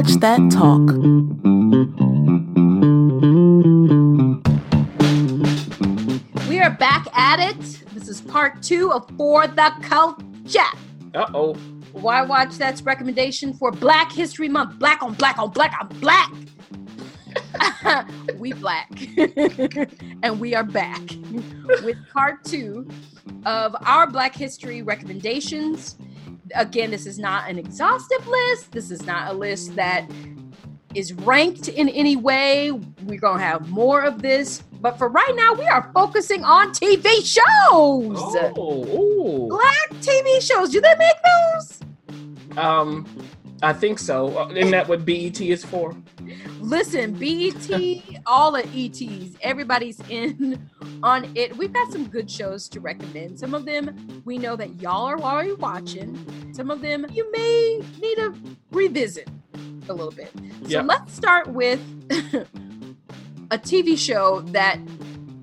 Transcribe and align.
Watch 0.00 0.14
That 0.20 0.50
Talk? 0.50 0.80
We 6.48 6.58
are 6.58 6.70
back 6.70 7.06
at 7.12 7.38
it. 7.38 7.84
This 7.92 8.08
is 8.08 8.22
part 8.22 8.62
two 8.62 8.90
of 8.94 9.06
For 9.18 9.46
the 9.46 9.70
Culture. 9.82 10.60
Uh 11.14 11.26
oh. 11.34 11.52
Why 11.92 12.22
Watch 12.22 12.56
That's 12.56 12.80
recommendation 12.80 13.52
for 13.52 13.70
Black 13.70 14.10
History 14.10 14.48
Month. 14.48 14.78
Black 14.78 15.02
on 15.02 15.12
black 15.12 15.38
on 15.38 15.50
black 15.50 15.76
on 15.78 15.88
black. 16.00 16.32
we 18.38 18.54
black. 18.54 18.90
and 20.22 20.40
we 20.40 20.54
are 20.54 20.64
back 20.64 21.02
with 21.84 21.98
part 22.10 22.42
two 22.44 22.88
of 23.44 23.76
our 23.84 24.06
Black 24.06 24.34
History 24.34 24.80
recommendations 24.80 25.98
again, 26.54 26.90
this 26.90 27.06
is 27.06 27.18
not 27.18 27.48
an 27.48 27.58
exhaustive 27.58 28.26
list. 28.26 28.72
This 28.72 28.90
is 28.90 29.04
not 29.04 29.32
a 29.32 29.34
list 29.36 29.74
that 29.76 30.08
is 30.94 31.12
ranked 31.12 31.68
in 31.68 31.88
any 31.88 32.16
way. 32.16 32.72
We're 32.72 33.20
going 33.20 33.38
to 33.38 33.44
have 33.44 33.68
more 33.68 34.02
of 34.02 34.22
this. 34.22 34.62
But 34.80 34.98
for 34.98 35.08
right 35.08 35.34
now, 35.36 35.52
we 35.54 35.66
are 35.66 35.90
focusing 35.94 36.44
on 36.44 36.70
TV 36.70 37.04
shows. 37.24 38.18
Oh, 38.56 39.48
Black 39.48 40.00
TV 40.00 40.40
shows. 40.40 40.70
Do 40.70 40.80
they 40.80 40.94
make 40.96 41.16
those? 41.24 41.80
Um, 42.56 43.06
I 43.62 43.72
think 43.72 43.98
so. 43.98 44.38
Uh, 44.38 44.48
isn't 44.48 44.70
that 44.70 44.88
what 44.88 45.04
BET 45.04 45.40
is 45.40 45.64
for? 45.64 45.94
Listen, 46.60 47.12
BET, 47.12 47.70
all 48.26 48.52
the 48.52 48.66
ETs, 48.74 49.36
everybody's 49.42 50.00
in 50.08 50.70
on 51.02 51.30
it. 51.36 51.56
We've 51.56 51.72
got 51.72 51.92
some 51.92 52.08
good 52.08 52.30
shows 52.30 52.68
to 52.70 52.80
recommend. 52.80 53.38
Some 53.38 53.54
of 53.54 53.64
them 53.64 54.22
we 54.24 54.38
know 54.38 54.56
that 54.56 54.80
y'all 54.80 55.06
are 55.06 55.20
already 55.20 55.52
watching. 55.52 56.52
Some 56.54 56.70
of 56.70 56.80
them 56.80 57.06
you 57.12 57.30
may 57.32 57.80
need 58.00 58.16
to 58.16 58.34
revisit 58.70 59.28
a 59.88 59.92
little 59.92 60.12
bit. 60.12 60.30
So 60.68 60.80
let's 60.80 61.14
start 61.14 61.48
with 61.48 61.80
a 63.50 63.58
TV 63.58 63.98
show 63.98 64.40
that 64.52 64.78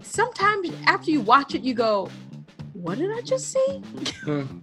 sometimes 0.01 0.71
after 0.85 1.11
you 1.11 1.21
watch 1.21 1.53
it, 1.53 1.61
you 1.61 1.73
go, 1.73 2.09
What 2.73 2.97
did 2.97 3.11
I 3.11 3.21
just 3.21 3.51
see? 3.51 3.81
Mm. 4.23 4.61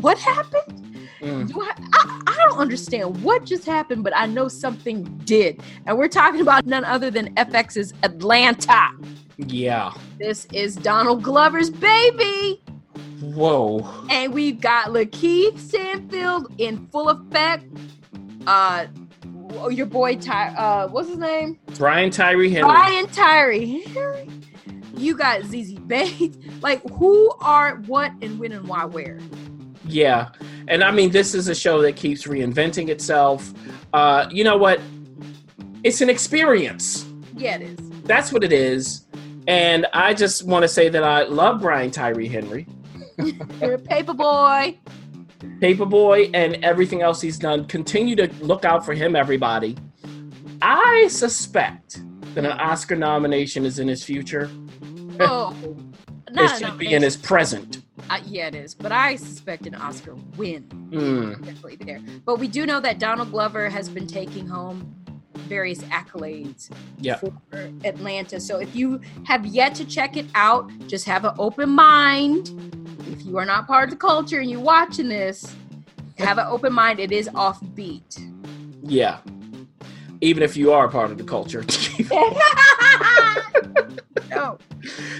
What 0.00 0.18
happened? 0.18 0.84
Mm. 1.20 1.52
Do 1.52 1.60
I, 1.60 1.74
I, 1.94 2.22
I 2.26 2.44
don't 2.48 2.58
understand 2.58 3.22
what 3.22 3.44
just 3.44 3.64
happened, 3.64 4.04
but 4.04 4.16
I 4.16 4.26
know 4.26 4.48
something 4.48 5.02
did. 5.24 5.60
And 5.86 5.98
we're 5.98 6.08
talking 6.08 6.40
about 6.40 6.66
none 6.66 6.84
other 6.84 7.10
than 7.10 7.34
FX's 7.34 7.92
Atlanta. 8.02 8.90
Yeah. 9.36 9.92
This 10.18 10.46
is 10.52 10.76
Donald 10.76 11.22
Glover's 11.22 11.70
baby. 11.70 12.62
Whoa. 13.20 13.88
And 14.10 14.32
we've 14.32 14.60
got 14.60 14.88
Lakeith 14.88 15.58
Stanfield 15.58 16.52
in 16.58 16.86
full 16.88 17.08
effect. 17.08 17.64
Uh 18.46 18.86
your 19.70 19.86
boy 19.86 20.16
Ty 20.16 20.48
uh 20.54 20.88
what's 20.88 21.08
his 21.08 21.18
name? 21.18 21.58
Brian 21.76 22.10
Tyree 22.10 22.50
Henry. 22.50 22.68
Brian 22.68 23.06
Tyree 23.08 23.80
Henry. 23.82 24.28
You 24.96 25.16
got 25.16 25.42
Zazie 25.42 25.78
Beetz. 25.86 26.62
Like 26.62 26.82
who 26.90 27.32
are 27.40 27.76
what 27.86 28.12
and 28.22 28.38
when 28.38 28.52
and 28.52 28.66
why 28.66 28.84
where? 28.84 29.18
Yeah. 29.88 30.28
And 30.68 30.84
I 30.84 30.90
mean, 30.90 31.10
this 31.10 31.34
is 31.34 31.48
a 31.48 31.54
show 31.54 31.80
that 31.82 31.96
keeps 31.96 32.24
reinventing 32.24 32.88
itself. 32.88 33.52
Uh, 33.92 34.28
you 34.30 34.44
know 34.44 34.56
what? 34.56 34.80
It's 35.84 36.00
an 36.00 36.10
experience. 36.10 37.06
Yeah, 37.36 37.56
it 37.56 37.62
is. 37.62 37.78
That's 38.04 38.32
what 38.32 38.44
it 38.44 38.52
is. 38.52 39.06
And 39.46 39.86
I 39.94 40.12
just 40.12 40.44
want 40.44 40.62
to 40.62 40.68
say 40.68 40.88
that 40.88 41.02
I 41.02 41.22
love 41.22 41.60
Brian 41.60 41.90
Tyree 41.90 42.28
Henry. 42.28 42.66
You're 43.60 43.74
a 43.74 43.78
paper 43.78 44.12
boy. 44.12 44.78
Paper 45.60 45.86
boy 45.86 46.30
and 46.34 46.62
everything 46.64 47.02
else 47.02 47.20
he's 47.20 47.38
done. 47.38 47.64
Continue 47.64 48.16
to 48.16 48.28
look 48.40 48.64
out 48.64 48.84
for 48.84 48.92
him, 48.92 49.16
everybody. 49.16 49.76
I 50.60 51.08
suspect 51.08 52.02
that 52.34 52.44
an 52.44 52.58
Oscar 52.58 52.96
nomination 52.96 53.64
is 53.64 53.78
in 53.78 53.88
his 53.88 54.04
future. 54.04 54.50
Oh, 55.20 55.56
it 56.28 56.58
should 56.58 56.78
be 56.78 56.92
in 56.92 57.02
his 57.02 57.16
present. 57.16 57.82
Uh, 58.10 58.20
yeah, 58.24 58.48
it 58.48 58.54
is. 58.54 58.74
But 58.74 58.92
I 58.92 59.16
suspect 59.16 59.66
an 59.66 59.74
Oscar 59.74 60.14
win. 60.36 60.64
Mm. 60.90 61.44
Definitely 61.44 61.76
there. 61.76 62.00
But 62.24 62.38
we 62.38 62.48
do 62.48 62.66
know 62.66 62.80
that 62.80 62.98
Donald 62.98 63.30
Glover 63.30 63.68
has 63.68 63.88
been 63.88 64.06
taking 64.06 64.46
home 64.46 64.94
various 65.34 65.80
accolades 65.84 66.70
for 67.18 67.32
Atlanta. 67.84 68.40
So 68.40 68.58
if 68.58 68.74
you 68.74 69.00
have 69.24 69.46
yet 69.46 69.74
to 69.76 69.84
check 69.84 70.16
it 70.16 70.26
out, 70.34 70.70
just 70.86 71.06
have 71.06 71.24
an 71.24 71.34
open 71.38 71.70
mind. 71.70 72.50
If 73.08 73.24
you 73.24 73.38
are 73.38 73.46
not 73.46 73.66
part 73.66 73.84
of 73.84 73.90
the 73.90 73.96
culture 73.96 74.40
and 74.40 74.50
you're 74.50 74.60
watching 74.60 75.08
this, 75.08 75.54
have 76.18 76.38
an 76.38 76.46
open 76.48 76.72
mind. 76.72 77.00
It 77.00 77.12
is 77.12 77.28
offbeat. 77.30 78.18
Yeah. 78.82 79.18
Even 80.20 80.42
if 80.42 80.56
you 80.56 80.72
are 80.72 80.88
part 80.88 81.10
of 81.10 81.18
the 81.18 81.24
culture. 81.24 81.64
no. 84.30 84.58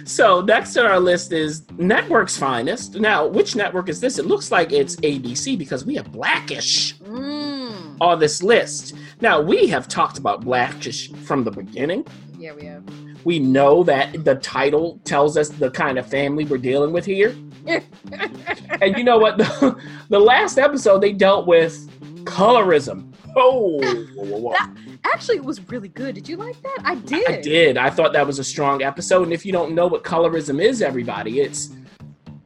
So 0.04 0.40
next 0.40 0.76
on 0.78 0.86
our 0.86 0.98
list 0.98 1.32
is 1.32 1.70
Network's 1.72 2.36
finest. 2.36 2.98
Now, 2.98 3.26
which 3.26 3.54
network 3.54 3.90
is 3.90 4.00
this? 4.00 4.18
It 4.18 4.24
looks 4.24 4.50
like 4.50 4.72
it's 4.72 4.96
ABC 4.96 5.58
because 5.58 5.84
we 5.84 5.94
have 5.96 6.10
Blackish 6.10 6.96
mm. 6.98 7.96
on 8.00 8.18
this 8.18 8.42
list. 8.42 8.94
Now 9.20 9.42
we 9.42 9.66
have 9.66 9.86
talked 9.86 10.16
about 10.16 10.42
Blackish 10.42 11.12
from 11.26 11.44
the 11.44 11.50
beginning. 11.50 12.06
Yeah, 12.38 12.54
we 12.54 12.64
have. 12.66 12.84
We 13.24 13.38
know 13.38 13.82
that 13.84 14.24
the 14.24 14.36
title 14.36 15.00
tells 15.04 15.36
us 15.36 15.48
the 15.50 15.70
kind 15.70 15.98
of 15.98 16.06
family 16.06 16.44
we're 16.44 16.58
dealing 16.58 16.92
with 16.92 17.04
here. 17.04 17.36
and 18.80 18.96
you 18.96 19.04
know 19.04 19.18
what? 19.18 19.38
The, 19.60 19.76
the, 20.08 20.18
last 20.20 20.58
episode 20.58 21.00
they 21.00 21.12
dealt 21.12 21.46
with 21.46 21.90
colorism. 22.24 23.12
Oh, 23.36 23.80
that, 23.80 24.70
actually 25.04 25.36
it 25.36 25.44
was 25.44 25.60
really 25.69 25.88
good. 25.88 26.14
Did 26.14 26.28
you 26.28 26.36
like 26.36 26.60
that? 26.62 26.78
I 26.84 26.94
did. 26.97 27.28
I 27.28 27.41
did. 27.41 27.76
I 27.76 27.91
thought 27.91 28.12
that 28.12 28.26
was 28.26 28.38
a 28.38 28.44
strong 28.44 28.82
episode. 28.82 29.25
And 29.25 29.32
if 29.32 29.44
you 29.44 29.53
don't 29.53 29.75
know 29.75 29.86
what 29.86 30.04
colorism 30.04 30.62
is, 30.62 30.82
everybody, 30.82 31.41
it's 31.41 31.70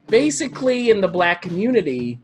basically 0.08 0.90
in 0.90 1.00
the 1.00 1.08
black 1.08 1.42
community, 1.42 2.20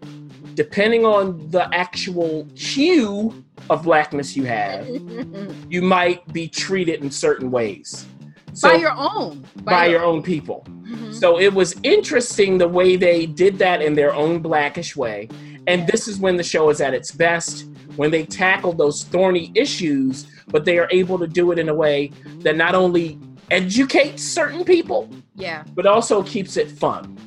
depending 0.55 1.05
on 1.05 1.51
the 1.51 1.73
actual 1.75 2.47
hue 2.55 3.45
of 3.71 3.85
blackness 3.85 4.37
you 4.37 4.45
have, 4.45 4.87
you 5.71 5.83
might 5.83 6.31
be 6.33 6.49
treated 6.49 7.03
in 7.03 7.11
certain 7.11 7.51
ways. 7.51 8.07
So, 8.53 8.71
by 8.71 8.75
your 8.77 8.95
own. 8.97 9.47
By, 9.57 9.73
by 9.73 9.87
your, 9.87 10.03
own, 10.03 10.23
people. 10.23 10.67
Mm-hmm. 10.69 11.13
So 11.13 11.39
it 11.39 11.53
was 11.53 11.77
interesting 11.83 12.59
the 12.59 12.67
way 12.67 12.97
they 12.97 13.25
did 13.27 13.59
that 13.59 13.83
in 13.83 13.95
their 13.95 14.13
own 14.13 14.41
blackish 14.41 14.97
way. 14.97 15.29
And 15.69 15.87
this 15.87 16.09
is 16.09 16.19
when 16.19 16.37
the 16.37 16.43
show 16.43 16.71
is 16.71 16.81
at 16.81 16.95
its 16.95 17.13
best 17.13 17.67
when 17.97 18.11
they 18.13 18.25
tackle 18.25 18.73
those 18.73 19.05
thorny 19.05 19.51
issues, 19.55 20.29
but 20.47 20.65
they 20.65 20.79
are 20.79 20.89
able 20.93 21.19
to 21.19 21.27
do 21.27 21.51
it 21.51 21.59
in 21.59 21.69
a 21.69 21.75
way 21.75 22.13
that 22.39 22.57
not 22.57 22.75
only 22.75 23.19
educates 23.51 24.23
certain 24.23 24.65
people, 24.65 25.11
yeah, 25.35 25.65
but 25.75 25.85
also 25.85 26.23
keeps 26.23 26.57
it 26.57 26.71
fun. 26.71 27.19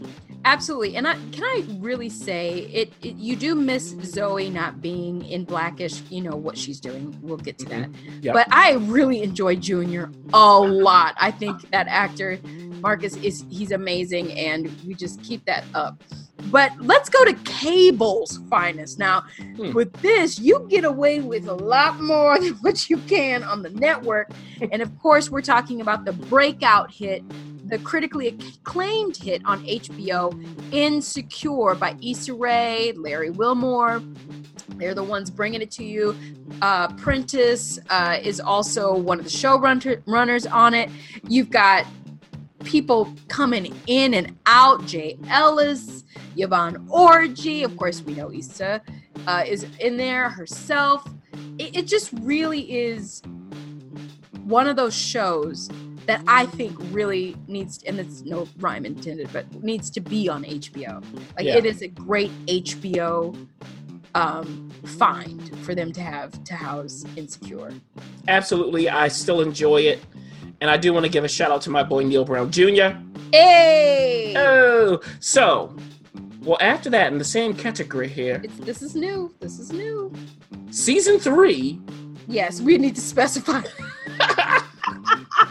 Absolutely, 0.43 0.95
and 0.95 1.07
I, 1.07 1.15
can 1.31 1.43
I 1.43 1.65
really 1.77 2.09
say 2.09 2.61
it, 2.71 2.93
it, 3.03 3.15
You 3.17 3.35
do 3.35 3.53
miss 3.53 3.89
Zoe 4.01 4.49
not 4.49 4.81
being 4.81 5.23
in 5.25 5.43
Blackish. 5.43 6.01
You 6.09 6.21
know 6.21 6.35
what 6.35 6.57
she's 6.57 6.79
doing. 6.79 7.15
We'll 7.21 7.37
get 7.37 7.59
to 7.59 7.65
that. 7.65 7.91
Mm-hmm. 7.91 8.19
Yep. 8.23 8.33
But 8.33 8.47
I 8.49 8.73
really 8.73 9.21
enjoy 9.21 9.57
Junior 9.57 10.09
a 10.33 10.59
lot. 10.59 11.15
I 11.17 11.31
think 11.31 11.69
that 11.71 11.87
actor 11.87 12.39
Marcus 12.79 13.17
is 13.17 13.45
he's 13.49 13.71
amazing, 13.71 14.31
and 14.33 14.71
we 14.85 14.95
just 14.95 15.21
keep 15.21 15.45
that 15.45 15.65
up. 15.75 16.01
But 16.49 16.71
let's 16.79 17.09
go 17.09 17.23
to 17.25 17.33
cable's 17.45 18.39
finest. 18.49 18.99
Now, 18.99 19.23
hmm. 19.55 19.73
with 19.73 19.93
this, 20.01 20.39
you 20.39 20.65
get 20.69 20.85
away 20.85 21.19
with 21.19 21.47
a 21.47 21.53
lot 21.53 22.01
more 22.01 22.39
than 22.39 22.53
what 22.55 22.89
you 22.89 22.97
can 22.97 23.43
on 23.43 23.61
the 23.61 23.69
network. 23.69 24.31
and 24.71 24.81
of 24.81 24.97
course, 24.99 25.29
we're 25.29 25.41
talking 25.41 25.81
about 25.81 26.05
the 26.05 26.13
breakout 26.13 26.91
hit, 26.91 27.23
the 27.67 27.77
critically 27.79 28.27
acclaimed 28.27 29.15
hit 29.15 29.41
on 29.45 29.63
HBO, 29.65 30.33
Insecure 30.73 31.75
by 31.75 31.95
Issa 32.01 32.33
Rae, 32.33 32.93
Larry 32.95 33.29
Wilmore. 33.29 34.01
They're 34.77 34.95
the 34.95 35.03
ones 35.03 35.29
bringing 35.29 35.61
it 35.61 35.71
to 35.71 35.83
you. 35.83 36.15
Uh, 36.61 36.87
Prentice 36.95 37.79
uh, 37.89 38.17
is 38.21 38.39
also 38.39 38.95
one 38.95 39.19
of 39.19 39.25
the 39.25 39.31
showrunners 39.31 40.51
on 40.51 40.73
it. 40.73 40.89
You've 41.27 41.49
got 41.49 41.85
people 42.63 43.13
coming 43.27 43.75
in 43.87 44.13
and 44.13 44.37
out. 44.45 44.85
Jay 44.85 45.17
Ellis, 45.29 46.03
Yvonne 46.37 46.87
Orji, 46.87 47.63
of 47.63 47.75
course, 47.77 48.01
we 48.01 48.13
know 48.13 48.31
Issa 48.31 48.81
uh, 49.27 49.43
is 49.45 49.65
in 49.79 49.97
there 49.97 50.29
herself. 50.29 51.07
It, 51.57 51.77
it 51.77 51.87
just 51.87 52.11
really 52.21 52.71
is 52.71 53.21
one 54.43 54.67
of 54.67 54.75
those 54.75 54.95
shows 54.95 55.69
that 56.07 56.23
I 56.27 56.45
think 56.47 56.75
really 56.91 57.35
needs, 57.47 57.83
and 57.83 57.99
it's 57.99 58.21
no 58.23 58.47
rhyme 58.59 58.85
intended, 58.85 59.29
but 59.31 59.63
needs 59.63 59.89
to 59.91 60.01
be 60.01 60.27
on 60.27 60.43
HBO. 60.43 61.03
Like 61.37 61.45
Yeah. 61.45 61.57
it 61.57 61.65
is 61.65 61.81
a 61.81 61.87
great 61.87 62.31
HBO 62.47 63.47
um, 64.15 64.69
find 64.97 65.55
for 65.63 65.73
them 65.75 65.91
to 65.93 66.01
have 66.01 66.43
to 66.43 66.55
house 66.55 67.05
Insecure. 67.15 67.71
Absolutely, 68.27 68.89
I 68.89 69.07
still 69.07 69.41
enjoy 69.41 69.81
it. 69.81 70.03
And 70.61 70.69
I 70.69 70.77
do 70.77 70.93
want 70.93 71.05
to 71.05 71.11
give 71.11 71.23
a 71.23 71.27
shout 71.27 71.51
out 71.51 71.61
to 71.63 71.71
my 71.71 71.81
boy 71.81 72.03
Neil 72.03 72.23
Brown 72.23 72.51
Jr. 72.51 72.91
Hey, 73.33 74.35
Oh, 74.37 75.01
so, 75.19 75.75
well, 76.43 76.57
after 76.61 76.89
that, 76.91 77.11
in 77.11 77.17
the 77.17 77.23
same 77.25 77.55
category 77.55 78.07
here, 78.07 78.39
it's, 78.43 78.55
this 78.57 78.81
is 78.83 78.95
new. 78.95 79.33
This 79.39 79.57
is 79.57 79.71
new. 79.71 80.13
season 80.69 81.17
three. 81.19 81.81
Yes, 82.27 82.61
we 82.61 82.77
need 82.77 82.95
to 82.95 83.01
specify. 83.01 83.61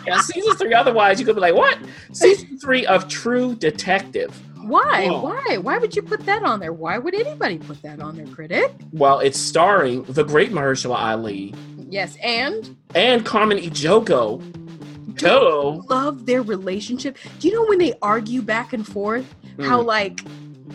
Yeah, 0.06 0.20
season 0.22 0.56
three. 0.56 0.72
Otherwise, 0.72 1.20
you 1.20 1.26
could 1.26 1.34
be 1.34 1.40
like, 1.40 1.54
what? 1.54 1.76
Season 2.12 2.58
three 2.58 2.86
of 2.86 3.06
True 3.08 3.54
Detective. 3.54 4.34
Why? 4.62 5.06
Whoa. 5.08 5.22
Why? 5.22 5.56
Why 5.58 5.78
would 5.78 5.94
you 5.94 6.02
put 6.02 6.24
that 6.26 6.42
on 6.42 6.58
there? 6.58 6.72
Why 6.72 6.96
would 6.96 7.14
anybody 7.14 7.58
put 7.58 7.82
that 7.82 8.00
on 8.00 8.16
there, 8.16 8.26
critic? 8.26 8.72
Well, 8.92 9.18
it's 9.20 9.38
starring 9.38 10.04
the 10.04 10.24
great 10.24 10.52
Mahershala 10.52 10.96
Ali 10.96 11.54
Yes, 11.90 12.16
and 12.22 12.76
and 12.94 13.26
Carmen 13.26 13.58
Ejogo. 13.58 14.40
Love 15.88 16.26
their 16.26 16.42
relationship. 16.42 17.16
Do 17.38 17.48
you 17.48 17.54
know 17.54 17.66
when 17.66 17.78
they 17.78 17.94
argue 18.02 18.42
back 18.42 18.72
and 18.72 18.86
forth, 18.86 19.26
how 19.64 19.80
like 19.82 20.20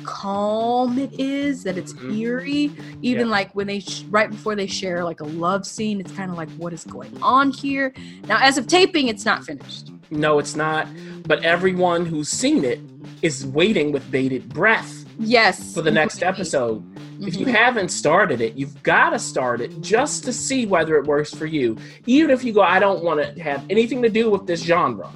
calm 0.03 0.97
it 0.99 1.11
is, 1.19 1.63
that 1.63 1.77
it's 1.77 1.93
Mhm. 1.93 2.17
eerie? 2.17 2.71
Even 3.01 3.29
like 3.29 3.53
when 3.55 3.67
they 3.67 3.79
sh- 3.79 4.03
right 4.09 4.29
before 4.29 4.55
they 4.55 4.67
share 4.67 5.03
like 5.03 5.21
a 5.21 5.25
love 5.25 5.65
scene, 5.65 5.99
it's 5.99 6.11
kind 6.11 6.29
of 6.31 6.37
like 6.37 6.49
what 6.57 6.73
is 6.73 6.83
going 6.83 7.11
on 7.21 7.51
here. 7.51 7.93
Now, 8.27 8.37
as 8.41 8.57
of 8.57 8.67
taping, 8.67 9.07
it's 9.07 9.25
not 9.25 9.43
finished. 9.43 9.91
No, 10.11 10.39
it's 10.39 10.55
not. 10.55 10.87
But 11.27 11.43
everyone 11.43 12.05
who's 12.05 12.29
seen 12.29 12.63
it 12.63 12.79
is 13.21 13.45
waiting 13.45 13.91
with 13.91 14.09
bated 14.11 14.49
breath 14.49 15.05
Yes, 15.17 15.73
for 15.73 15.81
the 15.81 15.91
next 15.91 16.21
episode. 16.21 16.83
If 17.19 17.37
you 17.37 17.45
haven't 17.45 17.89
started 17.89 18.41
it, 18.41 18.55
you've 18.55 18.81
got 18.83 19.11
to 19.11 19.19
start 19.19 19.61
it 19.61 19.81
just 19.81 20.23
to 20.25 20.33
see 20.33 20.65
whether 20.65 20.97
it 20.97 21.05
works 21.05 21.33
for 21.33 21.45
you. 21.45 21.77
Even 22.05 22.31
if 22.31 22.43
you 22.43 22.53
go, 22.53 22.61
I 22.61 22.79
don't 22.79 23.03
want 23.03 23.21
to 23.21 23.41
have 23.41 23.63
anything 23.69 24.01
to 24.01 24.09
do 24.09 24.29
with 24.29 24.45
this 24.47 24.63
genre. 24.63 25.11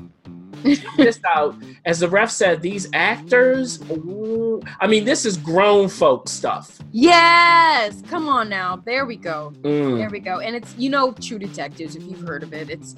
Check 0.63 0.85
this 0.97 1.19
out. 1.25 1.55
As 1.85 1.99
the 1.99 2.09
ref 2.09 2.29
said, 2.31 2.61
these 2.61 2.87
actors, 2.93 3.81
ooh, 3.91 4.61
I 4.79 4.87
mean, 4.87 5.05
this 5.05 5.25
is 5.25 5.37
grown 5.37 5.89
folk 5.89 6.27
stuff. 6.29 6.79
Yes, 6.91 8.01
come 8.09 8.27
on 8.27 8.49
now. 8.49 8.77
There 8.85 9.05
we 9.05 9.15
go. 9.15 9.53
Mm, 9.61 9.97
There 9.97 10.09
we 10.09 10.19
go. 10.19 10.39
And 10.39 10.55
it's 10.55 10.75
you 10.77 10.89
know 10.89 11.11
True 11.13 11.39
Detectives 11.39 11.95
if 11.95 12.03
you've 12.03 12.21
heard 12.27 12.43
of 12.43 12.53
it. 12.53 12.69
It's 12.69 12.95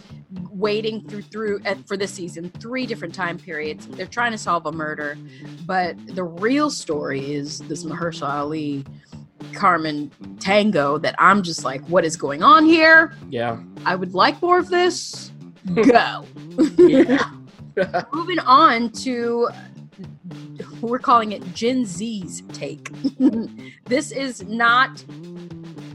waiting 0.49 1.07
through 1.07 1.23
through 1.23 1.59
at, 1.65 1.85
for 1.87 1.97
this 1.97 2.11
season 2.11 2.49
three 2.59 2.85
different 2.85 3.13
time 3.13 3.37
periods. 3.37 3.87
They're 3.87 4.05
trying 4.05 4.31
to 4.31 4.37
solve 4.37 4.65
a 4.65 4.71
murder, 4.71 5.17
but 5.65 5.95
the 6.15 6.23
real 6.23 6.69
story 6.69 7.33
is 7.33 7.59
this 7.59 7.83
Mahershala 7.83 8.29
Ali 8.29 8.85
Carmen 9.53 10.11
Tango 10.39 10.97
that 10.99 11.15
I'm 11.19 11.41
just 11.43 11.63
like 11.65 11.85
what 11.87 12.05
is 12.05 12.15
going 12.15 12.43
on 12.43 12.65
here? 12.65 13.13
yeah. 13.29 13.59
I 13.85 13.95
would 13.95 14.13
like 14.13 14.41
more 14.41 14.59
of 14.59 14.69
this. 14.69 15.31
Go. 15.75 16.25
Yeah. 16.77 17.23
Moving 18.13 18.39
on 18.39 18.91
to 18.91 19.49
we're 20.81 20.99
calling 20.99 21.31
it 21.31 21.53
Gen 21.53 21.85
Z's 21.85 22.43
take. 22.53 22.91
this 23.85 24.11
is 24.11 24.43
not 24.43 25.03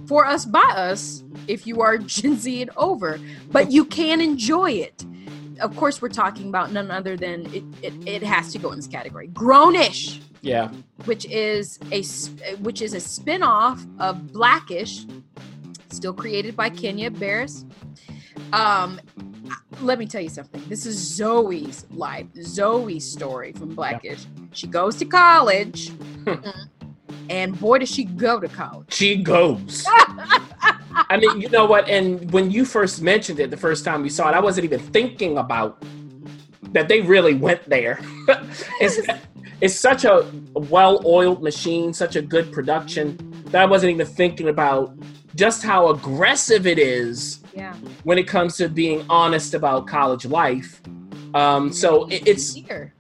for 0.07 0.25
us 0.25 0.45
by 0.45 0.61
us 0.61 1.25
if 1.49 1.67
you 1.67 1.81
are 1.81 1.99
Gen 1.99 2.37
Z 2.37 2.63
and 2.63 2.71
over, 2.77 3.19
but 3.51 3.71
you 3.71 3.85
can 3.85 4.21
enjoy 4.21 4.71
it. 4.73 5.05
Of 5.61 5.75
course, 5.77 6.03
we're 6.03 6.09
talking 6.09 6.49
about 6.49 6.73
none 6.73 6.91
other 6.91 7.17
than 7.17 7.47
it, 7.55 7.65
it, 7.83 8.09
it 8.09 8.23
has 8.23 8.53
to 8.53 8.59
go 8.59 8.71
in 8.73 8.77
this 8.77 8.87
category. 8.87 9.29
Grownish, 9.29 10.21
yeah. 10.43 10.71
which 11.07 11.25
is 11.27 11.79
a 11.93 12.03
which 12.57 12.83
is 12.83 12.93
a 12.93 13.01
spin-off 13.01 13.85
of 13.99 14.33
Blackish, 14.33 15.07
still 15.91 16.13
created 16.13 16.57
by 16.57 16.69
Kenya 16.69 17.11
Barris. 17.11 17.65
Um, 18.53 19.01
let 19.81 19.99
me 19.99 20.07
tell 20.07 20.23
you 20.23 20.29
something. 20.29 20.63
This 20.69 20.87
is 20.87 20.97
Zoe's 20.97 21.87
life, 21.91 22.27
Zoe's 22.43 23.11
story 23.11 23.53
from 23.53 23.75
Blackish. 23.75 24.27
She 24.53 24.67
goes 24.67 24.97
to 24.97 25.05
college, 25.05 25.91
hmm. 25.91 26.35
and 27.29 27.59
boy, 27.59 27.79
does 27.79 27.91
she 27.91 28.05
go 28.05 28.41
to 28.41 28.49
college. 28.49 28.93
She 28.93 29.17
goes. 29.17 29.85
I 31.09 31.19
mean, 31.19 31.41
you 31.41 31.49
know 31.51 31.67
what? 31.67 31.89
And 31.89 32.31
when 32.33 32.51
you 32.51 32.65
first 32.65 33.03
mentioned 33.03 33.39
it 33.41 33.51
the 33.51 33.57
first 33.57 33.85
time 33.85 34.03
we 34.03 34.09
saw 34.09 34.29
it, 34.29 34.35
I 34.35 34.41
wasn't 34.41 34.65
even 34.65 34.81
thinking 34.81 35.39
about 35.39 35.83
that 36.73 36.89
they 36.89 37.01
really 37.01 37.35
went 37.35 37.69
there. 37.69 38.01
it's, 38.81 38.99
it's 39.61 39.75
such 39.75 40.05
a 40.05 40.31
well 40.55 41.03
oiled 41.07 41.43
machine, 41.43 41.93
such 41.93 42.17
a 42.17 42.23
good 42.23 42.53
production 42.53 43.19
that 43.47 43.63
I 43.63 43.67
wasn't 43.67 43.93
even 43.93 44.07
thinking 44.07 44.49
about 44.49 44.97
just 45.37 45.63
how 45.63 45.89
aggressive 45.91 46.67
it 46.67 46.79
is 46.79 47.43
Yeah, 47.55 47.75
when 48.05 48.19
it 48.19 48.27
comes 48.27 48.57
to 48.57 48.69
being 48.69 49.05
honest 49.09 49.55
about 49.55 49.87
college 49.87 50.27
life. 50.27 50.81
Um, 51.35 51.73
so 51.73 52.07
it, 52.09 52.27
it's 52.27 52.55
here. 52.55 52.95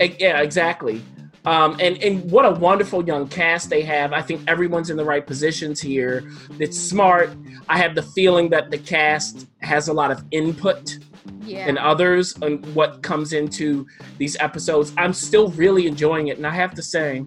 Yeah, 0.00 0.40
exactly. 0.40 1.02
Um, 1.44 1.76
and 1.80 2.02
and 2.02 2.30
what 2.30 2.44
a 2.44 2.50
wonderful 2.50 3.04
young 3.06 3.28
cast 3.28 3.70
they 3.70 3.82
have. 3.82 4.12
I 4.12 4.22
think 4.22 4.42
everyone's 4.46 4.90
in 4.90 4.96
the 4.96 5.04
right 5.04 5.26
positions 5.26 5.80
here. 5.80 6.30
It's 6.58 6.78
smart. 6.78 7.30
I 7.68 7.78
have 7.78 7.94
the 7.94 8.02
feeling 8.02 8.50
that 8.50 8.70
the 8.70 8.78
cast 8.78 9.46
has 9.60 9.88
a 9.88 9.92
lot 9.92 10.10
of 10.10 10.22
input 10.32 10.98
Yeah, 11.44 11.66
and 11.66 11.78
others 11.78 12.34
on 12.42 12.58
what 12.74 13.02
comes 13.02 13.32
into 13.32 13.86
these 14.18 14.36
episodes. 14.40 14.92
I'm 14.96 15.12
still 15.14 15.48
really 15.52 15.86
enjoying 15.86 16.28
it, 16.28 16.36
and 16.36 16.46
I 16.46 16.54
have 16.54 16.74
to 16.74 16.82
say, 16.82 17.24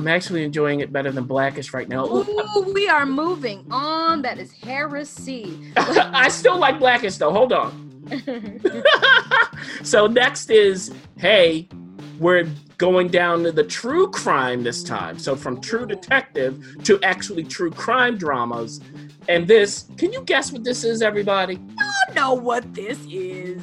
I'm 0.00 0.08
actually 0.08 0.44
enjoying 0.44 0.80
it 0.80 0.94
better 0.94 1.12
than 1.12 1.24
Blackish 1.24 1.74
right 1.74 1.86
now. 1.86 2.06
Ooh, 2.06 2.72
we 2.72 2.88
are 2.88 3.04
moving 3.04 3.66
on. 3.70 4.22
That 4.22 4.38
is 4.38 4.50
heresy. 4.50 5.72
I 5.76 6.30
still 6.30 6.56
like 6.56 6.78
Blackish 6.78 7.18
though. 7.18 7.30
Hold 7.30 7.52
on. 7.52 8.08
so 9.82 10.06
next 10.06 10.50
is 10.50 10.90
hey, 11.18 11.68
we're 12.18 12.48
going 12.78 13.08
down 13.08 13.42
to 13.42 13.52
the 13.52 13.62
true 13.62 14.10
crime 14.10 14.62
this 14.62 14.82
time. 14.82 15.18
So 15.18 15.36
from 15.36 15.60
true 15.60 15.84
detective 15.84 16.82
to 16.84 16.98
actually 17.02 17.44
true 17.44 17.70
crime 17.70 18.16
dramas. 18.16 18.80
And 19.28 19.46
this, 19.46 19.84
can 19.98 20.14
you 20.14 20.22
guess 20.22 20.50
what 20.50 20.64
this 20.64 20.82
is, 20.82 21.02
everybody? 21.02 21.60
I 21.78 22.14
know 22.14 22.32
what 22.32 22.72
this 22.72 22.98
is. 23.10 23.60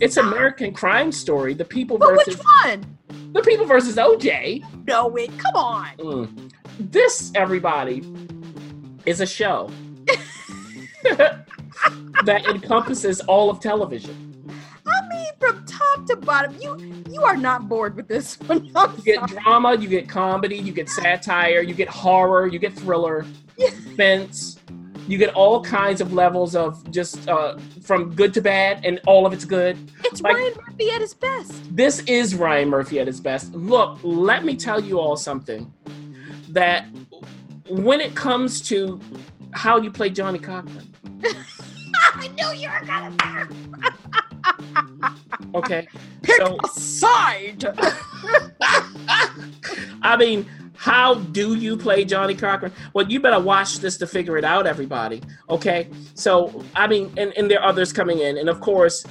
It's 0.00 0.16
American 0.16 0.72
Crime 0.72 1.12
Story. 1.12 1.54
The 1.54 1.64
people 1.64 1.98
But 1.98 2.12
which 2.16 2.26
versus 2.26 2.42
one? 2.62 2.98
the 3.32 3.42
people 3.42 3.66
versus 3.66 3.96
OJ. 3.96 4.64
No, 4.86 5.14
it. 5.16 5.36
Come 5.38 5.54
on. 5.56 5.88
Mm. 5.98 6.52
This, 6.78 7.30
everybody, 7.34 8.02
is 9.06 9.20
a 9.20 9.26
show 9.26 9.70
that 11.04 12.44
encompasses 12.48 13.20
all 13.22 13.50
of 13.50 13.60
television. 13.60 14.30
I 14.86 15.08
mean, 15.08 15.26
from 15.38 15.64
top 15.66 16.06
to 16.06 16.16
bottom, 16.16 16.56
you 16.60 16.76
you 17.10 17.22
are 17.22 17.36
not 17.36 17.68
bored 17.68 17.94
with 17.96 18.08
this 18.08 18.38
one. 18.46 18.70
I'm 18.74 18.96
You 18.98 19.02
get 19.04 19.28
sorry. 19.28 19.42
drama, 19.42 19.76
you 19.76 19.88
get 19.88 20.08
comedy, 20.08 20.56
you 20.56 20.72
get 20.72 20.88
satire, 20.88 21.60
you 21.62 21.74
get 21.74 21.88
horror, 21.88 22.46
you 22.46 22.58
get 22.58 22.72
thriller, 22.74 23.24
suspense. 23.58 24.58
You 25.06 25.18
get 25.18 25.34
all 25.34 25.62
kinds 25.62 26.00
of 26.00 26.12
levels 26.12 26.56
of 26.56 26.90
just 26.90 27.28
uh, 27.28 27.58
from 27.82 28.14
good 28.14 28.32
to 28.34 28.40
bad, 28.40 28.84
and 28.84 29.00
all 29.06 29.26
of 29.26 29.32
it's 29.32 29.44
good. 29.44 29.76
It's 30.04 30.22
like- 30.22 30.34
Ryan 30.36 30.52
Murphy 30.66 30.90
at 30.90 31.00
his 31.00 31.14
best. 31.14 31.76
This 31.76 32.00
is 32.06 32.34
Ryan 32.34 32.70
Murphy 32.70 33.00
at 33.00 33.06
his 33.06 33.20
best. 33.20 33.52
Look, 33.54 33.98
let 34.02 34.44
me 34.44 34.56
tell 34.56 34.80
you 34.82 34.98
all 34.98 35.16
something 35.16 35.72
that 36.50 36.86
when 37.68 38.00
it 38.00 38.14
comes 38.14 38.60
to 38.62 38.98
how 39.52 39.78
you 39.78 39.90
play 39.90 40.08
Johnnie 40.10 40.38
Cochran, 40.38 40.92
I 42.14 42.28
knew 42.28 42.52
you 42.58 42.68
were 42.70 42.86
gonna 42.86 43.48
okay? 45.54 45.86
pick 46.22 46.36
So- 46.36 46.58
a 46.64 46.68
side. 46.68 47.64
I 50.02 50.16
mean, 50.18 50.46
how 50.84 51.14
do 51.14 51.54
you 51.54 51.78
play 51.78 52.04
Johnnie 52.04 52.34
Cochran? 52.34 52.70
Well, 52.92 53.10
you 53.10 53.18
better 53.18 53.40
watch 53.40 53.78
this 53.78 53.96
to 53.96 54.06
figure 54.06 54.36
it 54.36 54.44
out, 54.44 54.66
everybody. 54.66 55.22
Okay? 55.48 55.88
So, 56.12 56.62
I 56.74 56.86
mean, 56.86 57.10
and, 57.16 57.32
and 57.38 57.50
there 57.50 57.58
are 57.62 57.68
others 57.70 57.90
coming 57.90 58.18
in. 58.18 58.36
And 58.36 58.50
of 58.50 58.60
course, 58.60 59.02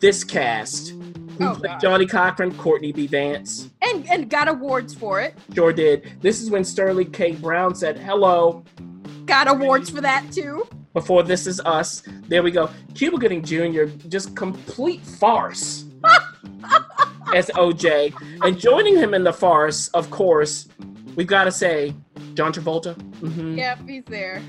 this 0.00 0.24
cast 0.24 0.88
who 0.88 1.46
Oh, 1.46 1.54
played 1.54 1.70
God. 1.70 1.80
Johnnie 1.80 2.06
Cochran, 2.06 2.52
Courtney 2.58 2.90
B. 2.90 3.06
Vance, 3.06 3.70
and 3.80 4.04
and 4.10 4.28
got 4.28 4.48
awards 4.48 4.92
for 4.92 5.20
it. 5.20 5.38
sure 5.54 5.72
did. 5.72 6.10
This 6.20 6.42
is 6.42 6.50
when 6.50 6.64
Sterling 6.64 7.12
K. 7.12 7.32
Brown 7.36 7.76
said, 7.76 7.96
hello, 7.96 8.64
Got 9.24 9.46
awards 9.48 9.88
for 9.88 10.00
that 10.00 10.32
too. 10.32 10.66
before 10.94 11.22
This 11.22 11.46
Is 11.46 11.60
Us. 11.60 12.02
There 12.28 12.42
we 12.42 12.50
go. 12.50 12.68
Cuba 12.96 13.18
Gooding 13.18 13.44
Jr., 13.44 13.84
just 14.08 14.34
complete 14.34 15.00
farce 15.02 15.84
as 17.34 17.46
OJ. 17.50 18.12
And 18.44 18.58
joining 18.58 18.96
him 18.96 19.14
in 19.14 19.22
the 19.22 19.32
farce, 19.32 19.86
of 19.94 20.10
course, 20.10 20.66
we've 21.16 21.26
got 21.26 21.44
to 21.44 21.52
say, 21.52 21.94
John 22.34 22.52
Travolta. 22.52 23.00
hmm 23.20 23.56
Yep, 23.58 23.78
he's 23.88 24.04
there. 24.04 24.42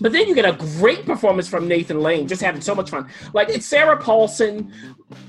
But 0.00 0.12
then 0.12 0.26
you 0.28 0.34
get 0.34 0.44
a 0.44 0.52
great 0.78 1.04
performance 1.04 1.46
from 1.48 1.68
Nathan 1.68 2.00
Lane, 2.00 2.26
just 2.26 2.40
having 2.42 2.60
so 2.60 2.74
much 2.74 2.90
fun. 2.90 3.08
Like 3.32 3.48
it's 3.48 3.66
Sarah 3.66 3.96
Paulson. 3.96 4.72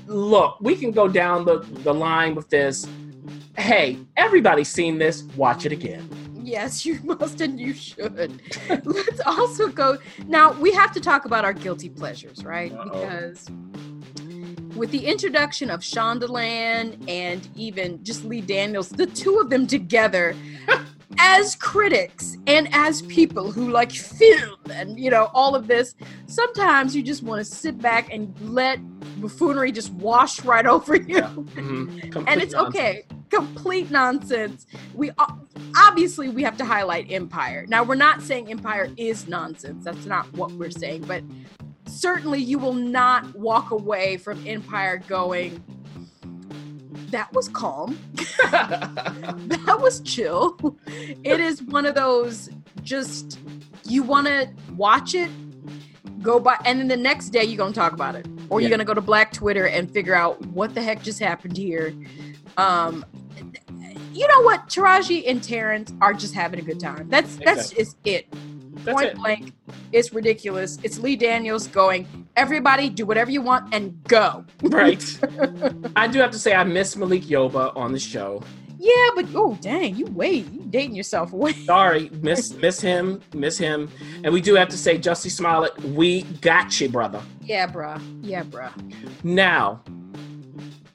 Look, 0.06 0.60
we 0.60 0.76
can 0.76 0.92
go 0.92 1.08
down 1.08 1.44
the, 1.44 1.58
the 1.58 1.92
line 1.92 2.34
with 2.34 2.48
this. 2.48 2.88
Hey, 3.56 3.98
everybody's 4.16 4.68
seen 4.68 4.98
this. 4.98 5.22
Watch 5.36 5.66
it 5.66 5.72
again. 5.72 6.08
Yes, 6.42 6.86
you 6.86 7.00
must 7.02 7.40
and 7.40 7.58
you 7.58 7.74
should. 7.74 8.40
Let's 8.84 9.20
also 9.26 9.68
go. 9.68 9.98
Now, 10.26 10.52
we 10.52 10.72
have 10.72 10.92
to 10.92 11.00
talk 11.00 11.24
about 11.24 11.44
our 11.44 11.52
guilty 11.52 11.88
pleasures, 11.88 12.44
right? 12.44 12.72
Uh-oh. 12.72 13.00
Because 13.00 13.50
with 14.76 14.90
the 14.90 15.06
introduction 15.06 15.70
of 15.70 15.80
Shondaland 15.80 17.08
and 17.08 17.48
even 17.56 18.02
just 18.04 18.24
Lee 18.24 18.40
Daniels, 18.40 18.88
the 18.88 19.06
two 19.06 19.38
of 19.38 19.50
them 19.50 19.66
together 19.66 20.34
as 21.18 21.54
critics 21.56 22.36
and 22.46 22.68
as 22.72 23.00
people 23.02 23.50
who 23.50 23.70
like 23.70 23.90
film 23.90 24.58
and 24.70 24.98
you 24.98 25.10
know 25.10 25.30
all 25.32 25.54
of 25.54 25.66
this, 25.66 25.94
sometimes 26.26 26.94
you 26.94 27.02
just 27.02 27.22
want 27.22 27.38
to 27.38 27.44
sit 27.44 27.78
back 27.80 28.12
and 28.12 28.34
let 28.40 28.78
buffoonery 29.20 29.72
just 29.72 29.92
wash 29.94 30.44
right 30.44 30.66
over 30.76 30.96
you. 30.96 31.22
Mhm. 31.22 32.24
and 32.26 32.42
it's 32.42 32.54
okay. 32.54 33.04
Complete 33.30 33.90
nonsense. 33.90 34.66
We 34.94 35.10
obviously 35.76 36.28
we 36.28 36.42
have 36.42 36.56
to 36.58 36.64
highlight 36.64 37.10
empire. 37.10 37.64
Now 37.68 37.82
we're 37.82 37.94
not 37.96 38.22
saying 38.22 38.50
empire 38.50 38.90
is 38.96 39.26
nonsense. 39.26 39.84
That's 39.84 40.06
not 40.06 40.30
what 40.34 40.52
we're 40.52 40.70
saying 40.70 41.02
but 41.02 41.22
certainly 41.86 42.40
you 42.40 42.58
will 42.58 42.72
not 42.72 43.34
walk 43.36 43.70
away 43.70 44.16
from 44.16 44.46
empire 44.46 44.98
going 45.08 45.62
that 47.10 47.32
was 47.32 47.48
calm. 47.48 47.98
That 49.56 49.78
was 49.80 50.00
chill. 50.00 50.56
It 51.24 51.40
is 51.40 51.62
one 51.62 51.86
of 51.86 51.94
those 51.94 52.50
just 52.82 53.38
you 53.84 54.02
want 54.02 54.26
to 54.26 54.48
watch 54.76 55.14
it 55.14 55.30
go 56.22 56.38
by 56.38 56.56
and 56.64 56.78
then 56.78 56.88
the 56.88 56.96
next 56.96 57.30
day 57.30 57.44
you're 57.44 57.56
gonna 57.56 57.72
talk 57.72 57.92
about 57.92 58.14
it. 58.14 58.26
Or 58.48 58.60
you're 58.60 58.70
gonna 58.70 58.84
go 58.84 58.94
to 58.94 59.00
black 59.00 59.32
twitter 59.32 59.66
and 59.66 59.90
figure 59.90 60.14
out 60.14 60.44
what 60.46 60.74
the 60.74 60.82
heck 60.82 61.02
just 61.02 61.18
happened 61.18 61.56
here. 61.56 61.94
Um 62.56 63.04
you 64.12 64.26
know 64.28 64.42
what? 64.42 64.68
Taraji 64.68 65.24
and 65.26 65.42
terrence 65.42 65.92
are 66.00 66.14
just 66.14 66.34
having 66.34 66.60
a 66.60 66.62
good 66.62 66.80
time. 66.80 67.08
That's 67.08 67.36
that's 67.36 67.70
just 67.70 67.96
it 68.04 68.26
That's 68.84 68.94
point 68.94 69.06
it. 69.08 69.16
blank 69.16 69.52
it's 69.92 70.12
ridiculous 70.12 70.78
it's 70.82 70.98
lee 70.98 71.16
daniels 71.16 71.66
going 71.68 72.06
everybody 72.36 72.88
do 72.90 73.06
whatever 73.06 73.30
you 73.30 73.42
want 73.42 73.72
and 73.74 74.02
go 74.04 74.44
Right. 74.62 75.02
I 75.96 76.06
do 76.08 76.18
have 76.20 76.30
to 76.32 76.38
say 76.38 76.54
I 76.54 76.64
miss 76.64 76.96
Malik 76.96 77.22
Yoba 77.22 77.76
on 77.76 77.92
the 77.92 77.98
show. 77.98 78.42
yeah 78.78 79.08
but 79.14 79.26
oh 79.34 79.56
dang 79.60 79.96
you 79.96 80.06
wait 80.06 80.50
you 80.52 80.62
dating 80.70 80.94
yourself 80.94 81.32
away 81.36 81.52
Sorry, 81.52 82.10
miss 82.20 82.52
miss 82.54 82.80
him, 82.80 83.20
miss 83.34 83.56
him. 83.58 83.88
And 84.24 84.32
we 84.32 84.40
do 84.40 84.54
have 84.54 84.68
to 84.68 84.76
say, 84.78 84.98
Jussie 84.98 85.30
Smollett, 85.30 85.78
we 85.82 86.22
got 86.40 86.80
you, 86.80 86.88
brother. 86.88 87.20
yeah 87.42 87.66
bruh 87.66 88.00
yeah 88.22 88.42
bruh 88.42 88.72
Now, 89.24 89.80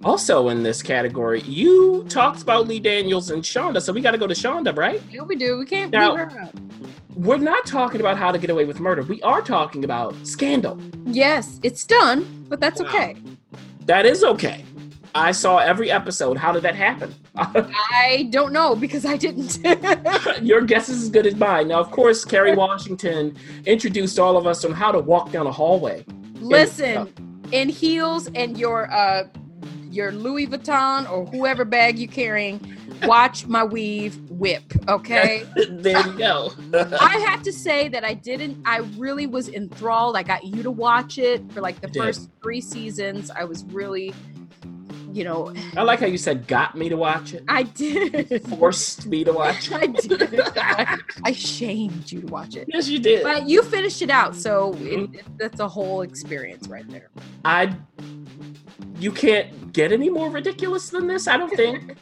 also 0.04 0.50
in 0.50 0.64
this 0.64 0.82
category, 0.82 1.42
you 1.42 2.06
talked 2.10 2.42
about 2.42 2.68
Lee 2.68 2.80
Daniels 2.80 3.30
and 3.32 3.44
Shonda, 3.44 3.82
so 3.82 3.94
we 3.94 4.02
got 4.02 4.12
to 4.12 4.18
go 4.18 4.28
to 4.28 4.34
Shonda, 4.34 4.76
right? 4.78 5.02
yeah 5.10 5.22
we 5.22 5.36
do 5.36 5.58
we 5.58 5.66
can't 5.66 5.92
Now- 5.92 6.12
leave 6.16 6.32
her 6.32 6.40
out. 6.42 6.54
We're 7.16 7.38
not 7.38 7.66
talking 7.66 8.00
about 8.00 8.18
how 8.18 8.32
to 8.32 8.38
get 8.40 8.50
away 8.50 8.66
with 8.66 8.80
murder. 8.80 9.04
We 9.04 9.22
are 9.22 9.42
talking 9.42 9.84
about 9.84 10.16
scandal. 10.26 10.80
yes 11.06 11.60
it's 11.64 11.86
done 11.86 12.46
but 12.50 12.60
that's 12.60 12.82
Wow. 12.82 12.88
okay 12.88 13.16
That 13.86 14.06
is 14.06 14.24
okay. 14.24 14.64
I 15.14 15.34
saw 15.34 15.58
every 15.58 15.92
episode. 15.92 16.38
How 16.38 16.54
did 16.54 16.64
that 16.64 16.76
happen? 16.76 17.14
I 17.36 18.30
don't 18.30 18.54
know 18.54 18.76
because 18.76 19.06
I 19.06 19.18
didn't. 19.18 19.60
Your 20.42 20.62
guess 20.62 20.88
is 20.88 21.04
as 21.04 21.10
good 21.10 21.26
as 21.28 21.36
mine. 21.36 21.68
Now, 21.68 21.82
of 21.82 21.92
course, 21.92 22.24
Kerry 22.24 22.56
Washington 22.56 23.36
introduced 23.66 24.20
all 24.20 24.38
of 24.38 24.48
us 24.48 24.64
on 24.64 24.72
how 24.72 24.90
to 24.94 25.00
walk 25.00 25.32
down 25.34 25.48
a 25.48 25.52
hallway. 25.52 26.06
Listen, 26.36 27.12
in 27.52 27.68
heels 27.68 28.30
and 28.36 28.58
your 28.58 28.90
uh 28.94 29.28
your 29.92 30.12
Louis 30.12 30.48
Vuitton 30.48 31.10
or 31.12 31.26
whoever 31.26 31.66
bag 31.66 32.00
you're 32.00 32.12
carrying, 32.12 32.60
watch 33.04 33.46
my 33.48 33.64
weave 33.64 34.18
whip, 34.30 34.64
okay? 34.88 35.44
there 35.70 36.06
you 36.08 36.18
go. 36.18 36.52
I 36.74 37.24
have 37.28 37.42
to 37.44 37.52
say 37.54 37.88
that 37.90 38.04
I 38.04 38.14
didn't 38.14 38.62
I 38.66 38.78
really 38.98 39.28
was 39.28 39.50
enthralled. 39.50 40.16
I 40.16 40.24
got 40.24 40.44
you 40.46 40.64
to 40.64 40.72
watch 40.72 41.18
it 41.18 41.52
for 41.52 41.62
like 41.62 41.82
the 41.82 41.88
You 41.88 41.94
did. 41.94 42.02
first 42.04 42.30
3 42.42 42.62
seasons. 42.62 43.30
I 43.32 43.44
was 43.44 43.64
really 43.66 44.14
you 45.14 45.26
know, 45.26 45.54
I 45.76 45.82
like 45.82 46.00
how 46.00 46.06
you 46.06 46.18
said 46.18 46.48
got 46.48 46.78
me 46.78 46.88
to 46.88 46.96
watch 46.96 47.34
it, 47.34 47.44
I 47.50 47.64
did. 47.64 48.48
forced 48.48 49.08
me 49.08 49.26
to 49.26 49.34
watch 49.34 49.70
it. 49.72 49.74
I 49.74 49.88
did. 49.88 50.42
I, 50.58 50.98
I 51.26 51.32
shamed 51.34 52.10
you 52.10 52.22
to 52.22 52.28
watch 52.28 52.56
it. 52.56 52.70
Yes, 52.74 52.88
you 52.88 52.98
did. 52.98 53.22
But 53.22 53.50
you 53.50 53.62
finished 53.62 54.02
it 54.02 54.10
out, 54.10 54.38
so 54.38 54.72
it, 54.76 54.78
Mhm. 54.78 55.16
it, 55.16 55.26
that's 55.38 55.60
a 55.60 55.68
whole 55.68 56.02
experience 56.04 56.70
right 56.70 56.88
there. 56.90 57.10
I 57.44 57.76
you 59.00 59.12
can't 59.12 59.50
get 59.74 59.92
any 59.92 60.10
more 60.10 60.30
ridiculous 60.30 60.90
than 60.90 61.08
this, 61.08 61.28
I 61.28 61.38
don't 61.38 61.56
think. 61.56 61.96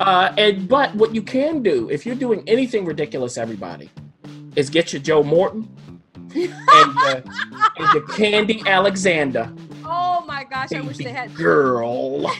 Uh, 0.00 0.32
and 0.36 0.68
but 0.68 0.94
what 0.94 1.14
you 1.14 1.22
can 1.22 1.62
do 1.62 1.88
if 1.90 2.04
you're 2.04 2.16
doing 2.16 2.42
anything 2.48 2.84
ridiculous, 2.84 3.38
everybody, 3.38 3.90
is 4.56 4.70
get 4.70 4.92
your 4.92 5.02
Joe 5.02 5.22
Morton 5.22 5.68
and, 6.34 6.52
uh, 6.98 7.20
and 7.78 7.94
your 7.94 8.06
Khandi 8.08 8.66
Alexander. 8.66 9.52
My 10.44 10.50
gosh, 10.50 10.72
I 10.72 10.80
wish 10.82 10.98
they 10.98 11.10
had. 11.10 11.34
girl. 11.36 12.30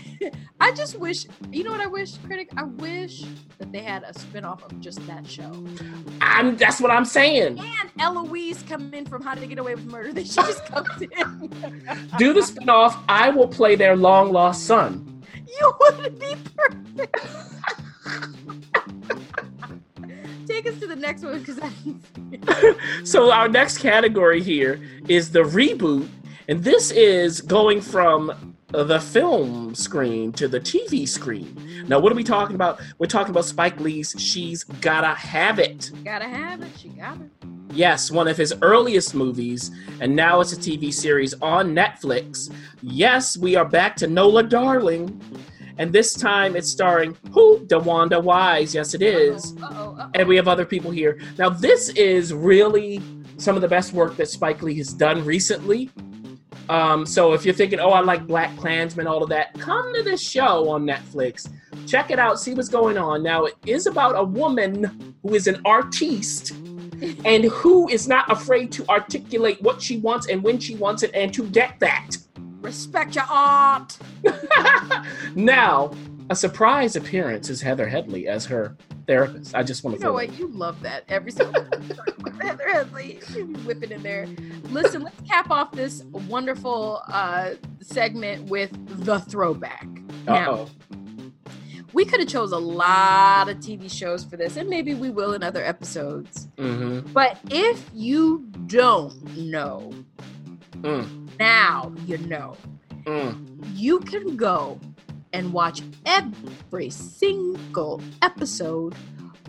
I 0.60 0.72
just 0.72 0.98
wish, 0.98 1.26
you 1.50 1.64
know 1.64 1.70
what 1.70 1.80
I 1.80 1.86
wish, 1.86 2.18
critic? 2.18 2.50
I 2.56 2.64
wish 2.64 3.24
that 3.58 3.72
they 3.72 3.80
had 3.80 4.02
a 4.02 4.12
spinoff 4.12 4.62
of 4.62 4.78
just 4.80 5.06
that 5.06 5.26
show. 5.26 5.52
I'm 6.20 6.56
that's 6.56 6.82
what 6.82 6.90
I'm 6.90 7.06
saying. 7.06 7.58
And 7.58 7.90
Eloise 7.98 8.62
come 8.64 8.92
in 8.92 9.06
from 9.06 9.22
How 9.22 9.34
to 9.34 9.46
Get 9.46 9.58
Away 9.58 9.74
with 9.74 9.86
Murder. 9.86 10.12
They 10.14 10.24
should 10.24 10.44
just 10.44 10.66
come 10.66 10.86
in. 11.00 11.48
Do 12.18 12.34
the 12.34 12.40
spinoff. 12.40 13.02
I 13.08 13.30
will 13.30 13.48
play 13.48 13.74
their 13.74 13.96
long 13.96 14.32
lost 14.32 14.66
son. 14.66 15.22
You 15.46 15.72
would 15.80 16.18
be 16.18 16.36
perfect. 16.56 17.16
Take 20.46 20.68
us 20.68 20.78
to 20.80 20.86
the 20.86 20.96
next 20.96 21.22
one 21.22 21.38
because 21.38 21.58
I 21.58 21.70
didn't 21.70 22.02
see 22.14 22.38
it. 22.42 23.08
So 23.08 23.32
our 23.32 23.48
next 23.48 23.78
category 23.78 24.42
here 24.42 24.78
is 25.08 25.30
the 25.32 25.42
reboot, 25.42 26.08
and 26.48 26.62
this 26.62 26.90
is 26.90 27.40
going 27.40 27.80
from 27.80 28.56
the 28.68 29.00
film 29.00 29.74
screen 29.74 30.32
to 30.32 30.48
the 30.48 30.60
TV 30.60 31.08
screen. 31.08 31.84
Now, 31.88 32.00
what 32.00 32.10
are 32.10 32.16
we 32.16 32.24
talking 32.24 32.56
about? 32.56 32.80
We're 32.98 33.06
talking 33.06 33.30
about 33.30 33.44
Spike 33.44 33.78
Lee's 33.80 34.14
She's 34.18 34.64
Gotta 34.64 35.14
Have 35.14 35.58
It. 35.58 35.90
Gotta 36.04 36.26
have 36.28 36.60
it. 36.62 36.72
She 36.76 36.88
got 36.88 37.20
it. 37.20 37.30
Yes, 37.72 38.10
one 38.10 38.28
of 38.28 38.36
his 38.36 38.54
earliest 38.62 39.14
movies, 39.14 39.70
and 40.00 40.14
now 40.14 40.40
it's 40.40 40.52
a 40.52 40.56
TV 40.56 40.92
series 40.92 41.34
on 41.34 41.74
Netflix. 41.74 42.52
Yes, 42.82 43.36
we 43.36 43.56
are 43.56 43.64
back 43.64 43.96
to 43.96 44.06
Nola 44.06 44.42
Darling, 44.42 45.20
and 45.78 45.92
this 45.92 46.14
time 46.14 46.56
it's 46.56 46.70
starring 46.70 47.16
who? 47.32 47.60
DeWanda 47.66 48.22
Wise. 48.22 48.74
Yes, 48.74 48.94
it 48.94 49.02
is. 49.02 49.56
Uh-oh, 49.60 49.96
uh-oh. 49.98 50.10
and 50.14 50.28
we 50.28 50.36
have 50.36 50.46
other 50.46 50.64
people 50.64 50.90
here. 50.90 51.20
Now, 51.38 51.48
this 51.48 51.88
is 51.90 52.32
really 52.32 53.00
some 53.38 53.56
of 53.56 53.62
the 53.62 53.68
best 53.68 53.92
work 53.92 54.16
that 54.16 54.28
Spike 54.28 54.62
Lee 54.62 54.76
has 54.78 54.92
done 54.92 55.24
recently. 55.24 55.90
Um, 56.68 57.04
so 57.04 57.32
if 57.32 57.44
you're 57.44 57.54
thinking, 57.54 57.80
oh, 57.80 57.90
I 57.90 58.00
like 58.00 58.26
Black 58.26 58.56
Klansman, 58.56 59.06
all 59.06 59.22
of 59.22 59.28
that, 59.30 59.58
come 59.58 59.94
to 59.94 60.02
this 60.02 60.22
show 60.22 60.68
on 60.70 60.84
Netflix. 60.84 61.50
Check 61.86 62.10
it 62.10 62.18
out, 62.18 62.40
see 62.40 62.54
what's 62.54 62.68
going 62.68 62.96
on. 62.96 63.22
Now, 63.22 63.44
it 63.44 63.54
is 63.66 63.86
about 63.86 64.16
a 64.16 64.24
woman 64.24 65.16
who 65.22 65.34
is 65.34 65.46
an 65.46 65.60
artiste 65.64 66.52
and 67.24 67.44
who 67.44 67.88
is 67.88 68.08
not 68.08 68.30
afraid 68.30 68.72
to 68.72 68.88
articulate 68.88 69.60
what 69.60 69.82
she 69.82 69.98
wants 69.98 70.28
and 70.28 70.42
when 70.42 70.58
she 70.58 70.76
wants 70.76 71.02
it 71.02 71.10
and 71.14 71.34
to 71.34 71.46
get 71.48 71.78
that. 71.80 72.10
Respect 72.60 73.14
your 73.14 73.24
art. 73.28 73.98
now, 75.34 75.92
a 76.30 76.36
surprise 76.36 76.96
appearance 76.96 77.50
is 77.50 77.60
Heather 77.60 77.86
Headley 77.86 78.26
as 78.26 78.46
her 78.46 78.76
therapist. 79.06 79.54
I 79.54 79.62
just 79.62 79.84
want 79.84 79.94
You 79.94 79.98
to 80.00 80.04
know 80.04 80.10
throw 80.10 80.14
what? 80.26 80.38
You 80.38 80.48
love 80.48 80.80
that 80.82 81.04
every 81.08 81.30
single 81.32 81.64
Heather 82.40 82.68
Headley, 82.68 83.20
you 83.34 83.44
whipping 83.66 83.90
in 83.92 84.02
there. 84.02 84.26
Listen, 84.70 85.02
let's 85.02 85.20
cap 85.22 85.50
off 85.50 85.72
this 85.72 86.02
wonderful 86.28 87.00
uh, 87.08 87.50
segment 87.80 88.48
with 88.50 88.70
the 89.04 89.20
throwback. 89.20 89.86
Now, 90.26 90.52
Uh-oh. 90.54 90.70
we 91.92 92.04
could 92.04 92.20
have 92.20 92.28
chose 92.28 92.52
a 92.52 92.58
lot 92.58 93.48
of 93.48 93.58
TV 93.58 93.90
shows 93.90 94.24
for 94.24 94.36
this, 94.36 94.56
and 94.56 94.68
maybe 94.68 94.94
we 94.94 95.10
will 95.10 95.32
in 95.34 95.42
other 95.42 95.64
episodes. 95.64 96.48
Mm-hmm. 96.56 97.12
But 97.12 97.38
if 97.50 97.88
you 97.94 98.46
don't 98.66 99.36
know, 99.36 99.92
Mm. 100.80 101.28
now 101.38 101.94
you 102.04 102.18
know. 102.18 102.56
Mm. 103.04 103.58
You 103.74 104.00
can 104.00 104.36
go 104.36 104.78
and 105.34 105.52
watch 105.52 105.82
every 106.06 106.88
single 106.88 108.00
episode 108.22 108.94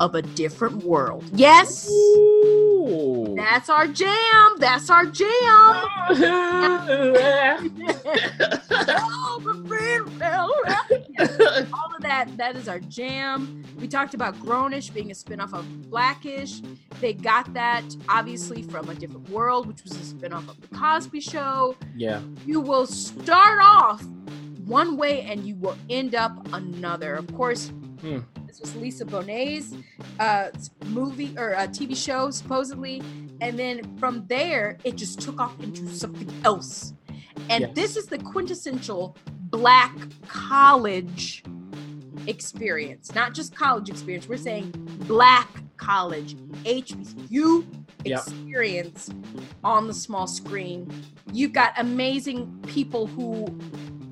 of 0.02 0.16
a 0.16 0.22
different 0.22 0.84
world. 0.84 1.24
Yes. 1.34 1.88
Ooh. 1.90 3.34
That's 3.38 3.70
our 3.70 3.88
jam. 3.88 4.56
That's 4.58 4.90
our 4.90 5.06
jam. 5.06 5.30
My 9.44 9.62
friend, 9.68 10.20
well, 10.20 10.52
yeah. 10.66 11.66
All 11.74 11.96
of 11.96 12.02
that, 12.02 12.36
that 12.38 12.56
is 12.56 12.68
our 12.68 12.80
jam. 12.80 13.64
We 13.80 13.88
talked 13.88 14.14
about 14.14 14.36
Grownish 14.40 14.94
being 14.94 15.12
a 15.12 15.14
spinoff 15.14 15.54
of 15.54 15.90
Blackish. 15.90 16.62
They 17.00 17.14
got 17.14 17.54
that 17.54 17.84
obviously 18.10 18.64
from 18.64 18.90
A 18.90 18.96
Different 18.96 19.30
World, 19.30 19.68
which 19.68 19.84
was 19.84 19.94
a 19.94 20.14
spinoff 20.14 20.50
of 20.50 20.60
The 20.62 20.68
Cosby 20.76 21.22
Show. 21.22 21.76
yeah. 21.96 22.22
You 22.46 22.60
will 22.60 22.88
start 22.88 23.60
off 23.62 24.04
one 24.66 24.98
way 24.98 25.22
and 25.22 25.46
you 25.46 25.56
will 25.56 25.78
end 25.90 26.16
up 26.16 26.48
another. 26.54 27.16
Of 27.16 27.34
course, 27.36 27.72
Hmm. 28.02 28.20
this 28.46 28.60
was 28.60 28.76
Lisa 28.76 29.06
Bonet's 29.06 29.74
uh, 30.20 30.50
movie 30.88 31.34
or 31.38 31.52
a 31.54 31.68
TV 31.68 31.96
show, 31.96 32.30
supposedly. 32.30 33.02
And 33.42 33.58
then 33.58 33.98
from 33.98 34.26
there, 34.28 34.78
it 34.84 34.96
just 34.96 35.20
took 35.22 35.40
off 35.40 35.60
into 35.62 35.88
something 35.90 36.30
else. 36.44 36.94
And 37.50 37.62
Yes. 37.64 37.72
this 37.76 37.96
is 37.98 38.06
the 38.08 38.18
quintessential 38.18 39.16
black 39.50 39.96
college 40.28 41.44
experience, 42.28 43.14
not 43.14 43.34
just 43.34 43.56
college 43.56 43.90
experience. 43.90 44.28
We're 44.28 44.38
saying 44.38 44.72
black 45.08 45.50
college, 45.78 46.36
HBCU 46.66 47.66
Yep. 48.06 48.20
experience 48.20 49.10
on 49.64 49.88
the 49.88 49.94
small 49.94 50.28
screen. 50.28 50.92
You've 51.34 51.54
got 51.54 51.74
amazing 51.78 52.60
people 52.68 53.08
who 53.08 53.46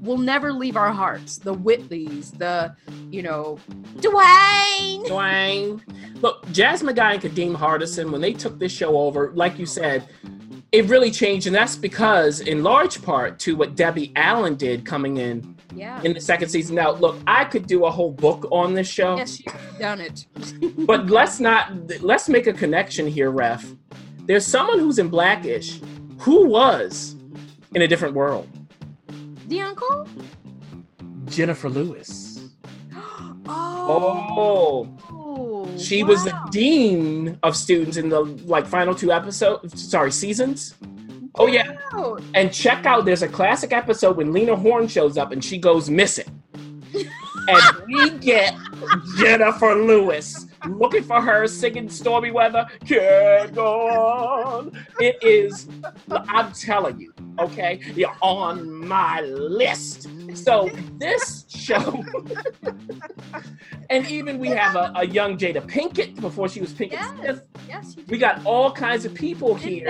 will 0.03 0.17
never 0.17 0.51
leave 0.51 0.75
our 0.75 0.91
hearts. 0.91 1.37
The 1.37 1.53
Whitleys, 1.55 2.37
the, 2.37 2.75
you 3.09 3.21
know, 3.23 3.57
Dwayne. 3.95 5.05
Dwayne. 5.07 5.81
Look, 6.21 6.49
Jasmine 6.51 6.95
Guy 6.95 7.13
and 7.13 7.21
Kadeem 7.23 7.55
Hardison, 7.55 8.11
when 8.11 8.21
they 8.21 8.33
took 8.33 8.59
this 8.59 8.71
show 8.71 8.97
over, 8.97 9.31
like 9.33 9.57
you 9.57 9.65
said, 9.65 10.07
it 10.71 10.85
really 10.85 11.09
changed. 11.09 11.47
And 11.47 11.55
that's 11.55 11.75
because, 11.75 12.41
in 12.41 12.63
large 12.63 13.01
part, 13.01 13.39
to 13.39 13.55
what 13.55 13.75
Debbie 13.75 14.11
Allen 14.15 14.55
did 14.55 14.85
coming 14.85 15.17
in 15.17 15.55
Yeah. 15.73 16.01
in 16.03 16.13
the 16.13 16.21
second 16.21 16.49
season. 16.49 16.75
Now, 16.75 16.91
look, 16.91 17.15
I 17.25 17.45
could 17.45 17.65
do 17.67 17.85
a 17.85 17.91
whole 17.91 18.11
book 18.11 18.45
on 18.51 18.73
this 18.73 18.87
show, 18.87 19.15
Yes, 19.17 19.39
you've 19.39 19.79
done 19.79 20.01
it. 20.01 20.25
but 20.85 21.07
let's 21.09 21.39
not, 21.39 21.71
let's 22.01 22.27
make 22.27 22.47
a 22.47 22.53
connection 22.53 23.07
here, 23.07 23.31
Ref. 23.31 23.73
There's 24.25 24.45
someone 24.45 24.79
who's 24.79 24.99
in 24.99 25.07
Blackish 25.09 25.79
who 26.19 26.45
was 26.45 27.15
in 27.75 27.81
a 27.81 27.87
different 27.87 28.15
world. 28.15 28.47
The 29.47 29.61
uncle? 29.61 30.07
Jennifer 31.25 31.69
Lewis. 31.69 32.49
Oh. 33.45 34.87
Oh. 35.11 35.77
She 35.77 36.01
was 36.01 36.23
the 36.23 36.33
dean 36.49 37.37
of 37.43 37.57
students 37.57 37.97
in 37.97 38.07
the 38.07 38.21
like 38.21 38.65
final 38.65 38.95
two 38.95 39.11
episodes, 39.11 39.91
sorry, 39.91 40.13
seasons. 40.13 40.75
Oh 41.35 41.47
yeah. 41.47 41.75
Wow. 41.91 42.19
And 42.35 42.53
check 42.53 42.85
out 42.85 43.03
there's 43.03 43.21
a 43.21 43.27
classic 43.27 43.73
episode 43.73 44.15
when 44.15 44.31
Lena 44.31 44.55
Horne 44.55 44.87
shows 44.87 45.17
up 45.17 45.33
and 45.33 45.43
she 45.43 45.57
goes 45.57 45.89
missing. 45.89 46.41
and 47.47 47.85
we 47.87 48.09
get 48.19 48.55
Jennifer 49.17 49.75
Lewis 49.75 50.47
looking 50.67 51.03
for 51.03 51.21
her 51.21 51.45
singing 51.47 51.89
stormy 51.89 52.31
weather. 52.31 52.65
Can't 52.85 53.53
go 53.53 53.89
on. 53.89 54.71
It 54.99 55.17
is 55.21 55.67
I'm 56.11 56.51
telling 56.53 56.99
you, 56.99 57.13
okay? 57.39 57.79
You're 57.95 58.15
on 58.21 58.87
my 58.87 59.21
list. 59.21 60.07
So 60.35 60.69
this 60.97 61.45
show 61.49 62.03
and 63.89 64.07
even 64.09 64.39
we 64.39 64.47
have 64.49 64.75
a, 64.75 64.91
a 64.95 65.05
young 65.05 65.37
Jada 65.37 65.61
Pinkett 65.61 66.19
before 66.19 66.47
she 66.49 66.61
was 66.61 66.73
Pinkett 66.73 66.93
Yes. 66.93 67.09
Smith. 67.17 67.43
Yes, 67.67 67.95
We 68.07 68.17
got 68.17 68.45
all 68.45 68.71
kinds 68.71 69.05
of 69.05 69.13
people 69.13 69.53
here. 69.55 69.87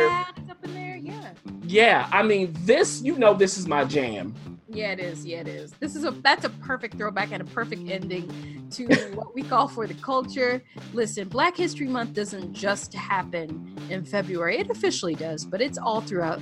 Up 0.49 0.63
in 0.63 0.73
there. 0.73 0.95
Yeah. 0.97 1.29
Yeah, 1.65 2.09
I 2.11 2.23
mean, 2.23 2.53
this, 2.61 3.01
you 3.01 3.17
know, 3.17 3.33
this 3.33 3.57
is 3.57 3.67
my 3.67 3.83
jam. 3.85 4.33
Yeah, 4.73 4.91
it 4.91 4.99
is. 4.99 5.25
Yeah, 5.25 5.41
it 5.41 5.47
is. 5.47 5.71
This 5.73 5.95
is 5.95 6.03
a 6.03 6.11
that's 6.11 6.45
a 6.45 6.49
perfect 6.49 6.97
throwback 6.97 7.31
and 7.31 7.41
a 7.41 7.45
perfect 7.45 7.89
ending 7.89 8.67
to 8.71 8.87
what 9.13 9.35
we 9.35 9.43
call 9.43 9.67
for 9.67 9.85
the 9.85 9.93
culture. 9.95 10.63
Listen, 10.93 11.27
Black 11.27 11.55
History 11.55 11.87
Month 11.87 12.13
doesn't 12.13 12.53
just 12.53 12.93
happen 12.93 13.77
in 13.89 14.03
February. 14.03 14.57
It 14.57 14.71
officially 14.71 15.13
does, 15.13 15.45
but 15.45 15.61
it's 15.61 15.77
all 15.77 16.01
throughout. 16.01 16.39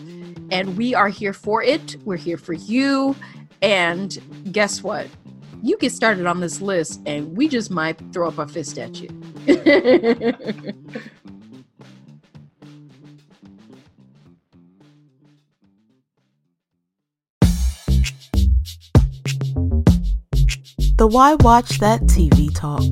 And 0.49 0.77
we 0.77 0.95
are 0.95 1.09
here 1.09 1.33
for 1.33 1.61
it. 1.61 1.97
We're 2.05 2.15
here 2.15 2.37
for 2.37 2.53
you. 2.53 3.15
And 3.61 4.17
guess 4.51 4.81
what? 4.81 5.07
You 5.61 5.77
get 5.77 5.91
started 5.91 6.25
on 6.25 6.39
this 6.39 6.61
list 6.61 7.01
and 7.05 7.35
we 7.37 7.47
just 7.47 7.69
might 7.69 8.01
throw 8.11 8.29
up 8.29 8.39
a 8.39 8.47
fist 8.47 8.79
at 8.79 8.99
you. 8.99 9.09
The 21.01 21.07
Why 21.07 21.33
Watch 21.33 21.79
That 21.79 22.01
TV 22.01 22.53
Talk. 22.53 22.83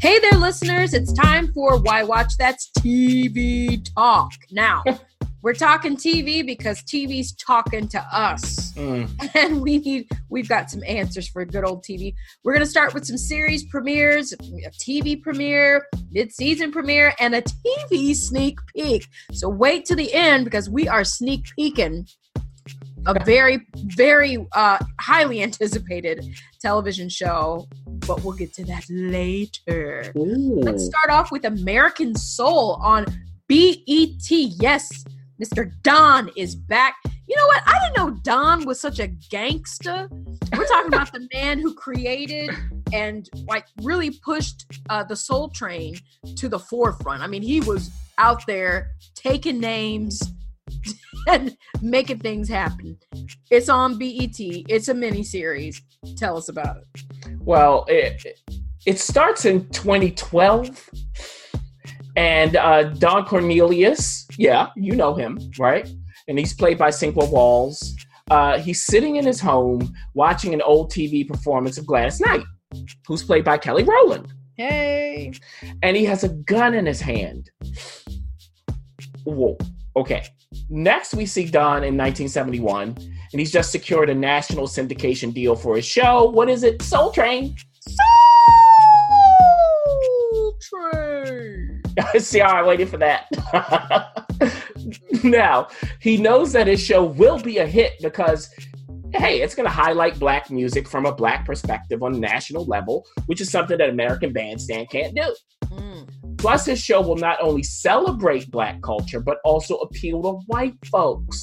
Hey 0.00 0.18
there, 0.18 0.40
listeners. 0.40 0.92
It's 0.92 1.12
time 1.12 1.52
for 1.52 1.78
Why 1.80 2.02
Watch 2.02 2.36
That's 2.36 2.68
TV 2.80 3.88
Talk. 3.94 4.32
Now, 4.50 4.82
we're 5.42 5.54
talking 5.54 5.96
TV 5.96 6.44
because 6.44 6.82
TV's 6.82 7.32
talking 7.34 7.86
to 7.90 8.04
us. 8.12 8.72
Mm. 8.72 9.08
And 9.36 9.62
we 9.62 9.78
need, 9.78 10.08
we've 10.28 10.48
got 10.48 10.68
some 10.68 10.82
answers 10.84 11.28
for 11.28 11.44
good 11.44 11.64
old 11.64 11.84
TV. 11.84 12.14
We're 12.42 12.54
going 12.54 12.64
to 12.64 12.70
start 12.70 12.92
with 12.92 13.06
some 13.06 13.18
series 13.18 13.64
premieres, 13.66 14.32
a 14.32 14.70
TV 14.70 15.22
premiere, 15.22 15.86
mid 16.10 16.32
season 16.32 16.72
premiere, 16.72 17.14
and 17.20 17.36
a 17.36 17.42
TV 17.42 18.16
sneak 18.16 18.58
peek. 18.74 19.06
So 19.32 19.48
wait 19.48 19.84
to 19.84 19.94
the 19.94 20.12
end 20.12 20.44
because 20.44 20.68
we 20.68 20.88
are 20.88 21.04
sneak 21.04 21.44
peeking 21.54 22.08
a 23.08 23.24
very, 23.24 23.66
very 23.74 24.46
uh, 24.52 24.78
highly 25.00 25.42
anticipated 25.42 26.24
television 26.60 27.08
show, 27.08 27.66
but 28.06 28.22
we'll 28.22 28.36
get 28.36 28.52
to 28.54 28.64
that 28.64 28.84
later. 28.90 30.12
Let's 30.14 30.84
start 30.84 31.10
off 31.10 31.32
with 31.32 31.44
American 31.44 32.14
Soul 32.14 32.78
on 32.82 33.06
BET. 33.48 34.30
Yes, 34.30 35.04
Mr. 35.42 35.72
Don 35.82 36.30
is 36.36 36.54
back. 36.54 36.96
You 37.26 37.36
know 37.36 37.46
what? 37.46 37.62
I 37.66 37.78
didn't 37.82 37.96
know 37.96 38.20
Don 38.22 38.66
was 38.66 38.78
such 38.78 38.98
a 38.98 39.06
gangster. 39.06 40.08
We're 40.56 40.66
talking 40.66 40.88
about 40.88 41.12
the 41.12 41.26
man 41.32 41.58
who 41.58 41.74
created 41.74 42.50
and 42.92 43.28
like 43.46 43.66
really 43.82 44.10
pushed 44.10 44.66
uh, 44.90 45.04
the 45.04 45.16
Soul 45.16 45.48
Train 45.48 45.96
to 46.36 46.48
the 46.48 46.58
forefront. 46.58 47.22
I 47.22 47.26
mean, 47.26 47.42
he 47.42 47.60
was 47.60 47.90
out 48.18 48.44
there 48.46 48.90
taking 49.14 49.60
names 49.60 50.22
and 51.28 51.56
making 51.82 52.18
things 52.18 52.48
happen. 52.48 52.98
It's 53.50 53.68
on 53.68 53.98
BET. 53.98 54.36
It's 54.38 54.88
a 54.88 54.94
mini 54.94 55.22
series. 55.22 55.80
Tell 56.16 56.36
us 56.36 56.48
about 56.48 56.78
it. 56.78 57.32
Well, 57.40 57.84
it, 57.88 58.24
it 58.86 58.98
starts 58.98 59.44
in 59.44 59.68
2012. 59.68 60.90
And 62.16 62.56
uh, 62.56 62.82
Don 62.94 63.24
Cornelius, 63.26 64.26
yeah, 64.36 64.68
you 64.74 64.96
know 64.96 65.14
him, 65.14 65.38
right? 65.56 65.88
And 66.26 66.38
he's 66.38 66.52
played 66.52 66.76
by 66.76 66.88
Sinqua 66.88 67.30
Walls. 67.30 67.94
Uh, 68.30 68.58
he's 68.58 68.84
sitting 68.84 69.16
in 69.16 69.24
his 69.24 69.40
home 69.40 69.94
watching 70.14 70.52
an 70.52 70.60
old 70.62 70.90
TV 70.90 71.26
performance 71.26 71.78
of 71.78 71.86
Gladys 71.86 72.20
Knight, 72.20 72.42
who's 73.06 73.22
played 73.22 73.44
by 73.44 73.56
Kelly 73.56 73.84
Rowland. 73.84 74.32
Hey. 74.56 75.32
and 75.84 75.96
he 75.96 76.04
has 76.06 76.24
a 76.24 76.30
gun 76.30 76.74
in 76.74 76.84
his 76.84 77.00
hand. 77.00 77.48
Whoa. 79.22 79.56
Okay. 79.98 80.22
Next, 80.70 81.12
we 81.12 81.26
see 81.26 81.44
Don 81.44 81.82
in 81.82 81.96
1971, 81.96 82.94
and 82.96 83.40
he's 83.40 83.50
just 83.50 83.72
secured 83.72 84.08
a 84.10 84.14
national 84.14 84.68
syndication 84.68 85.34
deal 85.34 85.56
for 85.56 85.74
his 85.74 85.84
show. 85.84 86.30
What 86.30 86.48
is 86.48 86.62
it? 86.62 86.80
Soul 86.82 87.10
Train. 87.10 87.56
Soul 90.30 90.58
Train. 90.60 91.82
see 92.20 92.38
how 92.38 92.54
I 92.54 92.62
waited 92.62 92.88
for 92.88 92.98
that. 92.98 93.26
now, 95.24 95.66
he 96.00 96.16
knows 96.16 96.52
that 96.52 96.68
his 96.68 96.80
show 96.80 97.02
will 97.04 97.40
be 97.40 97.58
a 97.58 97.66
hit 97.66 97.94
because, 98.00 98.48
hey, 99.12 99.42
it's 99.42 99.56
going 99.56 99.66
to 99.68 99.74
highlight 99.74 100.20
black 100.20 100.48
music 100.48 100.88
from 100.88 101.06
a 101.06 101.12
black 101.12 101.44
perspective 101.44 102.04
on 102.04 102.14
a 102.14 102.18
national 102.18 102.64
level, 102.66 103.04
which 103.26 103.40
is 103.40 103.50
something 103.50 103.76
that 103.78 103.90
American 103.90 104.32
Bandstand 104.32 104.90
can't 104.90 105.16
do. 105.16 105.34
Mm. 105.64 106.08
Plus, 106.38 106.66
his 106.66 106.80
show 106.80 107.00
will 107.00 107.16
not 107.16 107.38
only 107.42 107.62
celebrate 107.62 108.50
black 108.50 108.80
culture, 108.80 109.20
but 109.20 109.38
also 109.44 109.76
appeal 109.78 110.22
to 110.22 110.32
white 110.46 110.76
folks. 110.86 111.42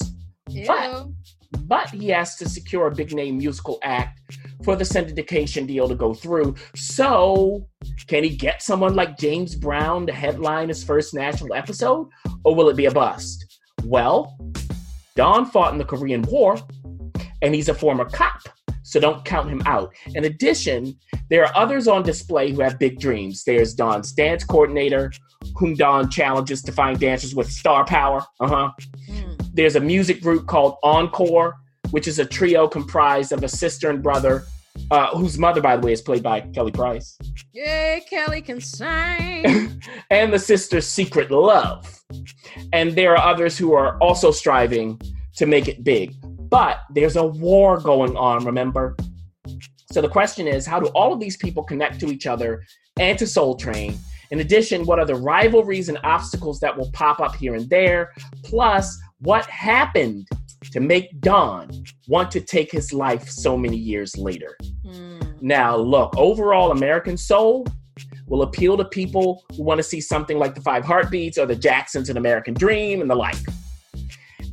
Ew. 0.49 1.13
But 1.61 1.89
he 1.89 2.09
has 2.09 2.35
to 2.37 2.49
secure 2.49 2.87
a 2.87 2.95
big 2.95 3.13
name 3.13 3.37
musical 3.37 3.77
act 3.83 4.19
for 4.63 4.75
the 4.75 4.83
syndication 4.83 5.67
deal 5.67 5.87
to 5.87 5.95
go 5.95 6.13
through. 6.13 6.55
So, 6.75 7.67
can 8.07 8.23
he 8.23 8.35
get 8.35 8.61
someone 8.61 8.95
like 8.95 9.17
James 9.17 9.55
Brown 9.55 10.07
to 10.07 10.13
headline 10.13 10.69
his 10.69 10.83
first 10.83 11.13
national 11.13 11.53
episode, 11.53 12.07
or 12.43 12.55
will 12.55 12.69
it 12.69 12.77
be 12.77 12.85
a 12.85 12.91
bust? 12.91 13.59
Well, 13.83 14.37
Don 15.15 15.45
fought 15.45 15.73
in 15.73 15.77
the 15.77 15.85
Korean 15.85 16.23
War, 16.23 16.57
and 17.41 17.53
he's 17.53 17.69
a 17.69 17.73
former 17.73 18.05
cop. 18.05 18.41
So 18.95 19.01
don't 19.01 19.25
count 19.25 19.49
him 19.49 19.61
out. 19.65 19.93
In 20.13 20.23
addition, 20.23 20.97
there 21.29 21.43
are 21.43 21.51
others 21.53 21.85
on 21.85 22.01
display 22.01 22.53
who 22.53 22.61
have 22.61 22.79
big 22.79 22.97
dreams. 22.97 23.43
There's 23.43 23.73
Don's 23.73 24.13
dance 24.13 24.45
coordinator, 24.45 25.11
whom 25.57 25.73
Don 25.73 26.09
challenges 26.09 26.61
to 26.61 26.71
find 26.71 26.97
dancers 26.97 27.35
with 27.35 27.51
star 27.51 27.83
power. 27.83 28.23
Uh 28.39 28.47
huh. 28.47 28.71
Mm. 29.09 29.49
There's 29.53 29.75
a 29.75 29.81
music 29.81 30.21
group 30.21 30.47
called 30.47 30.77
Encore, 30.81 31.57
which 31.91 32.07
is 32.07 32.19
a 32.19 32.25
trio 32.25 32.69
comprised 32.69 33.33
of 33.33 33.43
a 33.43 33.49
sister 33.49 33.89
and 33.89 34.01
brother, 34.01 34.45
uh, 34.91 35.09
whose 35.09 35.37
mother, 35.37 35.59
by 35.59 35.75
the 35.75 35.85
way, 35.85 35.91
is 35.91 36.01
played 36.01 36.23
by 36.23 36.39
Kelly 36.39 36.71
Price, 36.71 37.17
Yay, 37.51 38.01
Kelly 38.09 38.41
can 38.41 38.61
sing. 38.61 39.81
and 40.09 40.31
the 40.31 40.39
sister's 40.39 40.87
secret 40.87 41.31
love. 41.31 42.01
And 42.71 42.93
there 42.93 43.11
are 43.17 43.33
others 43.33 43.57
who 43.57 43.73
are 43.73 43.97
also 43.97 44.31
striving 44.31 45.01
to 45.35 45.45
make 45.45 45.67
it 45.67 45.83
big. 45.83 46.15
But 46.49 46.81
there's 46.93 47.15
a 47.15 47.25
war 47.25 47.79
going 47.79 48.15
on, 48.15 48.45
remember? 48.45 48.95
So 49.91 50.01
the 50.01 50.09
question 50.09 50.47
is 50.47 50.65
how 50.65 50.79
do 50.79 50.87
all 50.87 51.13
of 51.13 51.19
these 51.19 51.37
people 51.37 51.63
connect 51.63 51.99
to 52.01 52.07
each 52.07 52.27
other 52.27 52.63
and 52.99 53.17
to 53.19 53.27
Soul 53.27 53.55
Train? 53.55 53.97
In 54.31 54.39
addition, 54.39 54.85
what 54.85 54.99
are 54.99 55.05
the 55.05 55.15
rivalries 55.15 55.89
and 55.89 55.99
obstacles 56.03 56.59
that 56.59 56.75
will 56.75 56.91
pop 56.91 57.19
up 57.19 57.35
here 57.35 57.55
and 57.55 57.69
there? 57.69 58.11
Plus, 58.43 58.97
what 59.19 59.45
happened 59.45 60.27
to 60.71 60.79
make 60.79 61.19
Don 61.21 61.69
want 62.07 62.31
to 62.31 62.41
take 62.41 62.71
his 62.71 62.91
life 62.91 63.29
so 63.29 63.55
many 63.55 63.77
years 63.77 64.17
later? 64.17 64.57
Mm. 64.85 65.41
Now, 65.41 65.77
look, 65.77 66.17
overall, 66.17 66.71
American 66.71 67.17
Soul 67.17 67.67
will 68.27 68.41
appeal 68.41 68.75
to 68.77 68.85
people 68.85 69.43
who 69.55 69.63
want 69.63 69.77
to 69.77 69.83
see 69.83 70.01
something 70.01 70.39
like 70.39 70.55
the 70.55 70.61
Five 70.61 70.83
Heartbeats 70.83 71.37
or 71.37 71.45
the 71.45 71.55
Jacksons 71.55 72.09
and 72.09 72.17
American 72.17 72.53
Dream 72.53 73.01
and 73.01 73.09
the 73.09 73.15
like. 73.15 73.37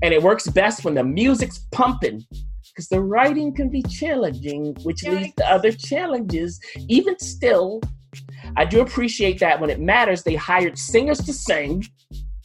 And 0.03 0.13
it 0.13 0.23
works 0.23 0.49
best 0.49 0.85
when 0.85 0.95
the 0.95 1.05
music's 1.05 1.59
pumping 1.71 2.25
because 2.73 2.89
the 2.89 3.01
writing 3.01 3.55
can 3.55 3.69
be 3.69 3.83
challenging, 3.83 4.75
which 4.83 5.05
leads 5.05 5.35
to 5.37 5.47
other 5.51 5.73
challenges. 5.73 6.59
Even 6.89 7.19
still, 7.19 7.81
I 8.57 8.65
do 8.65 8.81
appreciate 8.81 9.39
that 9.41 9.61
when 9.61 9.71
it 9.71 9.81
matters, 9.81 10.23
they 10.23 10.35
hired 10.35 10.79
singers 10.79 11.19
to 11.21 11.33
sing. 11.33 11.85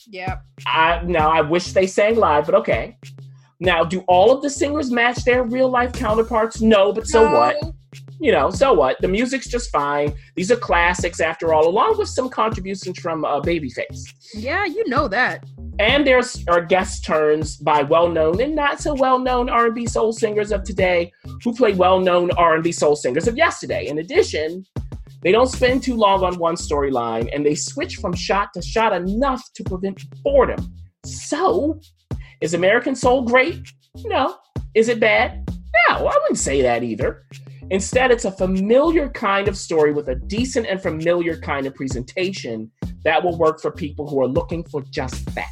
Yep. 0.10 0.43
I 0.65 1.02
now 1.04 1.30
I 1.30 1.41
wish 1.41 1.74
they 1.74 1.88
sang 1.88 2.15
live, 2.15 2.46
but 2.46 2.56
okay. 2.56 2.98
Now, 3.60 3.84
do 3.84 4.02
all 4.08 4.32
of 4.32 4.43
the 4.43 4.50
singers 4.50 4.91
match 4.91 5.24
their 5.24 5.43
real 5.43 5.70
life 5.70 5.91
counterparts? 5.91 6.62
No, 6.62 6.93
but 6.93 7.08
so 7.08 7.32
what? 7.32 7.58
You 8.20 8.32
know, 8.32 8.50
so 8.52 8.74
what? 8.74 8.98
The 9.02 9.08
music's 9.08 9.48
just 9.48 9.72
fine. 9.72 10.13
These 10.36 10.52
are 10.52 10.56
classics 10.56 11.20
after 11.20 11.54
all, 11.54 11.67
along 11.67 11.98
with 11.98 12.08
some 12.08 12.30
contributions 12.30 13.00
from 13.00 13.26
uh, 13.26 13.41
Babyface. 13.41 14.04
Yeah, 14.34 14.65
you 14.65 14.88
know 14.88 15.08
that. 15.08 15.43
And 15.80 16.08
there's 16.08 16.44
are 16.48 16.62
guest 16.62 17.06
turns 17.06 17.58
by 17.58 17.84
well-known 17.84 18.42
and 18.42 18.56
not 18.56 18.82
so 18.82 18.96
well-known 18.96 19.50
R&B 19.50 19.86
soul 19.86 20.12
singers 20.12 20.52
of 20.52 20.63
today 20.63 21.12
who 21.44 21.54
play 21.54 21.74
well-known 21.74 22.32
R&B 22.32 22.72
soul 22.72 22.96
singers 22.96 23.28
of 23.28 23.38
yesterday. 23.38 23.88
In 23.88 24.00
addition, 24.00 24.66
they 25.22 25.32
don't 25.32 25.48
spend 25.48 25.84
too 25.84 25.96
long 25.96 26.24
on 26.24 26.40
one 26.40 26.56
storyline 26.56 27.30
and 27.34 27.46
they 27.46 27.54
switch 27.54 27.98
from 27.98 28.13
shot 28.13 28.50
to 28.54 28.62
shot 28.62 28.92
enough 28.92 29.44
to 29.54 29.63
prevent 29.63 30.02
boredom. 30.24 30.74
So, 31.06 31.80
is 32.42 32.54
American 32.54 32.96
Soul 32.96 33.24
great? 33.24 33.72
No. 34.06 34.36
Is 34.74 34.90
it 34.90 35.00
bad? 35.00 35.48
No, 35.90 36.08
I 36.08 36.18
wouldn't 36.22 36.40
say 36.40 36.62
that 36.63 36.84
either. 36.84 37.24
Instead, 37.69 38.12
it's 38.12 38.25
a 38.25 38.32
familiar 38.32 39.10
kind 39.10 39.47
of 39.47 39.58
story 39.58 39.91
with 39.91 40.08
a 40.08 40.15
decent 40.15 40.67
and 40.67 40.82
familiar 40.82 41.38
kind 41.38 41.65
of 41.65 41.75
presentation 41.75 42.71
that 43.03 43.21
will 43.23 43.38
work 43.38 43.60
for 43.62 43.71
people 43.71 44.08
who 44.08 44.21
are 44.21 44.27
looking 44.27 44.63
for 44.63 44.82
just 44.84 45.25
that. 45.36 45.49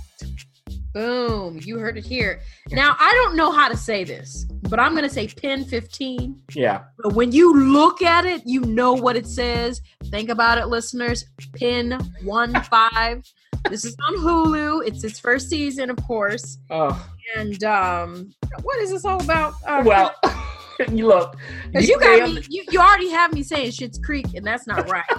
Boom. 0.93 1.59
You 1.61 1.77
heard 1.77 1.97
it 1.97 2.05
here. 2.05 2.39
Now, 2.71 2.95
I 2.97 3.11
don't 3.13 3.35
know 3.35 3.51
how 3.51 3.67
to 3.67 3.75
say 3.75 4.05
this, 4.05 4.45
but 4.69 4.79
I'm 4.79 4.93
going 4.93 5.03
to 5.03 5.13
say 5.13 5.27
pin 5.27 5.65
15. 5.65 6.41
Yeah. 6.53 6.83
But 6.99 7.15
when 7.15 7.33
you 7.33 7.53
look 7.53 8.01
at 8.01 8.23
it, 8.23 8.43
you 8.45 8.61
know 8.61 8.93
what 8.93 9.17
it 9.17 9.27
says. 9.27 9.81
Think 10.05 10.29
about 10.29 10.57
it, 10.57 10.67
listeners. 10.67 11.25
Pin 11.51 11.99
1 12.23 12.63
5. 12.63 13.23
this 13.69 13.83
is 13.83 13.97
on 14.07 14.15
Hulu. 14.19 14.87
It's 14.87 15.03
its 15.03 15.19
first 15.19 15.49
season, 15.49 15.89
of 15.89 15.97
course. 16.07 16.59
Oh, 16.69 17.09
And 17.35 17.61
um, 17.65 18.31
what 18.61 18.79
is 18.79 18.91
this 18.91 19.03
all 19.03 19.21
about? 19.21 19.55
Uh, 19.65 19.83
well, 19.85 20.15
you 20.91 21.07
look. 21.07 21.35
You 21.73 21.99
got 21.99 22.29
me, 22.29 22.41
you, 22.49 22.63
you 22.71 22.79
already 22.79 23.09
have 23.09 23.33
me 23.33 23.43
saying 23.43 23.71
Schitt's 23.71 23.99
Creek, 23.99 24.25
and 24.35 24.45
that's 24.45 24.67
not 24.67 24.89
right. 24.89 25.05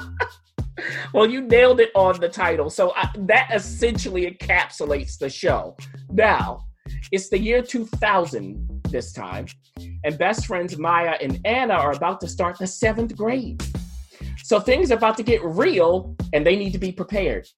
Well, 1.15 1.25
you 1.25 1.41
nailed 1.41 1.81
it 1.81 1.91
on 1.95 2.21
the 2.21 2.29
title. 2.29 2.69
So 2.69 2.93
I, 2.95 3.09
that 3.21 3.49
essentially 3.55 4.31
encapsulates 4.31 5.19
the 5.19 5.31
show. 5.31 5.75
Now, 6.11 6.67
it's 7.11 7.31
the 7.31 7.39
year 7.39 7.63
2000 7.63 8.83
this 8.91 9.15
time, 9.15 9.47
and 10.05 10.19
best 10.19 10.47
friends 10.47 10.77
Maya 10.79 11.17
and 11.21 11.41
Anna 11.47 11.73
are 11.73 11.93
about 11.93 12.21
to 12.21 12.29
start 12.29 12.59
the 12.59 12.67
seventh 12.67 13.17
grade. 13.17 13.63
So 14.45 14.61
things 14.61 14.91
are 14.91 14.97
about 14.97 15.17
to 15.17 15.23
get 15.23 15.43
real, 15.43 16.15
and 16.33 16.47
they 16.47 16.57
need 16.57 16.73
to 16.73 16.79
be 16.79 16.93
prepared. 16.93 17.49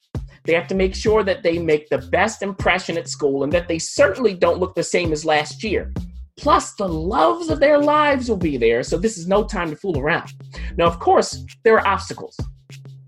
They 0.44 0.54
have 0.54 0.68
to 0.68 0.74
make 0.74 0.94
sure 0.94 1.22
that 1.24 1.42
they 1.42 1.58
make 1.58 1.88
the 1.88 1.98
best 1.98 2.42
impression 2.42 2.96
at 2.96 3.08
school 3.08 3.42
and 3.42 3.52
that 3.52 3.68
they 3.68 3.78
certainly 3.78 4.32
don't 4.32 4.58
look 4.58 4.74
the 4.74 4.82
same 4.82 5.12
as 5.12 5.24
last 5.24 5.62
year. 5.62 5.92
Plus, 6.38 6.74
the 6.74 6.88
loves 6.88 7.50
of 7.50 7.58
their 7.58 7.78
lives 7.78 8.28
will 8.28 8.36
be 8.36 8.56
there, 8.56 8.82
so 8.84 8.96
this 8.96 9.18
is 9.18 9.26
no 9.26 9.42
time 9.44 9.70
to 9.70 9.76
fool 9.76 9.98
around. 9.98 10.32
Now, 10.76 10.86
of 10.86 11.00
course, 11.00 11.44
there 11.64 11.74
are 11.74 11.86
obstacles. 11.86 12.36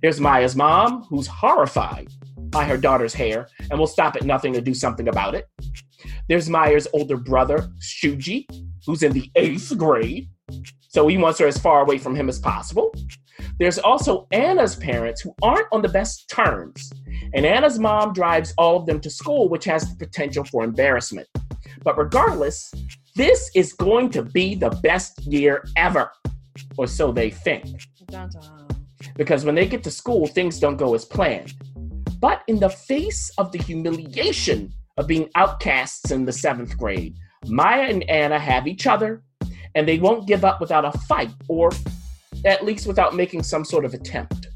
There's 0.03 0.21
Maya's 0.21 0.57
mom, 0.57 1.05
who's 1.09 1.29
horrified 1.29 2.09
by 2.51 2.65
her 2.65 2.77
daughter's 2.77 3.15
hair 3.15 3.49
and 3.71 3.79
will 3.79 3.87
stop 3.87 4.17
at 4.17 4.25
nothing 4.25 4.53
to 4.55 4.61
do 4.61 4.75
something 4.75 5.09
about 5.09 5.35
it. 5.35 5.47
There's 6.29 6.49
Maya's 6.49 6.89
older 6.93 7.17
brother, 7.17 7.69
Shuji, 7.81 8.47
who's 8.85 9.03
in 9.03 9.13
the 9.13 9.31
eighth 9.37 9.77
grade, 9.79 10.29
so 10.89 11.07
he 11.07 11.17
wants 11.17 11.39
her 11.39 11.47
as 11.47 11.59
far 11.59 11.83
away 11.83 11.99
from 11.99 12.17
him 12.17 12.29
as 12.29 12.41
possible. 12.41 12.93
There's 13.61 13.79
also 13.79 14.27
Anna's 14.33 14.75
parents, 14.75 15.21
who 15.21 15.35
aren't 15.43 15.69
on 15.71 15.83
the 15.83 15.89
best 15.89 16.29
terms, 16.29 16.91
and 17.35 17.47
Anna's 17.47 17.79
mom 17.79 18.13
drives 18.13 18.53
all 18.59 18.79
of 18.79 18.87
them 18.87 19.01
to 19.01 19.11
school, 19.11 19.49
which 19.49 19.67
has 19.67 19.89
the 19.89 20.05
potential 20.05 20.45
for 20.45 20.65
embarrassment. 20.65 21.29
But 21.83 21.99
regardless, 21.99 22.73
this 23.17 23.51
is 23.55 23.73
going 23.73 24.11
to 24.11 24.23
be 24.23 24.55
the 24.55 24.71
best 24.83 25.21
year 25.23 25.65
ever, 25.77 26.11
or 26.77 26.87
so 26.87 27.13
they 27.13 27.31
think 27.31 27.67
because 29.17 29.45
when 29.45 29.55
they 29.55 29.67
get 29.67 29.83
to 29.85 29.91
school, 29.91 30.27
things 30.27 30.59
don't 30.59 30.77
go 30.77 30.95
as 30.95 31.05
planned. 31.05 31.55
But 32.21 32.43
in 32.49 32.61
the 32.61 32.69
face 32.69 33.31
of 33.39 33.53
the 33.53 33.59
humiliation 33.59 34.73
of 34.97 35.07
being 35.07 35.31
outcasts 35.35 36.11
in 36.11 36.25
the 36.25 36.33
seventh 36.33 36.77
grade, 36.77 37.17
Maya 37.47 37.89
and 37.89 38.09
Anna 38.11 38.39
have 38.39 38.67
each 38.67 38.87
other, 38.87 39.23
and 39.75 39.89
they 39.89 39.99
won't 39.99 40.27
give 40.27 40.45
up 40.45 40.61
without 40.61 40.85
a 40.85 40.99
fight, 41.01 41.33
or 41.49 41.71
at 42.45 42.65
least 42.65 42.87
without 42.87 43.15
making 43.15 43.43
some 43.43 43.65
sort 43.65 43.85
of 43.85 43.95
attempt. 43.95 44.49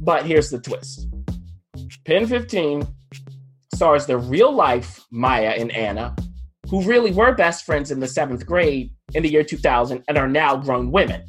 But 0.00 0.26
here's 0.26 0.50
the 0.50 0.60
twist 0.60 1.08
Pin 2.04 2.26
15 2.26 2.86
stars 3.74 4.06
the 4.06 4.18
real 4.18 4.52
life 4.52 5.04
Maya 5.10 5.54
and 5.58 5.72
Anna, 5.72 6.14
who 6.68 6.82
really 6.82 7.12
were 7.12 7.34
best 7.34 7.64
friends 7.64 7.90
in 7.90 8.00
the 8.00 8.08
seventh 8.08 8.46
grade 8.46 8.92
in 9.14 9.22
the 9.22 9.28
year 9.30 9.42
2000 9.42 10.04
and 10.08 10.18
are 10.18 10.28
now 10.28 10.56
grown 10.56 10.90
women. 10.90 11.22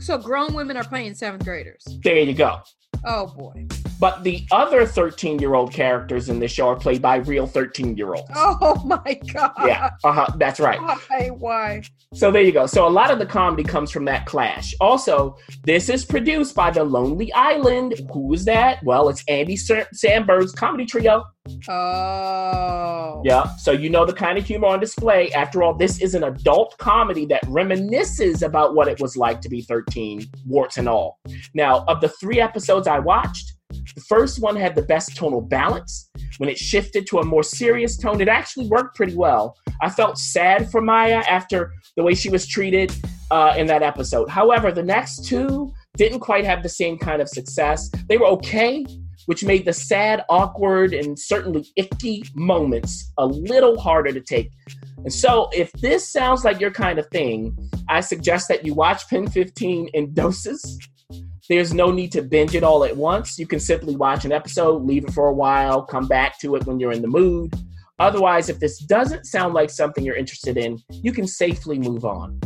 So 0.00 0.18
grown 0.18 0.54
women 0.54 0.76
are 0.76 0.84
playing 0.84 1.14
seventh 1.14 1.44
graders. 1.44 1.84
There 2.02 2.18
you 2.18 2.34
go. 2.34 2.60
Oh 3.04 3.26
boy. 3.26 3.66
But 4.00 4.24
the 4.24 4.46
other 4.50 4.86
13 4.86 5.38
year 5.38 5.54
old 5.54 5.72
characters 5.72 6.28
in 6.30 6.40
this 6.40 6.50
show 6.50 6.68
are 6.68 6.76
played 6.76 7.02
by 7.02 7.16
real 7.16 7.46
13 7.46 7.96
year 7.96 8.14
olds. 8.14 8.30
Oh 8.34 8.82
my 8.84 9.20
god. 9.32 9.52
Yeah, 9.66 9.90
uh 10.02 10.12
huh. 10.12 10.26
That's 10.38 10.58
right. 10.58 10.80
Why? 10.80 11.28
Why? 11.28 11.82
So 12.14 12.30
there 12.30 12.42
you 12.42 12.50
go. 12.52 12.66
So 12.66 12.88
a 12.88 12.90
lot 12.90 13.10
of 13.10 13.18
the 13.18 13.26
comedy 13.26 13.62
comes 13.62 13.90
from 13.90 14.04
that 14.06 14.26
clash. 14.26 14.74
Also, 14.80 15.36
this 15.64 15.88
is 15.88 16.04
produced 16.04 16.54
by 16.56 16.70
The 16.70 16.82
Lonely 16.82 17.32
Island. 17.34 17.94
Who 18.12 18.32
is 18.32 18.44
that? 18.46 18.82
Well, 18.82 19.08
it's 19.08 19.22
Andy 19.28 19.56
Sa- 19.56 19.84
Samberg's 19.94 20.52
comedy 20.52 20.86
trio. 20.86 21.24
Oh. 21.68 23.22
Yeah. 23.24 23.54
So 23.56 23.72
you 23.72 23.90
know 23.90 24.04
the 24.04 24.12
kind 24.12 24.38
of 24.38 24.44
humor 24.44 24.68
on 24.68 24.80
display. 24.80 25.32
After 25.32 25.62
all, 25.62 25.74
this 25.74 26.00
is 26.00 26.14
an 26.14 26.24
adult 26.24 26.76
comedy 26.78 27.26
that 27.26 27.42
reminisces 27.44 28.42
about 28.42 28.74
what 28.74 28.88
it 28.88 29.00
was 29.00 29.16
like 29.16 29.40
to 29.42 29.48
be 29.48 29.62
13, 29.62 30.24
warts 30.46 30.78
and 30.78 30.88
all. 30.88 31.18
Now, 31.54 31.84
of 31.86 32.00
the 32.00 32.08
three 32.08 32.40
episodes 32.40 32.86
I 32.88 32.98
watched, 32.98 33.49
the 33.94 34.00
first 34.02 34.40
one 34.40 34.56
had 34.56 34.74
the 34.74 34.82
best 34.82 35.16
tonal 35.16 35.40
balance. 35.40 36.10
When 36.38 36.48
it 36.48 36.58
shifted 36.58 37.06
to 37.08 37.18
a 37.18 37.24
more 37.24 37.42
serious 37.42 37.96
tone, 37.96 38.20
it 38.20 38.28
actually 38.28 38.68
worked 38.68 38.96
pretty 38.96 39.14
well. 39.14 39.56
I 39.82 39.90
felt 39.90 40.18
sad 40.18 40.70
for 40.70 40.80
Maya 40.80 41.22
after 41.28 41.72
the 41.96 42.02
way 42.02 42.14
she 42.14 42.30
was 42.30 42.46
treated 42.46 42.92
uh, 43.30 43.54
in 43.56 43.66
that 43.66 43.82
episode. 43.82 44.28
However, 44.28 44.72
the 44.72 44.82
next 44.82 45.24
two 45.24 45.72
didn't 45.96 46.20
quite 46.20 46.44
have 46.44 46.62
the 46.62 46.68
same 46.68 46.98
kind 46.98 47.20
of 47.20 47.28
success. 47.28 47.90
They 48.08 48.16
were 48.16 48.26
okay, 48.26 48.84
which 49.26 49.44
made 49.44 49.64
the 49.64 49.72
sad, 49.72 50.24
awkward, 50.28 50.92
and 50.92 51.18
certainly 51.18 51.66
icky 51.76 52.22
moments 52.34 53.12
a 53.18 53.26
little 53.26 53.78
harder 53.78 54.12
to 54.12 54.20
take. 54.20 54.50
And 54.98 55.12
so, 55.12 55.48
if 55.52 55.72
this 55.72 56.10
sounds 56.10 56.44
like 56.44 56.60
your 56.60 56.70
kind 56.70 56.98
of 56.98 57.06
thing, 57.08 57.56
I 57.88 58.00
suggest 58.00 58.48
that 58.48 58.66
you 58.66 58.74
watch 58.74 59.08
Pin 59.08 59.28
15 59.28 59.88
in 59.94 60.14
doses. 60.14 60.78
There's 61.48 61.74
no 61.74 61.90
need 61.90 62.12
to 62.12 62.22
binge 62.22 62.54
it 62.54 62.62
all 62.62 62.84
at 62.84 62.96
once. 62.96 63.38
You 63.38 63.46
can 63.46 63.58
simply 63.58 63.96
watch 63.96 64.24
an 64.24 64.32
episode, 64.32 64.84
leave 64.84 65.04
it 65.04 65.12
for 65.12 65.26
a 65.26 65.34
while, 65.34 65.82
come 65.82 66.06
back 66.06 66.38
to 66.40 66.54
it 66.56 66.64
when 66.66 66.78
you're 66.78 66.92
in 66.92 67.02
the 67.02 67.08
mood. 67.08 67.52
Otherwise, 67.98 68.48
if 68.48 68.58
this 68.60 68.78
doesn't 68.78 69.26
sound 69.26 69.52
like 69.52 69.68
something 69.68 70.04
you're 70.04 70.16
interested 70.16 70.56
in, 70.56 70.78
you 70.90 71.12
can 71.12 71.26
safely 71.26 71.78
move 71.78 72.04
on. 72.04 72.40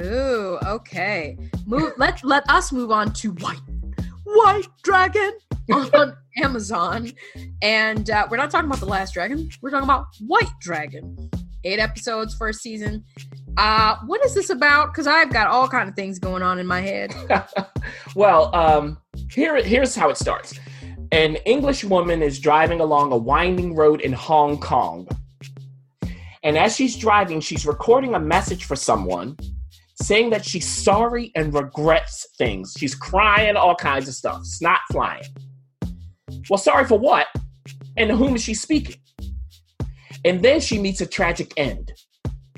Ooh, 0.00 0.58
okay. 0.66 1.38
Move. 1.66 1.92
let 1.98 2.22
let 2.24 2.48
us 2.50 2.72
move 2.72 2.90
on 2.90 3.12
to 3.14 3.30
White 3.32 3.60
White 4.24 4.66
Dragon 4.82 5.32
on 5.72 6.16
Amazon, 6.42 7.12
and 7.62 8.10
uh, 8.10 8.26
we're 8.30 8.36
not 8.36 8.50
talking 8.50 8.66
about 8.66 8.80
the 8.80 8.86
Last 8.86 9.14
Dragon. 9.14 9.48
We're 9.62 9.70
talking 9.70 9.84
about 9.84 10.06
White 10.20 10.50
Dragon. 10.60 11.30
Eight 11.64 11.78
episodes, 11.78 12.34
first 12.34 12.60
season. 12.60 13.04
Uh, 13.56 13.96
what 14.06 14.24
is 14.24 14.34
this 14.34 14.50
about? 14.50 14.92
Because 14.92 15.06
I've 15.06 15.32
got 15.32 15.46
all 15.46 15.68
kind 15.68 15.88
of 15.88 15.94
things 15.94 16.18
going 16.18 16.42
on 16.42 16.58
in 16.58 16.66
my 16.66 16.80
head. 16.80 17.14
well, 18.14 18.54
um, 18.54 18.98
here 19.30 19.56
here's 19.62 19.94
how 19.94 20.10
it 20.10 20.18
starts. 20.18 20.58
An 21.12 21.36
English 21.46 21.84
woman 21.84 22.20
is 22.20 22.38
driving 22.38 22.80
along 22.80 23.12
a 23.12 23.16
winding 23.16 23.74
road 23.74 24.00
in 24.00 24.12
Hong 24.12 24.58
Kong. 24.58 25.08
And 26.42 26.58
as 26.58 26.76
she's 26.76 26.96
driving, 26.96 27.40
she's 27.40 27.66
recording 27.66 28.14
a 28.14 28.20
message 28.20 28.64
for 28.64 28.76
someone 28.76 29.36
saying 30.02 30.30
that 30.30 30.44
she's 30.44 30.68
sorry 30.68 31.32
and 31.34 31.54
regrets 31.54 32.26
things. 32.36 32.74
She's 32.76 32.94
crying, 32.94 33.56
all 33.56 33.74
kinds 33.74 34.08
of 34.08 34.14
stuff, 34.14 34.44
snot 34.44 34.80
flying. 34.92 35.22
Well, 36.50 36.58
sorry 36.58 36.84
for 36.84 36.98
what? 36.98 37.26
And 37.96 38.10
to 38.10 38.16
whom 38.16 38.36
is 38.36 38.42
she 38.42 38.54
speaking? 38.54 38.96
And 40.24 40.42
then 40.42 40.60
she 40.60 40.78
meets 40.78 41.00
a 41.00 41.06
tragic 41.06 41.52
end. 41.56 41.92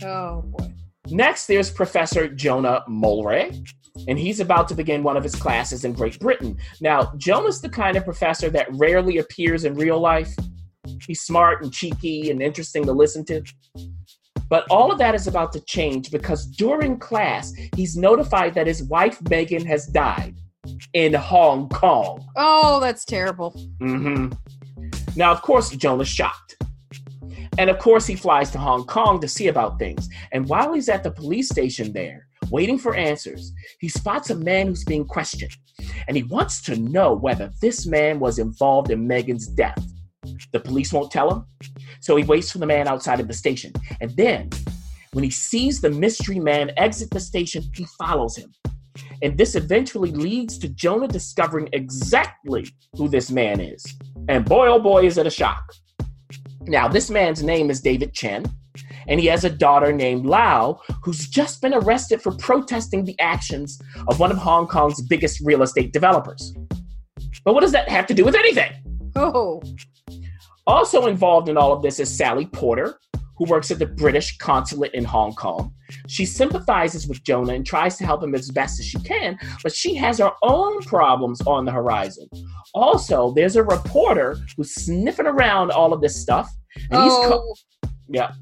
Oh, 0.03 0.43
boy. 0.43 0.73
Next, 1.11 1.47
there's 1.47 1.71
Professor 1.71 2.29
Jonah 2.29 2.85
Mulray, 2.89 3.67
and 4.07 4.19
he's 4.19 4.41
about 4.41 4.69
to 4.69 4.75
begin 4.75 5.03
one 5.03 5.17
of 5.17 5.23
his 5.23 5.35
classes 5.35 5.85
in 5.85 5.93
Great 5.93 6.19
Britain. 6.21 6.57
Now, 6.81 7.13
Jonah's 7.17 7.61
the 7.61 7.69
kind 7.69 7.97
of 7.97 8.05
professor 8.05 8.51
that 8.51 8.67
rarely 8.73 9.19
appears 9.19 9.65
in 9.65 9.75
real 9.75 9.99
life. 9.99 10.35
He's 11.07 11.23
smart 11.23 11.63
and 11.63 11.73
cheeky 11.73 12.31
and 12.31 12.43
interesting 12.43 12.85
to 12.85 12.93
listen 12.93 13.25
to. 13.27 13.43
But 14.49 14.67
all 14.71 14.91
of 14.91 14.99
that 14.99 15.15
is 15.15 15.27
about 15.27 15.53
to 15.53 15.61
change 15.61 16.11
because 16.11 16.47
during 16.47 16.99
class, 16.99 17.53
he's 17.77 17.97
notified 17.97 18.55
that 18.55 18.67
his 18.67 18.83
wife 18.85 19.19
Megan 19.29 19.65
has 19.67 19.87
died 19.87 20.37
in 20.95 21.15
Hong 21.15 21.69
Kong. 21.69 22.25
Oh, 22.37 22.81
that's 22.81 23.05
terrible. 23.05 23.53
Mm-hmm. 23.81 24.33
Now, 25.17 25.33
of 25.33 25.43
course, 25.43 25.71
Jonah's 25.71 26.09
shocked. 26.09 26.57
And 27.59 27.69
of 27.69 27.79
course, 27.79 28.07
he 28.07 28.15
flies 28.15 28.51
to 28.53 28.59
Hong 28.59 28.85
Kong 28.87 29.21
to 29.21 29.29
see 29.29 29.49
about 29.49 29.81
things. 29.81 30.09
And 30.31 30.49
while 30.49 30.73
he's 30.73 30.89
at 30.89 31.03
the 31.03 31.11
police 31.11 31.49
station 31.49 31.93
there, 31.93 32.29
waiting 32.51 32.79
for 32.79 32.95
answers, 32.95 33.53
he 33.81 33.89
spots 33.89 34.31
a 34.31 34.37
man 34.37 34.69
who's 34.69 34.85
being 34.85 35.05
questioned. 35.05 35.57
And 36.07 36.17
he 36.17 36.23
wants 36.23 36.63
to 36.63 36.77
know 36.77 37.13
whether 37.15 37.51
this 37.61 37.85
man 37.85 38.21
was 38.21 38.39
involved 38.39 38.93
in 38.93 39.07
Megan's 39.07 39.49
death. 39.49 39.85
The 40.53 40.61
police 40.61 40.93
won't 40.93 41.11
tell 41.11 41.35
him, 41.35 41.47
so 42.01 42.15
he 42.15 42.25
waits 42.25 42.53
for 42.53 42.59
the 42.59 42.67
man 42.67 42.87
outside 42.87 43.19
of 43.19 43.27
the 43.27 43.35
station. 43.35 43.73
And 44.01 44.11
then, 44.17 44.51
when 45.13 45.25
he 45.25 45.31
sees 45.31 45.81
the 45.81 45.91
mystery 45.91 46.39
man 46.39 46.71
exit 46.77 47.11
the 47.11 47.21
station, 47.21 47.65
he 47.75 47.87
follows 47.99 48.37
him. 48.37 48.53
And 49.23 49.37
this 49.37 49.57
eventually 49.57 50.13
leads 50.13 50.59
to 50.59 50.69
Jonah 50.69 51.09
discovering 51.09 51.69
exactly 51.73 52.67
who 52.97 53.09
this 53.09 53.31
man 53.31 53.61
is. 53.61 53.85
And 54.29 54.45
boy, 54.45 54.69
oh 54.69 54.79
boy, 54.79 55.07
is 55.07 55.19
it 55.19 55.27
a 55.27 55.31
shock. 55.31 55.73
Now, 56.69 56.87
this 56.87 57.09
man's 57.09 57.43
name 57.43 57.71
is 57.71 57.81
David 57.81 58.13
Chen, 58.13 58.45
and 59.07 59.19
he 59.19 59.25
has 59.27 59.45
a 59.45 59.51
daughter 59.51 59.91
named 59.91 60.27
Lau, 60.27 60.81
who's 61.03 61.27
just 61.27 61.63
been 61.63 61.73
arrested 61.73 62.21
for 62.21 62.33
protesting 62.33 63.05
the 63.05 63.19
actions 63.19 63.81
of 64.07 64.21
one 64.21 64.31
of 64.31 64.37
Hong 64.37 64.67
Kong's 64.67 65.01
biggest 65.01 65.41
real 65.43 65.63
estate 65.63 65.95
developers. 65.95 66.55
But 67.43 67.55
what 67.55 67.63
does 67.63 67.73
that 67.73 67.89
have 67.89 68.07
to 68.09 68.15
do 68.15 68.23
with 68.23 68.35
anything? 68.35 68.71
Oh. 69.17 69.63
Also 70.67 71.07
involved 71.07 71.49
in 71.49 71.57
all 71.57 71.73
of 71.73 71.81
this 71.81 71.99
is 71.99 72.15
Sally 72.15 72.45
Porter, 72.45 72.99
who 73.39 73.45
works 73.45 73.71
at 73.71 73.79
the 73.79 73.87
British 73.87 74.37
consulate 74.39 74.93
in 74.95 75.05
Hong 75.05 75.33
Kong. 75.35 75.73
She 76.09 76.27
sympathizes 76.27 77.07
with 77.07 77.23
Jonah 77.23 77.55
and 77.55 77.65
tries 77.65 77.97
to 77.97 78.05
help 78.05 78.23
him 78.23 78.35
as 78.35 78.51
best 78.51 78.81
as 78.81 78.87
she 78.87 78.99
can, 78.99 79.39
but 79.63 79.75
she 79.75 79.95
has 79.95 80.19
her 80.19 80.33
own 80.43 80.83
problems 80.83 81.41
on 81.43 81.65
the 81.65 81.73
horizon. 81.73 82.29
Also, 82.75 83.33
there's 83.33 83.57
a 83.57 83.63
reporter 83.63 84.37
who's 84.57 84.75
sniffing 84.75 85.27
around 85.27 85.71
all 85.71 85.93
of 85.93 86.01
this 86.01 86.21
stuff. 86.21 86.51
And 86.91 87.03
he's 87.03 87.13
oh. 87.13 87.55
yeah. 88.09 88.33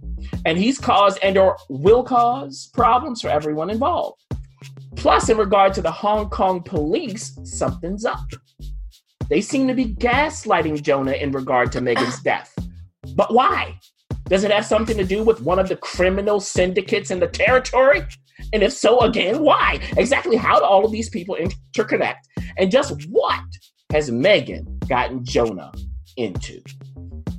And 0.45 0.59
he's 0.59 0.79
caused 0.79 1.19
and 1.23 1.37
or 1.37 1.57
will 1.69 2.03
cause 2.03 2.71
problems 2.73 3.21
for 3.21 3.29
everyone 3.29 3.71
involved. 3.71 4.21
Plus, 4.97 5.29
in 5.29 5.37
regard 5.37 5.75
to 5.75 5.83
the 5.83 5.93
Hong 5.93 6.31
Kong 6.31 6.63
police, 6.63 7.39
something's 7.45 8.05
up. 8.05 8.25
They 9.29 9.41
seem 9.41 9.69
to 9.69 9.75
be 9.75 9.95
gaslighting 9.95 10.83
Jonah 10.83 11.13
in 11.13 11.33
regard 11.33 11.71
to 11.73 11.81
Megan's 11.81 12.21
death. 12.23 12.55
But 13.15 13.35
why? 13.35 13.79
Does 14.29 14.43
it 14.43 14.51
have 14.51 14.67
something 14.67 14.97
to 14.97 15.05
do 15.05 15.23
with 15.23 15.41
one 15.41 15.59
of 15.59 15.69
the 15.69 15.77
criminal 15.77 16.41
syndicates 16.41 17.11
in 17.11 17.21
the 17.21 17.29
territory? 17.29 18.03
And 18.53 18.63
if 18.63 18.73
so, 18.73 19.01
again, 19.01 19.41
why? 19.41 19.81
Exactly 19.97 20.37
how 20.37 20.59
do 20.59 20.65
all 20.65 20.85
of 20.85 20.93
these 20.93 21.09
people 21.09 21.37
interconnect? 21.37 22.17
And 22.59 22.71
just 22.71 23.07
what 23.09 23.45
has 23.93 24.11
Megan 24.11 24.79
gotten 24.89 25.25
Jonah 25.25 25.73
into? 26.17 26.61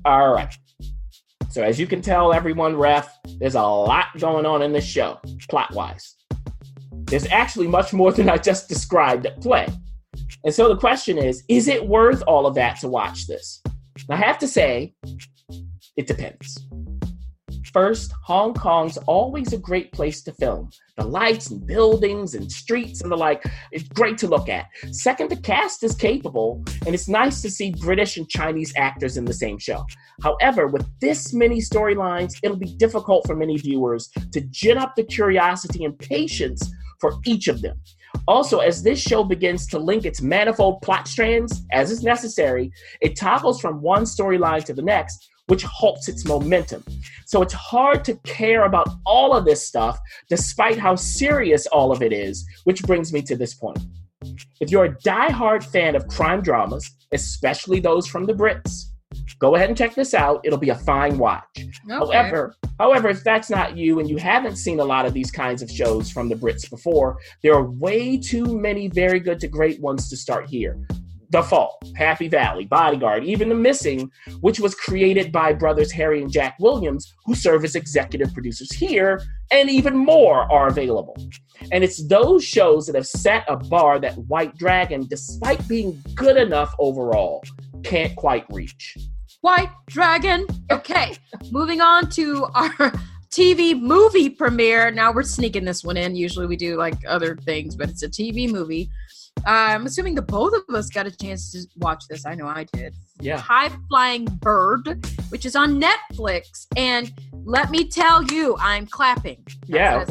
All 0.06 0.34
right. 0.34 0.54
So, 1.50 1.62
as 1.62 1.80
you 1.80 1.88
can 1.88 2.02
tell, 2.02 2.34
everyone, 2.34 2.76
ref, 2.76 3.14
there's 3.40 3.56
a 3.56 3.62
lot 3.62 4.08
going 4.20 4.46
on 4.46 4.62
in 4.62 4.72
this 4.72 4.86
show, 4.86 5.20
plot 5.50 5.74
wise. 5.74 6.16
There's 6.92 7.28
actually 7.28 7.68
much 7.68 7.94
more 7.94 8.12
than 8.12 8.30
I 8.30 8.38
just 8.38 8.70
described 8.70 9.26
at 9.26 9.42
play. 9.42 9.68
And 10.44 10.54
so 10.54 10.70
the 10.70 10.78
question 10.78 11.18
is 11.18 11.44
is 11.48 11.68
it 11.68 11.88
worth 11.88 12.24
all 12.28 12.46
of 12.46 12.56
that 12.56 12.80
to 12.82 12.88
watch 12.88 13.28
this? 13.28 13.62
And 13.66 14.12
I 14.12 14.16
have 14.16 14.38
to 14.40 14.48
say, 14.48 14.94
it 15.96 16.06
depends. 16.06 16.67
First, 17.74 18.14
Hong 18.24 18.54
Kong's 18.54 18.98
always 19.08 19.54
a 19.54 19.58
great 19.58 19.92
place 19.92 20.22
to 20.24 20.34
film. 20.34 20.70
The 20.98 21.06
lights 21.06 21.52
and 21.52 21.66
buildings 21.66 22.34
and 22.34 22.52
streets 22.52 23.02
and 23.02 23.12
the 23.12 23.16
like, 23.16 23.44
it's 23.72 23.88
great 23.90 24.18
to 24.20 24.28
look 24.28 24.50
at. 24.50 24.68
Second, 24.92 25.30
the 25.30 25.38
cast 25.38 25.84
is 25.84 25.96
capable, 25.96 26.64
and 26.86 26.96
it's 26.96 27.08
nice 27.08 27.42
to 27.42 27.50
see 27.50 27.74
British 27.80 28.18
and 28.18 28.28
Chinese 28.30 28.74
actors 28.78 29.18
in 29.18 29.26
the 29.26 29.34
same 29.34 29.60
show. 29.60 29.86
However, 30.24 30.68
with 30.68 30.88
this 31.02 31.34
many 31.34 31.60
storylines, 31.60 32.34
it'll 32.42 32.58
be 32.58 32.76
difficult 32.78 33.28
for 33.28 33.36
many 33.36 33.58
viewers 33.58 34.10
to 34.32 34.42
gin 34.42 34.78
up 34.78 34.96
the 34.96 35.04
curiosity 35.04 35.84
and 35.84 35.98
patience 36.00 36.72
for 37.00 37.14
each 37.26 37.48
of 37.48 37.62
them. 37.62 37.78
Also, 38.28 38.60
as 38.60 38.82
this 38.82 39.00
show 39.00 39.24
begins 39.24 39.68
to 39.68 39.78
link 39.78 40.06
its 40.06 40.22
manifold 40.22 40.82
plot 40.82 41.08
strands, 41.08 41.64
as 41.72 41.92
is 41.92 42.04
necessary, 42.04 42.72
it 43.02 43.16
toggles 43.16 43.62
from 43.62 43.82
one 43.82 44.04
storyline 44.04 44.64
to 44.64 44.74
the 44.74 44.82
next, 44.82 45.30
which 45.48 45.64
halts 45.64 46.08
its 46.08 46.26
momentum. 46.26 46.84
So 47.26 47.42
it's 47.42 47.54
hard 47.54 48.06
to 48.06 48.16
care 48.24 48.66
about 48.66 48.90
all 49.06 49.34
of 49.34 49.46
this 49.46 49.66
stuff, 49.66 50.00
despite 50.30 50.78
how 50.78 50.96
serious 50.96 51.68
all 51.68 51.92
of 51.92 52.02
it 52.02 52.14
is, 52.14 52.46
which 52.66 52.84
brings 52.84 53.12
me 53.12 53.22
to 53.24 53.36
this 53.36 53.54
point. 53.54 53.80
If 54.60 54.72
you're 54.72 54.86
a 54.86 54.98
die-hard 55.00 55.64
fan 55.64 55.96
of 55.96 56.08
crime 56.08 56.42
dramas, 56.42 56.90
especially 57.12 57.80
those 57.80 58.08
from 58.08 58.26
the 58.26 58.34
Brits, 58.34 58.86
go 59.40 59.56
ahead 59.56 59.70
and 59.70 59.78
check 59.78 59.94
this 59.96 60.14
out. 60.14 60.42
It'll 60.44 60.58
be 60.58 60.70
a 60.70 60.76
fine 60.76 61.18
watch. 61.18 61.44
Okay. 61.58 61.70
However, 61.90 62.56
however, 62.80 63.10
if 63.10 63.24
that's 63.24 63.50
not 63.50 63.78
you 63.78 64.00
and 64.00 64.10
you 64.10 64.18
haven't 64.18 64.58
seen 64.58 64.80
a 64.80 64.86
lot 64.86 65.06
of 65.06 65.14
these 65.14 65.32
kinds 65.32 65.62
of 65.62 65.70
shows 65.70 66.10
from 66.10 66.30
the 66.30 66.36
Brits 66.36 66.70
before, 66.70 67.18
there 67.44 67.54
are 67.54 67.70
way 67.70 68.18
too 68.18 68.58
many 68.60 68.88
very 68.88 69.20
good 69.20 69.40
to 69.42 69.48
great 69.48 69.80
ones 69.80 70.10
to 70.10 70.18
start 70.18 70.50
here. 70.50 70.78
The 71.30 71.44
Fall, 71.44 71.80
Happy 71.96 72.28
Valley, 72.28 72.66
Bodyguard, 72.66 73.24
even 73.26 73.50
The 73.50 73.56
Missing, 73.56 74.12
which 74.40 74.60
was 74.60 74.76
created 74.76 75.32
by 75.32 75.54
brothers 75.54 75.92
Harry 75.92 76.22
and 76.22 76.32
Jack 76.32 76.56
Williams, 76.60 77.14
who 77.26 77.36
serve 77.36 77.66
as 77.66 77.76
executive 77.76 78.34
producers 78.34 78.72
here, 78.72 79.22
and 79.52 79.70
even 79.70 79.96
more 79.96 80.52
are 80.52 80.68
available. 80.68 81.18
And 81.72 81.84
it's 81.84 82.08
those 82.08 82.44
shows 82.44 82.86
that 82.86 82.96
have 82.96 83.08
set 83.08 83.44
a 83.48 83.58
bar 83.58 84.00
that 84.00 84.18
White 84.18 84.58
Dragon, 84.58 85.06
despite 85.08 85.68
being 85.68 86.02
good 86.16 86.38
enough 86.38 86.74
overall, 86.80 87.44
can't 87.84 88.16
quite 88.16 88.46
reach. 88.50 88.98
White 89.42 89.72
Dragon. 89.88 90.48
Okay, 90.72 91.16
moving 91.52 91.82
on 91.82 92.10
to 92.12 92.46
our 92.56 92.92
TV 93.30 93.80
movie 93.80 94.30
premiere. 94.30 94.92
Now 94.92 95.12
we're 95.12 95.24
sneaking 95.24 95.66
this 95.66 95.84
one 95.84 95.98
in. 95.98 96.16
Usually 96.16 96.48
we 96.48 96.56
do 96.56 96.78
like 96.78 96.96
other 97.08 97.36
things, 97.36 97.76
but 97.76 97.90
it's 97.90 98.04
a 98.04 98.10
TV 98.10 98.50
movie. 98.50 98.90
I'm 99.46 99.86
assuming 99.86 100.16
the 100.16 100.22
both 100.22 100.54
of 100.54 100.76
us 100.76 100.90
got 100.90 101.08
a 101.08 101.12
chance 101.12 101.52
to 101.52 101.66
watch 101.78 102.04
this. 102.10 102.26
I 102.26 102.36
know 102.36 102.48
I 102.48 102.66
did. 102.74 102.96
Yeah. 103.20 103.38
High 103.40 103.70
Flying 103.90 104.26
Bird, 104.26 105.06
which 105.30 105.46
is 105.46 105.56
on 105.56 105.82
Netflix. 105.82 106.68
And 106.76 107.12
let 107.46 107.70
me 107.72 107.88
tell 107.88 108.24
you, 108.24 108.58
I'm 108.60 108.88
clapping. 108.88 109.46
Yeah. 109.66 110.06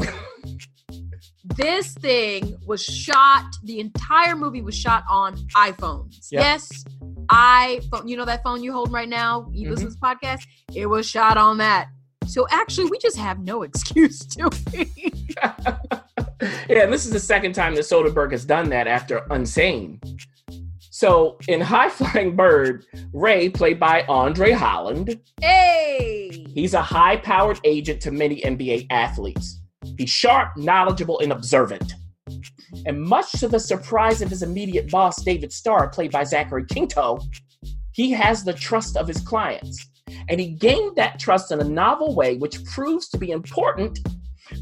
This 1.57 1.95
thing 1.95 2.57
was 2.67 2.83
shot, 2.83 3.45
the 3.62 3.81
entire 3.81 4.37
movie 4.37 4.62
was 4.62 4.77
shot 4.77 5.05
on 5.09 5.37
iPhones. 5.57 6.29
Yep. 6.31 6.43
Yes, 6.43 6.85
iPhone. 7.29 8.09
You 8.09 8.17
know 8.17 8.25
that 8.25 8.43
phone 8.43 8.62
you 8.62 8.73
hold 8.73 8.93
right 8.93 9.09
now? 9.09 9.49
You 9.53 9.62
mm-hmm. 9.62 9.71
listen 9.71 9.87
to 9.87 9.95
this 9.95 10.01
podcast? 10.01 10.43
It 10.75 10.87
was 10.87 11.09
shot 11.09 11.39
on 11.39 11.59
that. 11.59 11.89
So 12.27 12.47
actually, 12.51 12.91
we 12.91 12.99
just 12.99 13.17
have 13.17 13.39
no 13.41 13.62
excuse 13.69 14.19
to 14.19 14.51
be. 14.71 15.26
yeah, 16.68 16.83
and 16.83 16.92
this 16.92 17.07
is 17.07 17.12
the 17.12 17.20
second 17.20 17.55
time 17.55 17.75
that 17.75 17.83
Soderbergh 17.83 18.33
has 18.33 18.44
done 18.44 18.68
that 18.70 18.87
after 18.87 19.20
Unsane. 19.31 20.01
So 20.90 21.37
in 21.49 21.61
High 21.61 21.90
Flying 21.90 22.37
Bird, 22.37 22.87
Ray, 23.12 23.51
played 23.51 23.79
by 23.79 24.05
Andre 24.09 24.53
Holland, 24.53 25.20
hey! 25.40 26.46
he's 26.55 26.72
a 26.72 26.81
high 26.81 27.18
powered 27.18 27.61
agent 27.64 28.01
to 28.03 28.11
many 28.11 28.40
NBA 28.40 28.87
athletes. 28.88 29.61
He's 29.99 30.09
sharp, 30.09 30.57
knowledgeable, 30.57 31.20
and 31.20 31.33
observant. 31.33 31.92
And 32.87 33.03
much 33.03 33.31
to 33.33 33.49
the 33.49 33.61
surprise 33.61 34.22
of 34.22 34.31
his 34.31 34.42
immediate 34.42 34.90
boss, 34.90 35.22
David 35.22 35.53
Starr, 35.53 35.88
played 35.88 36.12
by 36.12 36.25
Zachary 36.25 36.64
Quinto, 36.64 37.20
he 37.92 38.11
has 38.12 38.42
the 38.42 38.55
trust 38.55 38.96
of 38.96 39.07
his 39.07 39.20
clients. 39.20 39.90
And 40.29 40.40
he 40.40 40.49
gained 40.49 40.96
that 40.96 41.18
trust 41.18 41.53
in 41.53 41.61
a 41.61 41.64
novel 41.64 42.14
way, 42.14 42.37
which 42.37 42.64
proves 42.64 43.09
to 43.11 43.18
be 43.18 43.31
important 43.31 43.99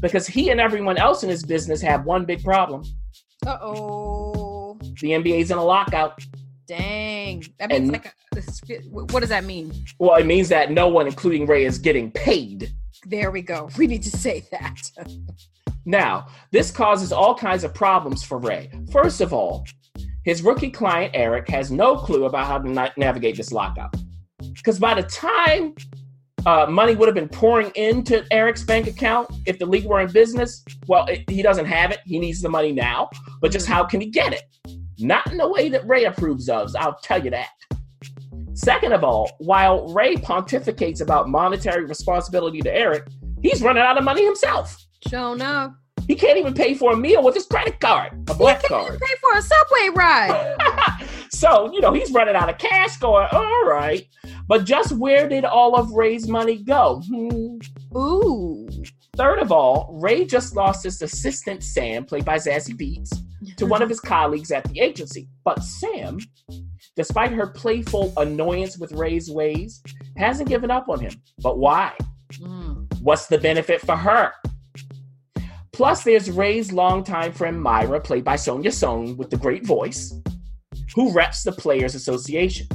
because 0.01 0.27
he 0.27 0.49
and 0.49 0.59
everyone 0.59 0.97
else 0.97 1.23
in 1.23 1.29
his 1.29 1.43
business 1.43 1.81
have 1.81 2.05
one 2.05 2.25
big 2.25 2.43
problem. 2.43 2.83
Uh 3.45 3.57
oh. 3.61 4.77
The 5.01 5.09
NBA's 5.11 5.51
in 5.51 5.57
a 5.57 5.63
lockout. 5.63 6.19
Dang. 6.67 7.43
That 7.59 7.69
means 7.69 7.81
And- 7.89 7.91
like, 7.93 8.13
a, 8.35 8.75
what 8.89 9.19
does 9.21 9.29
that 9.29 9.43
mean? 9.45 9.71
Well, 9.99 10.15
it 10.15 10.25
means 10.25 10.49
that 10.49 10.71
no 10.71 10.87
one, 10.87 11.07
including 11.07 11.45
Ray, 11.45 11.65
is 11.65 11.77
getting 11.77 12.11
paid. 12.11 12.71
There 13.07 13.31
we 13.31 13.41
go. 13.41 13.69
We 13.77 13.87
need 13.87 14.03
to 14.03 14.09
say 14.09 14.45
that. 14.51 14.91
Now, 15.85 16.27
this 16.51 16.71
causes 16.71 17.11
all 17.13 17.35
kinds 17.35 17.63
of 17.63 17.73
problems 17.73 18.23
for 18.23 18.39
Ray. 18.39 18.71
First 18.91 19.21
of 19.21 19.31
all, 19.31 19.65
his 20.23 20.41
rookie 20.41 20.71
client, 20.71 21.11
Eric, 21.13 21.47
has 21.49 21.71
no 21.71 21.95
clue 21.95 22.25
about 22.25 22.47
how 22.47 22.57
to 22.57 22.69
na- 22.69 22.89
navigate 22.97 23.37
this 23.37 23.51
lockout. 23.51 23.93
Because 24.55 24.79
by 24.79 24.95
the 24.95 25.03
time 25.03 25.75
uh, 26.45 26.65
money 26.69 26.95
would 26.95 27.07
have 27.07 27.15
been 27.15 27.29
pouring 27.29 27.71
into 27.75 28.25
Eric's 28.31 28.63
bank 28.63 28.87
account, 28.87 29.29
if 29.45 29.57
the 29.57 29.65
league 29.65 29.85
were 29.85 30.01
in 30.01 30.11
business, 30.11 30.63
well, 30.87 31.05
it, 31.07 31.27
he 31.29 31.41
doesn't 31.41 31.65
have 31.65 31.91
it. 31.91 31.99
He 32.05 32.19
needs 32.19 32.41
the 32.41 32.49
money 32.49 32.71
now. 32.71 33.09
But 33.41 33.51
just 33.51 33.67
how 33.67 33.83
can 33.83 34.01
he 34.01 34.07
get 34.07 34.33
it? 34.33 34.43
Not 34.99 35.29
in 35.31 35.37
the 35.37 35.47
way 35.47 35.69
that 35.69 35.85
Ray 35.87 36.05
approves 36.05 36.47
of, 36.47 36.75
I'll 36.77 36.97
tell 37.01 37.23
you 37.23 37.31
that. 37.31 37.49
Second 38.53 38.93
of 38.93 39.03
all, 39.03 39.29
while 39.39 39.91
Ray 39.93 40.15
pontificates 40.15 41.01
about 41.01 41.27
monetary 41.27 41.85
responsibility 41.85 42.61
to 42.61 42.73
Eric, 42.73 43.07
he's 43.41 43.61
running 43.61 43.83
out 43.83 43.97
of 43.97 44.03
money 44.03 44.23
himself. 44.23 44.77
Show 45.07 45.33
no. 45.33 45.73
He 46.07 46.15
can't 46.15 46.37
even 46.37 46.53
pay 46.53 46.75
for 46.75 46.93
a 46.93 46.97
meal 46.97 47.23
with 47.23 47.33
his 47.33 47.47
credit 47.47 47.79
card, 47.79 48.11
a 48.29 48.33
black 48.33 48.63
card. 48.63 48.87
Even 48.87 48.99
Pay 48.99 49.15
for 49.21 49.37
a 49.37 49.41
subway 49.41 49.89
ride. 49.95 51.07
so, 51.31 51.71
you 51.73 51.81
know, 51.81 51.91
he's 51.91 52.11
running 52.11 52.35
out 52.35 52.49
of 52.49 52.57
cash 52.59 52.97
going, 52.97 53.27
all 53.31 53.65
right. 53.65 54.07
But 54.47 54.65
just 54.65 54.91
where 54.93 55.27
did 55.27 55.43
all 55.45 55.75
of 55.75 55.91
Ray's 55.91 56.27
money 56.27 56.63
go? 56.63 57.01
Hmm. 57.07 57.57
Ooh. 57.97 58.67
Third 59.15 59.39
of 59.39 59.51
all, 59.51 59.97
Ray 60.01 60.25
just 60.25 60.55
lost 60.55 60.83
his 60.83 61.01
assistant, 61.01 61.63
Sam, 61.63 62.05
played 62.05 62.25
by 62.25 62.35
Zazie 62.35 62.77
Beetz, 62.77 63.15
to 63.57 63.65
one 63.65 63.81
of 63.81 63.89
his 63.89 63.99
colleagues 64.01 64.51
at 64.51 64.65
the 64.65 64.79
agency. 64.81 65.29
But 65.43 65.63
Sam, 65.63 66.19
despite 66.95 67.31
her 67.31 67.47
playful 67.47 68.13
annoyance 68.17 68.77
with 68.77 68.91
Ray's 68.91 69.31
ways, 69.31 69.81
hasn't 70.17 70.49
given 70.49 70.69
up 70.69 70.89
on 70.89 70.99
him. 70.99 71.13
But 71.39 71.57
why? 71.57 71.93
Mm. 72.33 73.01
What's 73.01 73.27
the 73.27 73.37
benefit 73.37 73.81
for 73.81 73.95
her? 73.95 74.33
Plus, 75.71 76.03
there's 76.03 76.31
Ray's 76.31 76.71
longtime 76.71 77.33
friend 77.33 77.61
Myra, 77.61 77.99
played 77.99 78.23
by 78.23 78.35
Sonja 78.35 78.71
Sohn, 78.71 79.17
with 79.17 79.29
the 79.29 79.37
great 79.37 79.65
voice, 79.65 80.13
who 80.93 81.11
reps 81.11 81.43
the 81.43 81.51
Players 81.51 81.95
Association. 81.95 82.67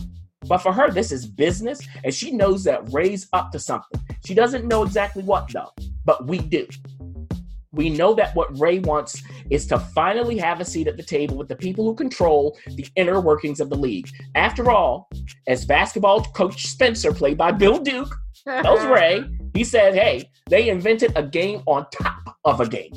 But 0.50 0.58
for 0.58 0.72
her, 0.72 0.90
this 0.90 1.12
is 1.12 1.26
business, 1.26 1.80
and 2.02 2.12
she 2.12 2.32
knows 2.32 2.64
that 2.64 2.92
Ray's 2.92 3.28
up 3.32 3.52
to 3.52 3.60
something. 3.60 4.00
She 4.26 4.34
doesn't 4.34 4.66
know 4.66 4.82
exactly 4.82 5.22
what, 5.22 5.48
though, 5.52 5.72
but 6.04 6.26
we 6.26 6.38
do. 6.38 6.66
We 7.70 7.88
know 7.88 8.14
that 8.14 8.34
what 8.34 8.58
Ray 8.58 8.80
wants 8.80 9.22
is 9.48 9.64
to 9.68 9.78
finally 9.78 10.38
have 10.38 10.60
a 10.60 10.64
seat 10.64 10.88
at 10.88 10.96
the 10.96 11.04
table 11.04 11.36
with 11.36 11.46
the 11.46 11.54
people 11.54 11.84
who 11.84 11.94
control 11.94 12.58
the 12.66 12.84
inner 12.96 13.20
workings 13.20 13.60
of 13.60 13.70
the 13.70 13.76
league. 13.76 14.08
After 14.34 14.72
all, 14.72 15.08
as 15.46 15.64
basketball 15.64 16.24
coach 16.24 16.66
Spencer, 16.66 17.12
played 17.14 17.38
by 17.38 17.52
Bill 17.52 17.78
Duke, 17.78 18.12
tells 18.44 18.84
Ray, 18.86 19.22
he 19.54 19.62
said, 19.62 19.94
hey, 19.94 20.28
they 20.48 20.68
invented 20.68 21.12
a 21.14 21.22
game 21.22 21.62
on 21.66 21.86
top 21.92 22.36
of 22.44 22.60
a 22.60 22.68
game. 22.68 22.90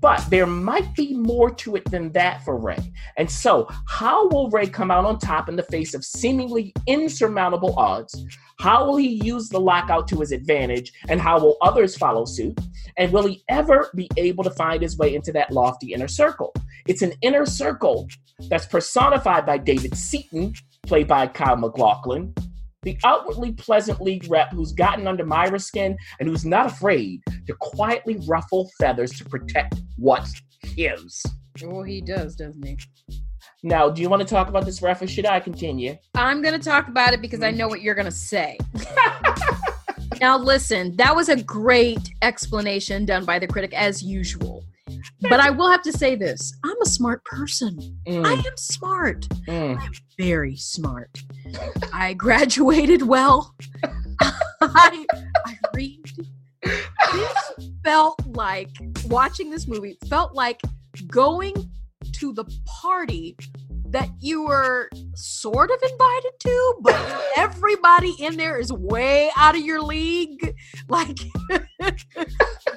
But 0.00 0.24
there 0.30 0.46
might 0.46 0.94
be 0.94 1.14
more 1.14 1.50
to 1.50 1.76
it 1.76 1.90
than 1.90 2.12
that 2.12 2.44
for 2.44 2.56
Ray. 2.56 2.92
And 3.16 3.30
so, 3.30 3.68
how 3.88 4.28
will 4.28 4.48
Ray 4.50 4.66
come 4.66 4.90
out 4.90 5.04
on 5.04 5.18
top 5.18 5.48
in 5.48 5.56
the 5.56 5.62
face 5.64 5.94
of 5.94 6.04
seemingly 6.04 6.72
insurmountable 6.86 7.74
odds? 7.76 8.24
How 8.60 8.86
will 8.86 8.96
he 8.96 9.24
use 9.24 9.48
the 9.48 9.60
lockout 9.60 10.08
to 10.08 10.20
his 10.20 10.32
advantage? 10.32 10.92
And 11.08 11.20
how 11.20 11.40
will 11.40 11.56
others 11.62 11.96
follow 11.96 12.24
suit? 12.24 12.58
And 12.96 13.12
will 13.12 13.26
he 13.26 13.42
ever 13.48 13.90
be 13.94 14.08
able 14.16 14.44
to 14.44 14.50
find 14.50 14.82
his 14.82 14.98
way 14.98 15.14
into 15.14 15.32
that 15.32 15.52
lofty 15.52 15.94
inner 15.94 16.08
circle? 16.08 16.52
It's 16.86 17.02
an 17.02 17.12
inner 17.22 17.46
circle 17.46 18.08
that's 18.48 18.66
personified 18.66 19.46
by 19.46 19.58
David 19.58 19.96
Seaton, 19.96 20.54
played 20.86 21.08
by 21.08 21.26
Kyle 21.26 21.56
MacLachlan, 21.56 22.34
the 22.82 22.98
outwardly 23.04 23.52
pleasant 23.52 24.00
league 24.00 24.30
rep 24.30 24.52
who's 24.52 24.72
gotten 24.72 25.06
under 25.06 25.24
Myra's 25.24 25.66
skin 25.66 25.96
and 26.20 26.28
who's 26.28 26.44
not 26.44 26.66
afraid 26.66 27.20
to 27.46 27.54
quietly 27.60 28.18
ruffle 28.26 28.70
feathers 28.80 29.12
to 29.18 29.24
protect 29.24 29.76
what's 29.96 30.40
his. 30.62 31.22
Well, 31.62 31.82
he 31.82 32.00
does, 32.00 32.36
doesn't 32.36 32.64
he? 32.64 32.78
Now, 33.64 33.90
do 33.90 34.00
you 34.00 34.08
want 34.08 34.22
to 34.22 34.28
talk 34.28 34.48
about 34.48 34.64
this 34.64 34.80
ref 34.82 35.02
or 35.02 35.08
should 35.08 35.26
I 35.26 35.40
continue? 35.40 35.96
I'm 36.14 36.40
going 36.42 36.54
to 36.54 36.64
talk 36.64 36.86
about 36.86 37.12
it 37.12 37.20
because 37.20 37.42
I 37.42 37.50
know 37.50 37.66
what 37.66 37.82
you're 37.82 37.96
going 37.96 38.04
to 38.04 38.12
say. 38.12 38.56
now, 40.20 40.38
listen, 40.38 40.94
that 40.96 41.14
was 41.16 41.28
a 41.28 41.42
great 41.42 42.12
explanation 42.22 43.04
done 43.04 43.24
by 43.24 43.40
the 43.40 43.48
critic, 43.48 43.74
as 43.74 44.00
usual. 44.00 44.64
But 45.22 45.40
I 45.40 45.50
will 45.50 45.70
have 45.70 45.82
to 45.82 45.92
say 45.92 46.14
this 46.14 46.52
I'm 46.64 46.80
a 46.82 46.86
smart 46.86 47.24
person. 47.24 47.78
Mm, 48.06 48.26
I 48.26 48.32
am 48.32 48.56
smart, 48.56 49.28
mm. 49.46 49.78
I 49.78 49.84
am 49.84 49.92
very 50.18 50.56
smart. 50.56 51.18
I 51.92 52.14
graduated 52.14 53.02
well. 53.02 53.54
I, 54.20 55.06
I 55.46 55.58
read. 55.74 56.10
This 56.62 57.34
felt 57.84 58.20
like 58.26 58.70
watching 59.06 59.50
this 59.50 59.66
movie 59.66 59.96
felt 60.08 60.34
like 60.34 60.60
going 61.06 61.54
to 62.12 62.32
the 62.32 62.44
party 62.66 63.36
that 63.90 64.10
you 64.20 64.44
were 64.46 64.90
sort 65.14 65.70
of 65.70 65.82
invited 65.82 66.32
to, 66.40 66.74
but 66.82 67.24
everybody 67.36 68.14
in 68.18 68.36
there 68.36 68.58
is 68.58 68.72
way 68.72 69.30
out 69.36 69.54
of 69.54 69.62
your 69.62 69.82
league. 69.82 70.54
Like 70.90 71.18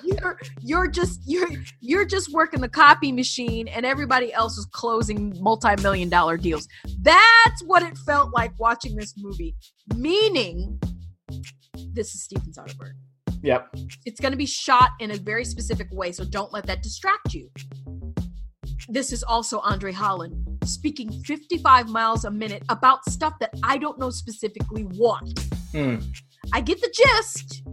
you're 0.03 0.37
you're 0.59 0.87
just 0.87 1.21
you're 1.25 1.47
you're 1.79 2.03
just 2.03 2.29
working 2.33 2.59
the 2.59 2.67
copy 2.67 3.13
machine 3.13 3.69
and 3.69 3.85
everybody 3.85 4.33
else 4.33 4.57
is 4.57 4.67
closing 4.73 5.33
multi-million 5.39 6.09
dollar 6.09 6.35
deals. 6.35 6.67
That's 7.01 7.63
what 7.65 7.83
it 7.83 7.97
felt 7.99 8.33
like 8.33 8.51
watching 8.59 8.97
this 8.97 9.13
movie. 9.17 9.55
Meaning 9.95 10.77
this 11.93 12.13
is 12.13 12.23
Steven 12.23 12.51
Soderbergh. 12.51 12.95
Yep. 13.43 13.75
It's 14.05 14.19
going 14.19 14.33
to 14.33 14.37
be 14.37 14.45
shot 14.45 14.89
in 14.99 15.11
a 15.11 15.17
very 15.17 15.45
specific 15.45 15.87
way, 15.91 16.11
so 16.11 16.25
don't 16.25 16.51
let 16.51 16.65
that 16.67 16.83
distract 16.83 17.33
you. 17.33 17.49
This 18.89 19.13
is 19.13 19.23
also 19.23 19.59
Andre 19.59 19.93
Holland 19.93 20.50
speaking 20.63 21.11
55 21.23 21.89
miles 21.89 22.25
a 22.25 22.31
minute 22.31 22.63
about 22.69 23.05
stuff 23.05 23.33
that 23.39 23.53
I 23.63 23.77
don't 23.77 23.99
know 23.99 24.09
specifically 24.09 24.83
what. 24.83 25.23
Mm. 25.73 26.03
I 26.53 26.61
get 26.61 26.81
the 26.81 26.93
gist, 26.93 27.63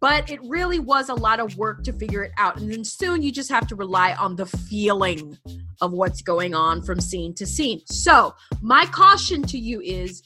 but 0.00 0.30
it 0.30 0.40
really 0.44 0.78
was 0.78 1.08
a 1.08 1.14
lot 1.14 1.40
of 1.40 1.56
work 1.56 1.82
to 1.84 1.92
figure 1.92 2.22
it 2.22 2.32
out. 2.38 2.58
And 2.58 2.70
then 2.70 2.84
soon 2.84 3.22
you 3.22 3.32
just 3.32 3.50
have 3.50 3.66
to 3.68 3.76
rely 3.76 4.14
on 4.14 4.36
the 4.36 4.46
feeling 4.46 5.38
of 5.80 5.92
what's 5.92 6.22
going 6.22 6.54
on 6.54 6.82
from 6.82 7.00
scene 7.00 7.34
to 7.34 7.46
scene. 7.46 7.80
So, 7.86 8.34
my 8.60 8.86
caution 8.86 9.42
to 9.44 9.58
you 9.58 9.80
is 9.80 10.22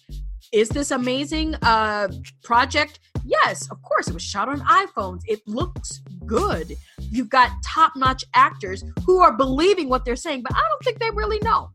is 0.52 0.68
this 0.68 0.90
amazing 0.90 1.54
uh 1.62 2.08
project? 2.42 3.00
Yes, 3.24 3.70
of 3.70 3.80
course. 3.82 4.08
It 4.08 4.14
was 4.14 4.22
shot 4.22 4.48
on 4.48 4.61
iPhones. 4.61 5.20
It 5.26 5.40
looks 5.46 6.00
good. 6.26 6.76
You've 6.98 7.28
got 7.28 7.50
top-notch 7.64 8.24
actors 8.35 8.85
who 9.06 9.20
are 9.20 9.37
believing 9.37 9.88
what 9.88 10.04
they're 10.04 10.16
saying, 10.16 10.42
but 10.42 10.54
I 10.54 10.61
don't 10.68 10.85
think 10.85 10.98
they 10.98 11.11
really 11.11 11.38
know. 11.40 11.70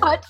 But 0.00 0.24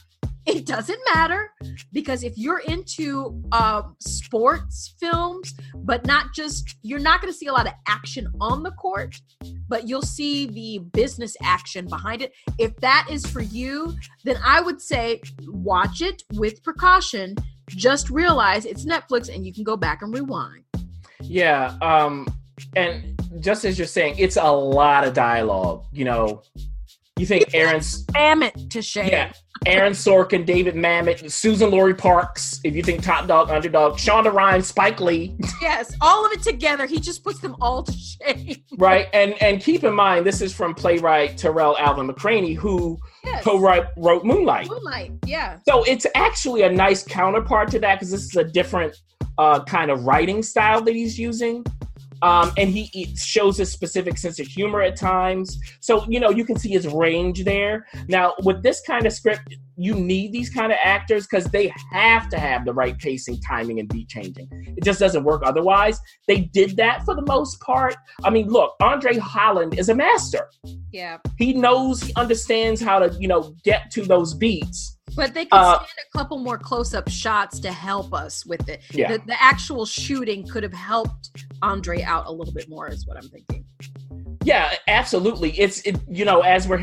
it 0.47 0.65
doesn't 0.65 0.99
matter 1.15 1.53
because 1.93 2.25
if 2.25 2.33
you're 2.37 2.61
into 2.61 3.43
um, 3.53 3.95
sports 4.01 4.95
films, 4.99 5.55
but 5.75 6.07
not 6.07 6.33
just, 6.35 6.77
you're 6.83 6.99
not 6.99 7.21
going 7.21 7.33
to 7.33 7.39
see 7.39 7.47
a 7.47 7.53
lot 7.53 7.67
of 7.67 7.75
action 7.87 8.27
on 8.41 8.63
the 8.63 8.71
court, 8.73 9.21
but 9.69 9.87
you'll 9.87 10.03
see 10.03 10.47
the 10.47 10.79
business 10.93 11.37
action 11.43 11.87
behind 11.87 12.23
it. 12.23 12.33
If 12.59 12.75
that 12.77 13.07
is 13.11 13.27
for 13.27 13.43
you, 13.43 13.95
then 14.25 14.39
I 14.45 14.61
would 14.61 14.81
say 14.81 15.21
watch 15.47 16.01
it 16.01 16.23
with 16.33 16.63
precaution. 16.63 17.37
Just 17.71 18.11
realize 18.11 18.65
it's 18.65 18.85
Netflix 18.85 19.33
and 19.35 19.47
you 19.47 19.53
can 19.53 19.65
go 19.65 19.77
back 19.77 20.03
and 20.03 20.13
rewind. 20.13 20.65
Yeah. 21.23 21.77
Um, 21.81 22.27
and 22.77 23.21
just 23.41 23.65
as 23.65 23.79
you're 23.79 23.87
saying, 23.87 24.17
it's 24.19 24.37
a 24.37 24.51
lot 24.51 25.07
of 25.07 25.15
dialogue. 25.15 25.85
You 25.93 26.05
know, 26.05 26.43
you 27.21 27.27
think 27.27 27.55
Aaron's 27.55 28.03
Damn 28.05 28.43
it 28.43 28.71
to 28.71 28.83
shame. 28.83 29.09
yeah, 29.11 29.33
Aaron 29.67 29.93
Sorkin, 29.93 30.45
David 30.47 30.75
Mamet, 30.75 31.23
Suzan-Lori 31.25 31.95
Parks. 31.95 32.61
If 32.65 32.75
you 32.75 32.83
think 32.83 33.03
Top 33.03 33.27
Dog, 33.27 33.51
Underdog, 33.51 33.99
Shonda 33.99 34.33
Rhimes, 34.33 34.67
Spike 34.69 35.01
Lee, 35.01 35.37
Yes, 35.63 35.95
all 36.01 36.25
of 36.25 36.33
it 36.33 36.43
together. 36.43 36.87
He 36.87 36.99
just 36.99 37.23
puts 37.23 37.41
them 37.41 37.55
all 37.61 37.83
to 37.83 37.93
shame. 37.93 38.57
right? 38.79 39.07
And 39.13 39.41
and 39.43 39.61
keep 39.61 39.85
in 39.85 39.95
mind, 39.95 40.25
this 40.27 40.41
is 40.41 40.55
from 40.55 40.75
playwright 40.75 41.37
Tarell 41.37 41.77
Alvin 41.79 42.09
McCraney, 42.09 42.57
who 42.57 42.99
Yes. 43.25 43.45
co-wrote 43.45 43.87
wrote 43.99 44.25
Moonlight. 44.25 44.69
Moonlight, 44.69 45.13
yeah. 45.27 45.59
So 45.69 45.85
it's 45.85 46.07
actually 46.15 46.63
a 46.63 46.73
nice 46.73 47.03
counterpart 47.03 47.71
to 47.73 47.79
that 47.81 47.97
because 47.97 48.11
this 48.11 48.25
is 48.25 48.35
a 48.37 48.45
different 48.45 48.97
uh, 49.37 49.63
kind 49.65 49.91
of 49.91 50.05
writing 50.05 50.43
style 50.43 50.81
that 50.83 50.95
he's 50.95 51.19
using. 51.19 51.65
Um, 52.23 52.53
and 52.57 52.69
he, 52.71 52.85
he 52.93 53.15
shows 53.17 53.61
a 53.61 53.67
specific 53.67 54.19
sense 54.19 54.39
of 54.39 54.47
humor 54.47 54.83
at 54.83 54.97
times. 54.97 55.59
So, 55.81 56.07
you 56.09 56.21
know, 56.21 56.31
you 56.31 56.45
can 56.45 56.59
see 56.59 56.71
his 56.71 56.87
range 56.87 57.45
there. 57.45 57.87
Now, 58.09 58.35
with 58.43 58.63
this 58.63 58.83
kind 58.87 59.07
of 59.07 59.13
script, 59.13 59.57
you 59.77 59.95
need 59.95 60.33
these 60.33 60.51
kind 60.51 60.73
of 60.73 60.79
actors 60.85 61.27
because 61.27 61.47
they 61.47 61.73
have 61.93 62.29
to 62.29 62.39
have 62.39 62.67
the 62.67 62.75
right 62.75 62.99
pacing, 62.99 63.41
timing, 63.41 63.81
and 63.81 63.89
beat 63.89 64.09
changing. 64.09 64.49
It 64.77 64.85
just 64.85 65.01
doesn't 65.01 65.25
work 65.25 65.43
otherwise. 65.45 65.99
They 66.29 66.41
did 66.41 66.77
that 66.77 67.05
for 67.05 67.15
the 67.15 67.23
most 67.23 67.61
part. 67.61 67.97
I 68.23 68.31
mean, 68.31 68.49
look, 68.49 68.75
Andre 68.81 69.17
Holland 69.17 69.79
is 69.79 69.89
a 69.89 69.95
master. 69.95 70.51
Yeah. 70.93 71.19
He 71.39 71.55
knows, 71.55 72.03
he 72.03 72.13
understands 72.15 72.81
how 72.83 72.99
to, 72.99 73.17
you 73.19 73.29
know, 73.29 73.55
get 73.65 73.91
to 73.93 74.05
those 74.05 74.35
beats. 74.35 74.99
But 75.17 75.35
they 75.35 75.45
could 75.45 75.57
Uh, 75.57 75.77
stand 75.77 75.89
a 76.13 76.19
couple 76.19 76.39
more 76.39 76.59
close-up 76.59 77.09
shots 77.09 77.61
to 77.61 77.73
help 77.73 78.15
us 78.15 78.47
with 78.47 78.69
it. 78.69 78.83
Yeah. 78.93 79.13
The, 79.13 79.23
the 79.27 79.43
actual 79.43 79.87
shooting 79.87 80.47
could 80.47 80.63
have 80.63 80.73
helped 80.73 81.31
Andre 81.63 82.03
out 82.03 82.27
a 82.27 82.33
little 82.33 82.55
bit 82.55 82.69
more, 82.69 82.89
is 82.89 83.07
what 83.07 83.17
I'm 83.17 83.29
thinking. 83.29 83.65
Yeah, 84.43 84.75
absolutely. 84.89 85.51
It's 85.61 85.83
it, 85.83 86.01
you 86.09 86.25
know 86.25 86.41
as 86.41 86.67
we're 86.67 86.83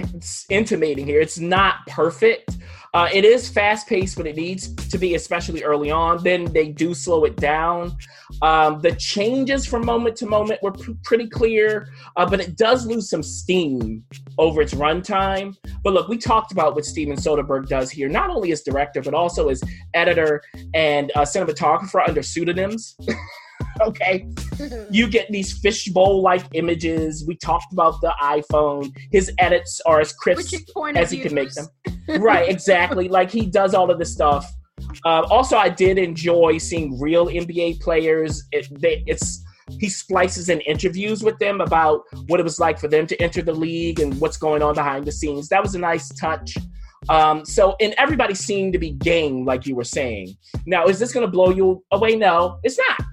intimating 0.49 1.07
here, 1.07 1.19
it's 1.19 1.39
not 1.39 1.87
perfect. 1.87 2.57
Uh, 2.93 3.09
it 3.11 3.25
is 3.25 3.49
fast 3.49 3.87
paced, 3.87 4.15
but 4.15 4.27
it 4.27 4.35
needs 4.35 4.73
to 4.75 4.97
be, 4.97 5.15
especially 5.15 5.63
early 5.63 5.89
on. 5.89 6.23
Then 6.23 6.45
they 6.45 6.69
do 6.69 6.93
slow 6.93 7.25
it 7.25 7.35
down. 7.35 7.97
Um, 8.43 8.79
the 8.81 8.91
changes 8.95 9.65
from 9.65 9.85
moment 9.85 10.15
to 10.17 10.27
moment 10.27 10.61
were 10.61 10.71
p- 10.71 10.95
pretty 11.03 11.27
clear, 11.27 11.89
uh, 12.15 12.29
but 12.29 12.39
it 12.39 12.57
does 12.57 12.85
lose 12.85 13.09
some 13.09 13.23
steam 13.23 14.03
over 14.37 14.61
its 14.61 14.73
runtime. 14.73 15.55
But 15.83 15.93
look, 15.93 16.07
we 16.07 16.17
talked 16.17 16.51
about 16.51 16.75
what 16.75 16.85
Steven 16.85 17.15
Soderbergh 17.15 17.67
does 17.67 17.91
here, 17.91 18.09
not 18.09 18.29
only 18.29 18.51
as 18.51 18.61
director, 18.61 19.01
but 19.01 19.13
also 19.13 19.49
as 19.49 19.63
editor 19.93 20.41
and 20.73 21.11
uh, 21.15 21.21
cinematographer 21.21 22.07
under 22.07 22.21
pseudonyms. 22.21 22.95
okay 23.81 24.27
you 24.89 25.07
get 25.07 25.31
these 25.31 25.57
fishbowl 25.59 26.21
like 26.21 26.43
images. 26.53 27.25
We 27.27 27.35
talked 27.35 27.73
about 27.73 27.99
the 28.01 28.13
iPhone. 28.21 28.91
His 29.11 29.31
edits 29.39 29.81
are 29.85 29.99
as 29.99 30.13
crisp 30.13 30.55
as 30.95 31.11
he 31.11 31.19
can 31.19 31.33
make 31.33 31.51
them. 31.51 31.67
right, 32.21 32.49
exactly. 32.49 33.07
Like 33.07 33.29
he 33.29 33.45
does 33.45 33.73
all 33.73 33.91
of 33.91 33.99
this 33.99 34.11
stuff. 34.11 34.51
Um, 35.05 35.25
also, 35.29 35.57
I 35.57 35.69
did 35.69 35.97
enjoy 35.97 36.59
seeing 36.59 36.99
real 36.99 37.27
NBA 37.27 37.81
players. 37.81 38.43
It, 38.51 38.67
they, 38.79 39.03
it's 39.07 39.43
he 39.79 39.89
splices 39.89 40.49
in 40.49 40.61
interviews 40.61 41.23
with 41.23 41.37
them 41.39 41.61
about 41.61 42.03
what 42.27 42.39
it 42.39 42.43
was 42.43 42.59
like 42.59 42.79
for 42.79 42.87
them 42.87 43.05
to 43.07 43.21
enter 43.21 43.41
the 43.41 43.53
league 43.53 43.99
and 43.99 44.19
what's 44.19 44.37
going 44.37 44.61
on 44.61 44.75
behind 44.75 45.05
the 45.05 45.11
scenes. 45.11 45.49
That 45.49 45.61
was 45.61 45.75
a 45.75 45.79
nice 45.79 46.09
touch. 46.09 46.57
Um, 47.09 47.45
so, 47.45 47.75
and 47.79 47.93
everybody 47.97 48.33
seemed 48.33 48.73
to 48.73 48.79
be 48.79 48.91
game, 48.91 49.45
like 49.45 49.65
you 49.65 49.75
were 49.75 49.83
saying. 49.83 50.35
Now, 50.65 50.85
is 50.87 50.99
this 50.99 51.13
going 51.13 51.25
to 51.25 51.31
blow 51.31 51.51
you 51.51 51.83
away? 51.91 52.15
No, 52.15 52.59
it's 52.63 52.77
not. 52.77 53.07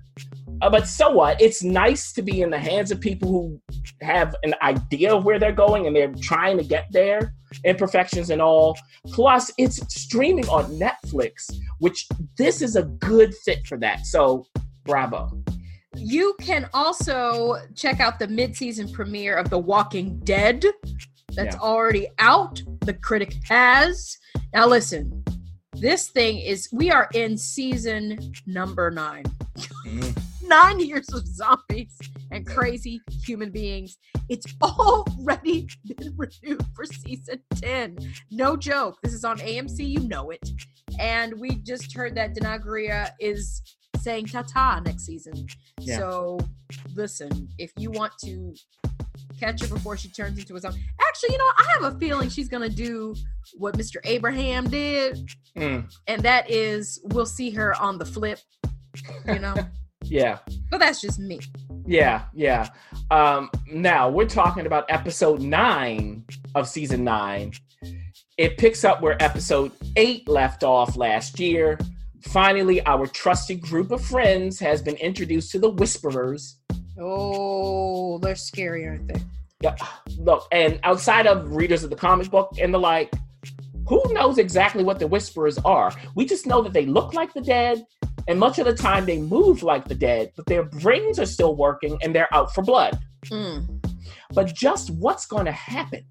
Uh, 0.63 0.71
but 0.71 0.87
so 0.89 1.11
what? 1.11 1.41
It's 1.41 1.63
nice 1.63 2.13
to 2.13 2.23
be 2.23 2.43
in 2.43 2.51
the 2.51 2.59
hands 2.59 2.91
of 2.91 3.01
people 3.01 3.29
who 3.29 3.61
have 4.01 4.35
an 4.43 4.55
idea 4.63 5.15
of 5.15 5.25
where 5.25 5.39
they're 5.39 5.53
going 5.53 5.87
and 5.87 5.95
they're 5.95 6.13
trying 6.15 6.57
to 6.59 6.65
get 6.65 6.87
there, 6.91 7.35
imperfections 7.65 8.31
and 8.31 8.41
all. 8.41 8.77
Plus, 9.09 9.53
it's 9.59 9.77
streaming 9.95 10.49
on 10.49 10.65
Netflix, 10.79 11.53
which 11.79 12.07
this 12.39 12.63
is 12.63 12.77
a 12.77 12.85
good 12.85 13.35
fit 13.45 13.67
for 13.67 13.77
that. 13.79 14.07
So, 14.07 14.47
bravo. 14.85 15.31
You 15.97 16.35
can 16.41 16.69
also 16.75 17.57
check 17.75 18.01
out 18.01 18.19
the 18.19 18.29
mid-season 18.29 18.93
premiere 18.93 19.37
of 19.37 19.51
The 19.51 19.59
Walking 19.59 20.19
Dead. 20.21 20.65
That's 21.33 21.57
Yeah. 21.57 21.61
already 21.63 22.09
out. 22.19 22.63
The 22.81 22.95
critic 22.95 23.35
has. 23.49 24.17
Now 24.53 24.67
listen, 24.67 25.25
this 25.73 26.09
thing 26.09 26.39
is 26.39 26.69
we 26.73 26.91
are 26.91 27.09
in 27.15 27.37
season 27.37 28.33
number 28.47 28.91
nine. 28.91 29.25
Mm-hmm. 29.57 30.49
Nine 30.49 30.81
years 30.81 31.09
of 31.13 31.27
zombies 31.27 31.97
and 32.31 32.47
crazy 32.47 33.01
human 33.25 33.51
beings. 33.51 33.97
It's 34.29 34.47
already 34.63 35.69
been 35.97 36.15
renewed 36.17 36.65
for 36.75 36.85
season 36.85 37.41
10. 37.57 37.97
No 38.31 38.57
joke. 38.57 38.99
This 39.03 39.15
is 39.15 39.25
on 39.25 39.39
AMC, 39.39 39.79
you 39.89 40.01
know 40.01 40.31
it. 40.31 40.51
And 41.01 41.41
we 41.41 41.57
just 41.57 41.95
heard 41.95 42.15
that 42.17 42.35
Danai 42.37 42.63
Gurira 42.63 43.11
is 43.21 43.63
saying 44.05 44.27
ta-ta 44.27 44.81
next 44.85 45.05
season. 45.07 45.47
Yeah. 45.81 45.99
So 45.99 46.39
listen, 46.95 47.49
if 47.59 47.73
you 47.77 47.91
want 47.91 48.13
to 48.25 48.55
catch 49.41 49.61
her 49.63 49.69
before 49.69 49.97
she 49.97 50.09
turns 50.11 50.39
into 50.39 50.55
a 50.55 50.61
zombie. 50.61 50.81
Actually, 51.01 51.33
you 51.33 51.39
know, 51.39 51.45
I 51.59 51.65
have 51.75 51.95
a 51.95 51.99
feeling 51.99 52.29
she's 52.29 52.49
gonna 52.49 52.69
do 52.69 53.15
what 53.57 53.77
Mr. 53.77 53.97
Abraham 54.05 54.69
did, 54.69 55.19
Mm, 55.57 55.89
and 56.09 56.23
that 56.23 56.51
is 56.51 57.01
we'll 57.05 57.27
see 57.27 57.51
her 57.51 57.81
on 57.81 57.99
the 57.99 58.05
flip. 58.05 58.39
You 59.27 59.39
know, 59.39 59.55
yeah. 60.05 60.39
but 60.71 60.79
that's 60.79 61.01
just 61.01 61.19
me. 61.19 61.41
Yeah, 61.87 62.23
yeah. 62.35 62.69
Um, 63.11 63.51
now 63.71 64.09
we're 64.09 64.27
talking 64.29 64.67
about 64.67 64.85
episode 64.89 65.41
nine 65.41 66.25
of 66.55 66.69
season 66.69 67.05
nine. 67.05 67.53
It 68.37 68.57
picks 68.59 68.83
up 68.85 69.01
where 69.01 69.21
episode 69.23 69.73
eight 69.97 70.29
left 70.29 70.65
off 70.65 70.97
last 70.97 71.39
year. 71.39 71.79
Finally, 72.27 72.85
our 72.87 73.07
trusted 73.07 73.61
group 73.61 73.91
of 73.91 74.05
friends 74.05 74.59
has 74.59 74.83
been 74.83 74.97
introduced 74.97 75.51
to 75.53 75.59
the 75.59 75.71
Whisperers. 75.71 76.59
Oh, 76.99 78.19
they're 78.19 78.35
scary, 78.35 78.87
aren't 78.87 79.09
they? 79.09 79.21
Yeah, 79.61 79.77
look, 80.19 80.47
and 80.53 80.81
outside 80.83 81.27
of 81.27 81.55
readers 81.55 81.85
of 81.85 81.91
the 81.91 81.97
comic 81.97 82.31
book 82.31 82.53
and 82.61 82.73
the 82.73 82.79
like, 82.79 83.13
who 83.89 84.03
knows 84.13 84.39
exactly 84.39 84.83
what 84.83 84.99
the 84.99 85.07
Whisperers 85.07 85.59
are? 85.65 85.93
We 86.15 86.25
just 86.25 86.47
know 86.47 86.63
that 86.63 86.73
they 86.73 86.87
look 86.87 87.15
like 87.15 87.35
the 87.35 87.41
dead, 87.41 87.85
and 88.27 88.39
much 88.39 88.59
of 88.59 88.65
the 88.65 88.75
time 88.75 89.05
they 89.05 89.19
move 89.19 89.63
like 89.63 89.87
the 89.87 89.95
dead, 89.95 90.33
but 90.37 90.47
their 90.47 90.65
brains 90.65 91.19
are 91.19 91.27
still 91.27 91.55
working 91.55 91.99
and 92.03 92.15
they're 92.15 92.33
out 92.33 92.55
for 92.55 92.63
blood. 92.63 92.99
Mm. 93.27 93.85
But 94.33 94.55
just 94.55 94.91
what's 94.91 95.27
going 95.27 95.45
to 95.45 95.53
happen 95.53 96.05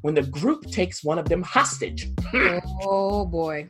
when 0.00 0.14
the 0.14 0.22
group 0.22 0.66
takes 0.70 1.04
one 1.04 1.18
of 1.18 1.28
them 1.28 1.42
hostage? 1.42 2.10
Oh 2.82 3.26
boy. 3.26 3.68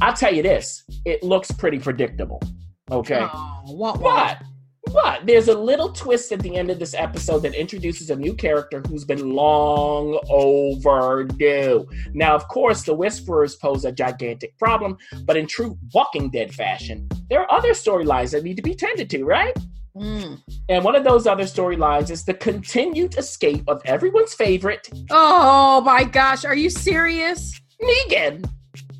I'll 0.00 0.14
tell 0.14 0.34
you 0.34 0.42
this 0.42 0.84
it 1.04 1.22
looks 1.22 1.50
pretty 1.50 1.78
predictable. 1.78 2.42
Okay. 2.90 3.20
Oh, 3.20 3.62
what, 3.66 4.00
what? 4.00 4.38
But, 4.38 4.46
but 4.92 5.26
there's 5.26 5.48
a 5.48 5.56
little 5.56 5.90
twist 5.92 6.32
at 6.32 6.40
the 6.40 6.56
end 6.56 6.70
of 6.70 6.78
this 6.78 6.94
episode 6.94 7.40
that 7.40 7.54
introduces 7.54 8.10
a 8.10 8.16
new 8.16 8.34
character 8.34 8.82
who's 8.88 9.04
been 9.04 9.30
long 9.34 10.20
overdue. 10.28 11.86
Now, 12.12 12.34
of 12.34 12.48
course, 12.48 12.82
the 12.82 12.94
Whisperers 12.94 13.56
pose 13.56 13.84
a 13.84 13.92
gigantic 13.92 14.58
problem, 14.58 14.98
but 15.24 15.36
in 15.36 15.46
true 15.46 15.78
Walking 15.94 16.30
Dead 16.30 16.52
fashion, 16.52 17.08
there 17.30 17.40
are 17.40 17.52
other 17.52 17.70
storylines 17.70 18.32
that 18.32 18.44
need 18.44 18.56
to 18.56 18.62
be 18.62 18.74
tended 18.74 19.08
to, 19.10 19.24
right? 19.24 19.56
Mm. 19.96 20.40
And 20.68 20.84
one 20.84 20.96
of 20.96 21.04
those 21.04 21.26
other 21.26 21.44
storylines 21.44 22.10
is 22.10 22.24
the 22.24 22.34
continued 22.34 23.16
escape 23.18 23.64
of 23.68 23.82
everyone's 23.84 24.34
favorite, 24.34 24.88
Oh 25.10 25.80
my 25.82 26.04
gosh, 26.04 26.44
are 26.44 26.56
you 26.56 26.70
serious? 26.70 27.60
Negan. 27.80 28.48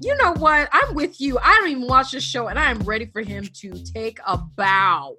You 0.02 0.16
know 0.16 0.32
what? 0.32 0.68
I'm 0.72 0.94
with 0.94 1.20
you. 1.20 1.38
I 1.38 1.58
don't 1.58 1.68
even 1.68 1.86
watch 1.86 2.10
this 2.10 2.24
show, 2.24 2.48
and 2.48 2.58
I 2.58 2.72
am 2.72 2.80
ready 2.80 3.06
for 3.06 3.22
him 3.22 3.46
to 3.60 3.72
take 3.84 4.18
a 4.26 4.36
bow. 4.36 5.16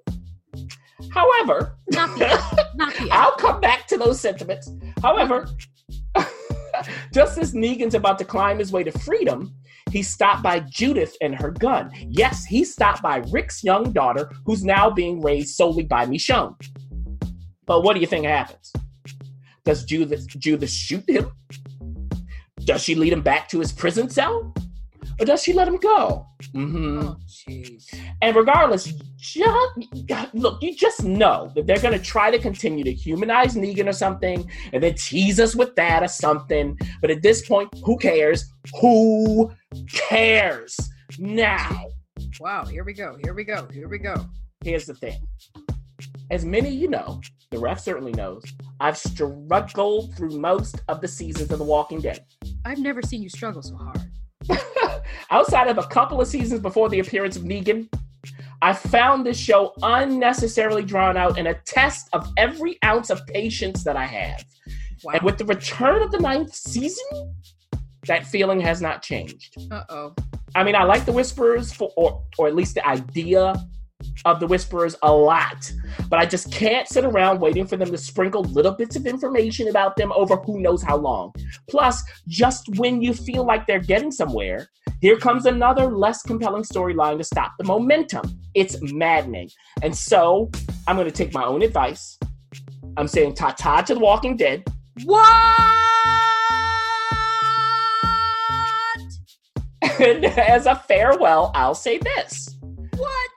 However, 1.10 1.78
Not 1.88 2.18
the. 2.18 2.66
Not 2.74 2.92
the. 2.94 3.08
I'll 3.12 3.36
come 3.36 3.62
back 3.62 3.86
to 3.88 3.96
those 3.96 4.20
sentiments. 4.20 4.70
However, 5.00 5.48
just 7.14 7.38
as 7.38 7.54
Negan's 7.54 7.94
about 7.94 8.18
to 8.18 8.26
climb 8.26 8.58
his 8.58 8.72
way 8.72 8.84
to 8.84 8.92
freedom, 8.92 9.54
he's 9.90 10.12
stopped 10.12 10.42
by 10.42 10.60
Judith 10.60 11.16
and 11.22 11.34
her 11.34 11.50
gun. 11.50 11.90
Yes, 12.10 12.44
he's 12.44 12.70
stopped 12.70 13.02
by 13.02 13.22
Rick's 13.30 13.64
young 13.64 13.90
daughter, 13.90 14.30
who's 14.44 14.64
now 14.64 14.90
being 14.90 15.22
raised 15.22 15.54
solely 15.56 15.84
by 15.84 16.04
Michonne. 16.04 16.56
But 17.64 17.84
what 17.84 17.94
do 17.94 18.00
you 18.00 18.06
think 18.06 18.26
happens? 18.26 18.70
Does 19.64 19.86
Judith, 19.86 20.26
Judith 20.28 20.68
shoot 20.68 21.08
him? 21.08 21.32
Does 22.64 22.82
she 22.82 22.94
lead 22.94 23.14
him 23.14 23.22
back 23.22 23.48
to 23.48 23.60
his 23.60 23.72
prison 23.72 24.10
cell? 24.10 24.54
Or 25.20 25.26
does 25.26 25.42
she 25.42 25.52
let 25.52 25.68
him 25.68 25.76
go? 25.76 26.26
hmm 26.52 27.00
Oh, 27.06 27.16
and 28.22 28.34
regardless, 28.36 28.92
just, 29.16 29.78
look, 30.34 30.62
you 30.62 30.74
just 30.74 31.04
know 31.04 31.50
that 31.54 31.66
they're 31.66 31.80
going 31.80 31.96
to 31.98 32.04
try 32.04 32.30
to 32.30 32.38
continue 32.38 32.84
to 32.84 32.92
humanize 32.92 33.54
Negan 33.54 33.88
or 33.88 33.92
something 33.92 34.48
and 34.72 34.82
then 34.82 34.94
tease 34.94 35.38
us 35.40 35.54
with 35.54 35.74
that 35.76 36.02
or 36.02 36.08
something. 36.08 36.78
But 37.00 37.10
at 37.10 37.22
this 37.22 37.46
point, 37.46 37.68
who 37.84 37.96
cares? 37.98 38.44
Who 38.80 39.52
cares? 39.90 40.76
Now, 41.18 41.86
Wow, 42.40 42.64
here 42.64 42.84
we 42.84 42.92
go. 42.92 43.16
Here 43.22 43.34
we 43.34 43.44
go. 43.44 43.68
Here 43.72 43.88
we 43.88 43.98
go. 43.98 44.14
here's 44.64 44.86
the 44.86 44.94
thing. 44.94 45.20
As 46.30 46.44
many 46.44 46.68
of 46.68 46.74
you 46.74 46.88
know, 46.88 47.20
the 47.50 47.58
ref 47.58 47.78
certainly 47.80 48.12
knows, 48.12 48.42
I've 48.80 48.96
struggled 48.98 50.16
through 50.16 50.38
most 50.38 50.80
of 50.88 51.00
the 51.00 51.08
seasons 51.08 51.52
of 51.52 51.58
The 51.58 51.64
Walking 51.64 52.00
Dead. 52.00 52.24
I've 52.64 52.78
never 52.78 53.02
seen 53.02 53.22
you 53.22 53.28
struggle 53.28 53.62
so 53.62 53.76
hard. 53.76 54.00
Outside 55.30 55.68
of 55.68 55.78
a 55.78 55.84
couple 55.84 56.20
of 56.20 56.28
seasons 56.28 56.60
before 56.60 56.88
the 56.88 56.98
appearance 57.00 57.36
of 57.36 57.42
Negan, 57.42 57.88
I 58.62 58.72
found 58.72 59.26
this 59.26 59.38
show 59.38 59.74
unnecessarily 59.82 60.84
drawn 60.84 61.16
out 61.16 61.38
and 61.38 61.48
a 61.48 61.54
test 61.66 62.08
of 62.12 62.26
every 62.36 62.78
ounce 62.84 63.10
of 63.10 63.26
patience 63.26 63.84
that 63.84 63.96
I 63.96 64.06
have. 64.06 64.44
Wow. 65.02 65.12
And 65.14 65.22
with 65.22 65.38
the 65.38 65.44
return 65.44 66.02
of 66.02 66.10
the 66.10 66.18
ninth 66.18 66.54
season, 66.54 67.34
that 68.06 68.26
feeling 68.26 68.60
has 68.60 68.80
not 68.80 69.02
changed. 69.02 69.56
Uh 69.70 69.84
oh. 69.88 70.14
I 70.54 70.62
mean, 70.62 70.76
I 70.76 70.84
like 70.84 71.04
the 71.04 71.12
Whisperers 71.12 71.72
for, 71.72 71.90
or, 71.96 72.22
or 72.38 72.46
at 72.46 72.54
least 72.54 72.76
the 72.76 72.86
idea 72.86 73.54
of 74.24 74.40
the 74.40 74.46
Whisperers 74.46 74.96
a 75.02 75.12
lot, 75.12 75.72
but 76.08 76.18
I 76.18 76.26
just 76.26 76.52
can't 76.52 76.88
sit 76.88 77.04
around 77.04 77.40
waiting 77.40 77.66
for 77.66 77.76
them 77.76 77.90
to 77.90 77.98
sprinkle 77.98 78.42
little 78.44 78.72
bits 78.72 78.96
of 78.96 79.06
information 79.06 79.68
about 79.68 79.96
them 79.96 80.12
over 80.12 80.36
who 80.36 80.60
knows 80.60 80.82
how 80.82 80.96
long. 80.96 81.32
Plus, 81.68 82.02
just 82.28 82.68
when 82.78 83.02
you 83.02 83.12
feel 83.12 83.44
like 83.44 83.66
they're 83.66 83.78
getting 83.78 84.10
somewhere, 84.10 84.68
here 85.00 85.18
comes 85.18 85.46
another 85.46 85.86
less 85.86 86.22
compelling 86.22 86.62
storyline 86.62 87.18
to 87.18 87.24
stop 87.24 87.52
the 87.58 87.64
momentum. 87.64 88.40
It's 88.54 88.80
maddening. 88.92 89.50
And 89.82 89.94
so, 89.94 90.50
I'm 90.86 90.96
going 90.96 91.10
to 91.10 91.12
take 91.12 91.34
my 91.34 91.44
own 91.44 91.62
advice. 91.62 92.18
I'm 92.96 93.08
saying 93.08 93.34
ta 93.34 93.50
ta 93.50 93.82
to 93.82 93.94
The 93.94 94.00
Walking 94.00 94.36
Dead. 94.36 94.64
What? 95.04 95.70
And 100.00 100.24
as 100.24 100.66
a 100.66 100.74
farewell, 100.74 101.52
I'll 101.54 101.74
say 101.74 101.98
this. 101.98 102.56
What? 102.96 103.30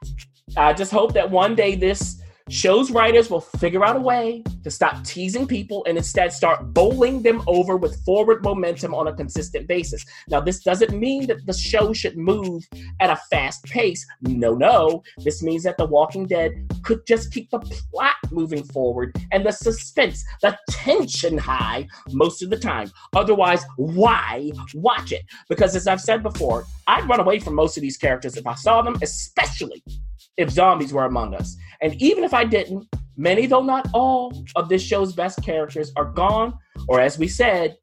I 0.57 0.73
just 0.73 0.91
hope 0.91 1.13
that 1.13 1.29
one 1.29 1.53
day 1.53 1.75
this 1.75 2.19
show's 2.49 2.89
writers 2.89 3.29
will 3.29 3.41
figure 3.41 3.85
out 3.85 3.95
a 3.95 3.99
way 3.99 4.41
to 4.63 4.71
stop 4.71 5.03
teasing 5.03 5.45
people 5.45 5.85
and 5.85 5.97
instead 5.97 6.33
start 6.33 6.73
bowling 6.73 7.21
them 7.21 7.43
over 7.45 7.77
with 7.77 8.03
forward 8.03 8.43
momentum 8.43 8.95
on 8.95 9.07
a 9.07 9.13
consistent 9.13 9.67
basis. 9.67 10.03
Now, 10.29 10.39
this 10.39 10.63
doesn't 10.63 10.97
mean 10.97 11.27
that 11.27 11.45
the 11.45 11.53
show 11.53 11.93
should 11.93 12.17
move 12.17 12.63
at 12.99 13.11
a 13.11 13.19
fast 13.29 13.65
pace. 13.65 14.03
No, 14.21 14.55
no. 14.55 15.03
This 15.19 15.43
means 15.43 15.61
that 15.63 15.77
The 15.77 15.85
Walking 15.85 16.25
Dead 16.25 16.53
could 16.81 17.05
just 17.05 17.31
keep 17.31 17.51
the 17.51 17.59
plot 17.59 18.15
moving 18.31 18.63
forward 18.63 19.15
and 19.31 19.45
the 19.45 19.51
suspense, 19.51 20.23
the 20.41 20.57
tension 20.69 21.37
high 21.37 21.87
most 22.11 22.41
of 22.41 22.49
the 22.49 22.57
time. 22.57 22.91
Otherwise, 23.15 23.63
why 23.75 24.51
watch 24.73 25.11
it? 25.11 25.23
Because 25.49 25.75
as 25.75 25.85
I've 25.85 26.01
said 26.01 26.23
before, 26.23 26.65
I'd 26.87 27.07
run 27.07 27.19
away 27.19 27.39
from 27.39 27.53
most 27.53 27.77
of 27.77 27.81
these 27.81 27.97
characters 27.97 28.37
if 28.37 28.47
I 28.47 28.55
saw 28.55 28.81
them, 28.81 28.97
especially 29.03 29.83
if 30.37 30.49
zombies 30.49 30.93
were 30.93 31.05
among 31.05 31.33
us. 31.35 31.57
And 31.81 31.99
even 32.01 32.23
if 32.23 32.33
I 32.33 32.45
didn't, 32.45 32.87
many, 33.15 33.45
though 33.45 33.63
not 33.63 33.87
all, 33.93 34.31
of 34.55 34.69
this 34.69 34.81
show's 34.81 35.13
best 35.13 35.43
characters 35.43 35.91
are 35.95 36.05
gone, 36.05 36.57
or 36.87 36.99
as 36.99 37.17
we 37.17 37.27
said, 37.27 37.77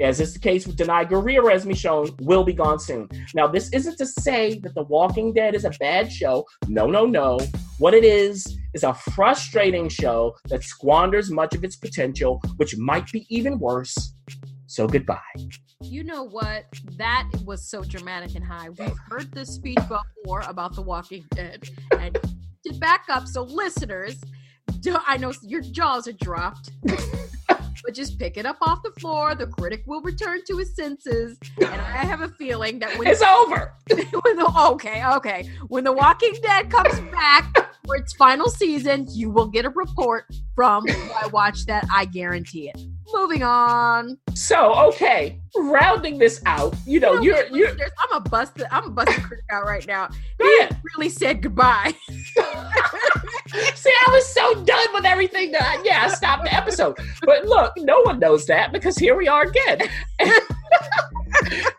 as 0.00 0.20
is 0.20 0.32
the 0.32 0.40
case 0.40 0.66
with 0.66 0.76
Danai 0.76 1.08
Gurira, 1.08 1.52
as 1.52 1.64
Michonne, 1.64 2.18
will 2.22 2.44
be 2.44 2.52
gone 2.52 2.78
soon. 2.78 3.08
Now, 3.34 3.46
this 3.46 3.70
isn't 3.72 3.98
to 3.98 4.06
say 4.06 4.58
that 4.60 4.74
The 4.74 4.84
Walking 4.84 5.32
Dead 5.32 5.54
is 5.54 5.64
a 5.64 5.70
bad 5.70 6.10
show. 6.10 6.46
No, 6.66 6.86
no, 6.86 7.04
no. 7.04 7.38
What 7.78 7.94
it 7.94 8.04
is 8.04 8.58
is 8.74 8.84
a 8.84 8.94
frustrating 8.94 9.88
show 9.88 10.34
that 10.46 10.62
squanders 10.64 11.30
much 11.30 11.54
of 11.54 11.62
its 11.62 11.76
potential, 11.76 12.40
which 12.56 12.76
might 12.76 13.10
be 13.12 13.26
even 13.28 13.58
worse. 13.58 14.14
So 14.66 14.86
goodbye. 14.86 15.18
You 15.82 16.04
know 16.04 16.22
what? 16.22 16.64
That 16.96 17.28
was 17.44 17.68
so 17.68 17.82
dramatic 17.82 18.34
and 18.34 18.44
high. 18.44 18.70
We've 18.70 18.98
heard 19.10 19.32
this 19.32 19.48
speech 19.48 19.78
before 19.88 20.40
about 20.46 20.74
The 20.74 20.82
Walking 20.82 21.24
Dead. 21.34 21.68
And 21.98 22.18
to 22.66 22.74
back 22.74 23.06
up, 23.10 23.26
so 23.26 23.42
listeners, 23.42 24.20
I 24.86 25.16
know 25.16 25.32
your 25.42 25.60
jaws 25.60 26.06
are 26.06 26.12
dropped, 26.12 26.70
but 27.48 27.94
just 27.94 28.18
pick 28.18 28.36
it 28.36 28.46
up 28.46 28.58
off 28.62 28.82
the 28.82 28.92
floor. 29.00 29.34
The 29.34 29.48
critic 29.48 29.82
will 29.86 30.02
return 30.02 30.40
to 30.48 30.58
his 30.58 30.74
senses. 30.74 31.38
And 31.60 31.68
I 31.80 32.04
have 32.04 32.20
a 32.20 32.28
feeling 32.28 32.78
that 32.78 32.96
when, 32.98 33.08
It's 33.08 33.22
over. 33.22 33.74
when 33.90 34.36
the, 34.36 34.52
okay, 34.72 35.04
okay, 35.16 35.50
when 35.68 35.84
The 35.84 35.92
Walking 35.92 36.34
Dead 36.42 36.70
comes 36.70 37.00
back 37.10 37.71
for 37.84 37.96
its 37.96 38.12
final 38.14 38.48
season, 38.48 39.06
you 39.10 39.30
will 39.30 39.46
get 39.46 39.64
a 39.64 39.70
report 39.70 40.26
from 40.54 40.86
who 40.86 41.12
I 41.12 41.26
watched 41.28 41.66
that. 41.66 41.86
I 41.92 42.04
guarantee 42.04 42.68
it. 42.68 42.80
Moving 43.12 43.42
on. 43.42 44.18
So, 44.34 44.74
okay, 44.88 45.38
rounding 45.56 46.18
this 46.18 46.40
out, 46.46 46.74
you 46.86 47.00
know, 47.00 47.20
You 47.20 47.32
know 47.32 47.42
you're 47.52 47.68
you're 47.76 47.88
I'm 48.00 48.16
a 48.16 48.20
busted. 48.20 48.66
I'm 48.70 48.84
a 48.84 48.90
busted 48.90 49.22
critic 49.24 49.44
out 49.50 49.64
right 49.64 49.86
now. 49.86 50.08
He 50.38 50.68
really 50.94 51.10
said 51.10 51.42
goodbye. 51.42 51.94
See, 53.74 53.92
I 54.06 54.10
was 54.10 54.26
so 54.32 54.64
done 54.64 54.86
with 54.94 55.04
everything 55.04 55.52
that 55.52 55.62
I, 55.62 55.82
yeah, 55.84 56.04
I 56.04 56.08
stopped 56.08 56.44
the 56.44 56.54
episode. 56.54 56.96
But 57.24 57.44
look, 57.44 57.72
no 57.78 58.00
one 58.02 58.18
knows 58.18 58.46
that 58.46 58.72
because 58.72 58.96
here 58.96 59.16
we 59.16 59.28
are 59.28 59.42
again. 59.42 59.80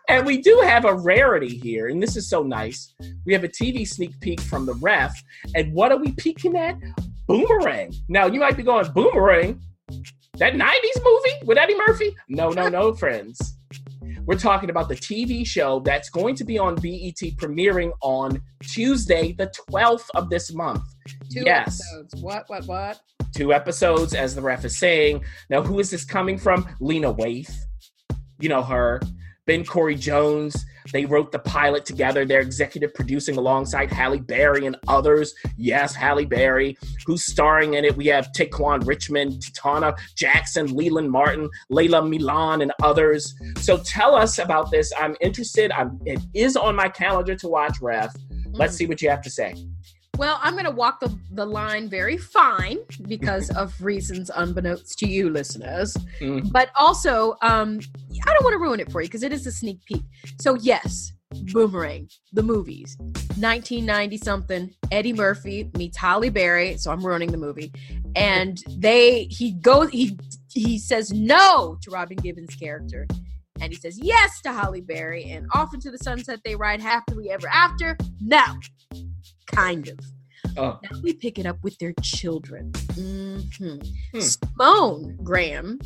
and 0.10 0.26
we 0.26 0.42
do 0.42 0.62
have 0.64 0.86
a 0.86 0.94
rarity 0.94 1.58
here, 1.58 1.88
and 1.88 2.02
this 2.02 2.16
is 2.16 2.30
so 2.30 2.44
nice. 2.44 2.94
We 3.26 3.34
have 3.34 3.44
a 3.44 3.50
TV 3.50 3.88
sneak 3.88 4.20
peek 4.20 4.42
from 4.42 4.66
the 4.66 4.76
ref, 4.76 5.20
and 5.56 5.74
what 5.74 5.92
are 5.92 5.98
we 5.98 6.12
peeking 6.12 6.58
at? 6.58 6.78
Boomerang. 7.28 7.94
Now 8.10 8.28
you 8.28 8.40
might 8.40 8.58
be 8.58 8.64
going, 8.64 8.92
Boomerang? 8.92 9.60
That 10.38 10.54
90s 10.54 11.04
movie 11.04 11.46
with 11.46 11.58
Eddie 11.58 11.78
Murphy? 11.78 12.16
No, 12.28 12.50
no, 12.50 12.68
no, 12.68 12.94
friends. 12.94 13.53
We're 14.26 14.40
talking 14.40 14.70
about 14.70 14.90
the 14.90 14.96
TV 14.96 15.46
show 15.46 15.80
that's 15.82 16.10
going 16.10 16.36
to 16.36 16.44
be 16.44 16.58
on 16.58 16.76
BET 16.76 17.20
premiering 17.38 17.92
on 18.02 18.42
Tuesday, 18.64 19.34
the 19.34 19.52
12th 19.70 20.06
of 20.16 20.30
this 20.30 20.54
month. 20.54 20.84
Two 21.32 21.44
yes, 21.46 21.82
episodes. 21.82 22.24
What? 22.24 22.46
What? 22.48 22.66
What? 22.66 23.02
two 23.34 23.54
episodes, 23.54 24.14
as 24.14 24.36
the 24.36 24.42
ref 24.42 24.64
is 24.66 24.78
saying. 24.78 25.24
Now, 25.50 25.62
who 25.62 25.80
is 25.80 25.90
this 25.90 26.06
coming 26.06 26.38
from? 26.38 26.68
Lena 26.80 27.14
Waithe. 27.14 27.54
You 28.40 28.50
know 28.50 28.62
her. 28.62 29.02
Ben 29.46 29.66
Cory 29.66 29.96
Jones. 29.96 30.66
They 30.92 31.06
wrote 31.06 31.32
the 31.32 31.40
pilot 31.40 31.86
together. 31.86 32.26
They're 32.26 32.42
executive 32.42 32.94
producing 32.94 33.38
alongside 33.38 33.92
Halle 33.92 34.20
Berry 34.20 34.66
and 34.66 34.76
others. 34.88 35.34
Yes, 35.58 35.96
Halle 35.96 36.26
Berry, 36.26 36.78
who's 37.06 37.24
starring 37.26 37.76
in 37.76 37.86
it. 37.86 37.96
We 37.96 38.08
have 38.08 38.30
Tequan 38.36 38.86
Richmond, 38.86 39.34
Tetona 39.42 39.98
Jackson, 40.16 40.76
Leland 40.76 41.10
Martin, 41.12 41.50
Lala 41.70 42.04
Milan, 42.08 42.62
and 42.62 42.72
others. 42.82 43.34
So 43.60 43.78
tell 43.78 44.16
us 44.16 44.40
about 44.40 44.72
this. 44.72 44.92
I'm 45.00 45.16
interested. 45.22 45.72
I'm, 45.72 46.00
it 46.06 46.20
is 46.34 46.56
on 46.56 46.76
my 46.76 46.90
calendar 46.90 47.36
to 47.36 47.48
watch, 47.48 47.80
Ref. 47.82 48.16
Let's 48.52 48.76
Mhm. 48.76 48.78
see 48.78 48.86
what 48.88 49.02
you 49.02 49.10
have 49.10 49.22
to 49.24 49.30
say. 49.30 49.54
Well, 50.18 50.40
I'm 50.44 50.54
going 50.54 50.66
to 50.66 50.72
walk 50.72 51.00
the, 51.00 51.18
the 51.32 51.46
line 51.46 51.90
very 51.90 52.18
fine 52.18 52.78
because 53.08 53.50
of 53.52 53.74
reasons 53.82 54.30
unbeknownst 54.36 55.00
to 55.00 55.08
you, 55.08 55.30
listeners. 55.30 55.98
Mhm. 56.22 56.52
But 56.52 56.70
also, 56.78 57.36
um, 57.42 57.80
I 58.26 58.34
don't 58.34 58.44
want 58.44 58.54
to 58.54 58.60
ruin 58.60 58.80
it 58.80 58.92
for 58.92 59.02
you 59.02 59.08
because 59.08 59.24
it 59.24 59.34
is 59.34 59.48
a 59.48 59.52
sneak 59.52 59.84
peek. 59.86 60.04
So, 60.40 60.54
yes, 60.54 61.14
Boomerang, 61.52 62.10
the 62.32 62.44
movies, 62.44 62.96
1990 63.00 64.18
something. 64.18 64.74
Eddie 64.92 65.14
Murphy 65.14 65.72
meets 65.76 65.98
Halle 65.98 66.30
Berry. 66.30 66.78
So 66.78 66.92
I'm 66.92 67.04
ruining 67.04 67.32
the 67.32 67.38
movie, 67.38 67.72
and 68.16 68.62
they 68.78 69.24
he 69.24 69.54
goes 69.54 69.90
he 69.90 70.18
he 70.52 70.78
says 70.78 71.12
no 71.12 71.78
to 71.82 71.90
Robin 71.90 72.18
Givens' 72.18 72.54
character. 72.56 73.08
And 73.62 73.72
he 73.72 73.80
says 73.80 73.98
yes 74.00 74.42
to 74.42 74.52
Halle 74.54 74.82
Berry, 74.82 75.24
and 75.32 75.48
off 75.56 75.74
into 75.74 75.90
the 75.90 75.98
sunset 75.98 76.40
they 76.46 76.56
ride 76.56 76.82
happily 76.82 77.32
ever 77.32 77.48
after. 77.48 77.98
No, 78.22 78.44
kind 79.48 79.88
of. 79.90 80.00
Oh, 80.58 80.80
Now 80.84 81.00
we 81.02 81.14
pick 81.14 81.40
it 81.40 81.46
up 81.46 81.58
with 81.64 81.78
their 81.80 81.94
children. 82.02 82.72
Mhm. 82.72 83.88
Hmm. 84.14 84.20
Simone 84.20 85.18
Graham, 85.24 85.80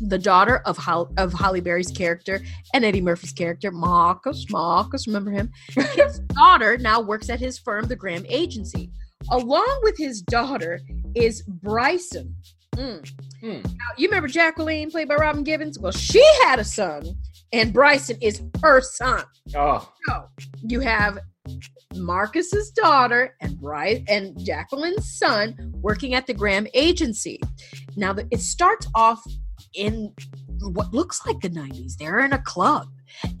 the 0.00 0.18
daughter 0.18 0.58
of 0.66 0.76
Hol- 0.78 1.12
of 1.16 1.32
Halle 1.32 1.60
Berry's 1.60 1.90
character 1.90 2.40
and 2.72 2.84
Eddie 2.84 3.00
Murphy's 3.00 3.32
character, 3.32 3.70
Marcus. 3.70 4.44
Marcus, 4.50 5.06
remember 5.06 5.30
him? 5.30 5.50
His 5.94 6.20
daughter 6.34 6.76
now 6.78 7.00
works 7.00 7.28
at 7.30 7.40
his 7.40 7.58
firm, 7.58 7.86
the 7.86 7.96
Graham 7.96 8.24
Agency. 8.28 8.90
Along 9.30 9.80
with 9.82 9.96
his 9.96 10.20
daughter 10.22 10.80
is 11.14 11.42
Bryson. 11.42 12.36
Mm. 12.76 13.08
Hmm. 13.40 13.48
Now, 13.62 13.90
you 13.96 14.08
remember 14.08 14.28
Jacqueline, 14.28 14.90
played 14.90 15.08
by 15.08 15.14
Robin 15.14 15.44
Givens? 15.44 15.78
Well, 15.78 15.92
she 15.92 16.22
had 16.42 16.58
a 16.58 16.64
son, 16.64 17.16
and 17.52 17.72
Bryson 17.72 18.18
is 18.20 18.42
her 18.62 18.80
son. 18.82 19.24
oh, 19.56 19.88
So 20.06 20.24
you 20.68 20.80
have 20.80 21.18
Marcus's 21.96 22.70
daughter 22.70 23.36
and 23.40 23.58
Bryce 23.60 24.02
and 24.08 24.38
Jacqueline's 24.38 25.18
son 25.18 25.72
working 25.80 26.14
at 26.14 26.26
the 26.26 26.34
Graham 26.34 26.66
Agency. 26.74 27.40
Now 27.96 28.14
it 28.30 28.40
starts 28.40 28.86
off 28.94 29.22
in 29.74 30.12
what 30.60 30.92
looks 30.92 31.24
like 31.26 31.40
the 31.40 31.50
90s. 31.50 31.96
They're 31.96 32.20
in 32.20 32.32
a 32.32 32.38
club. 32.38 32.88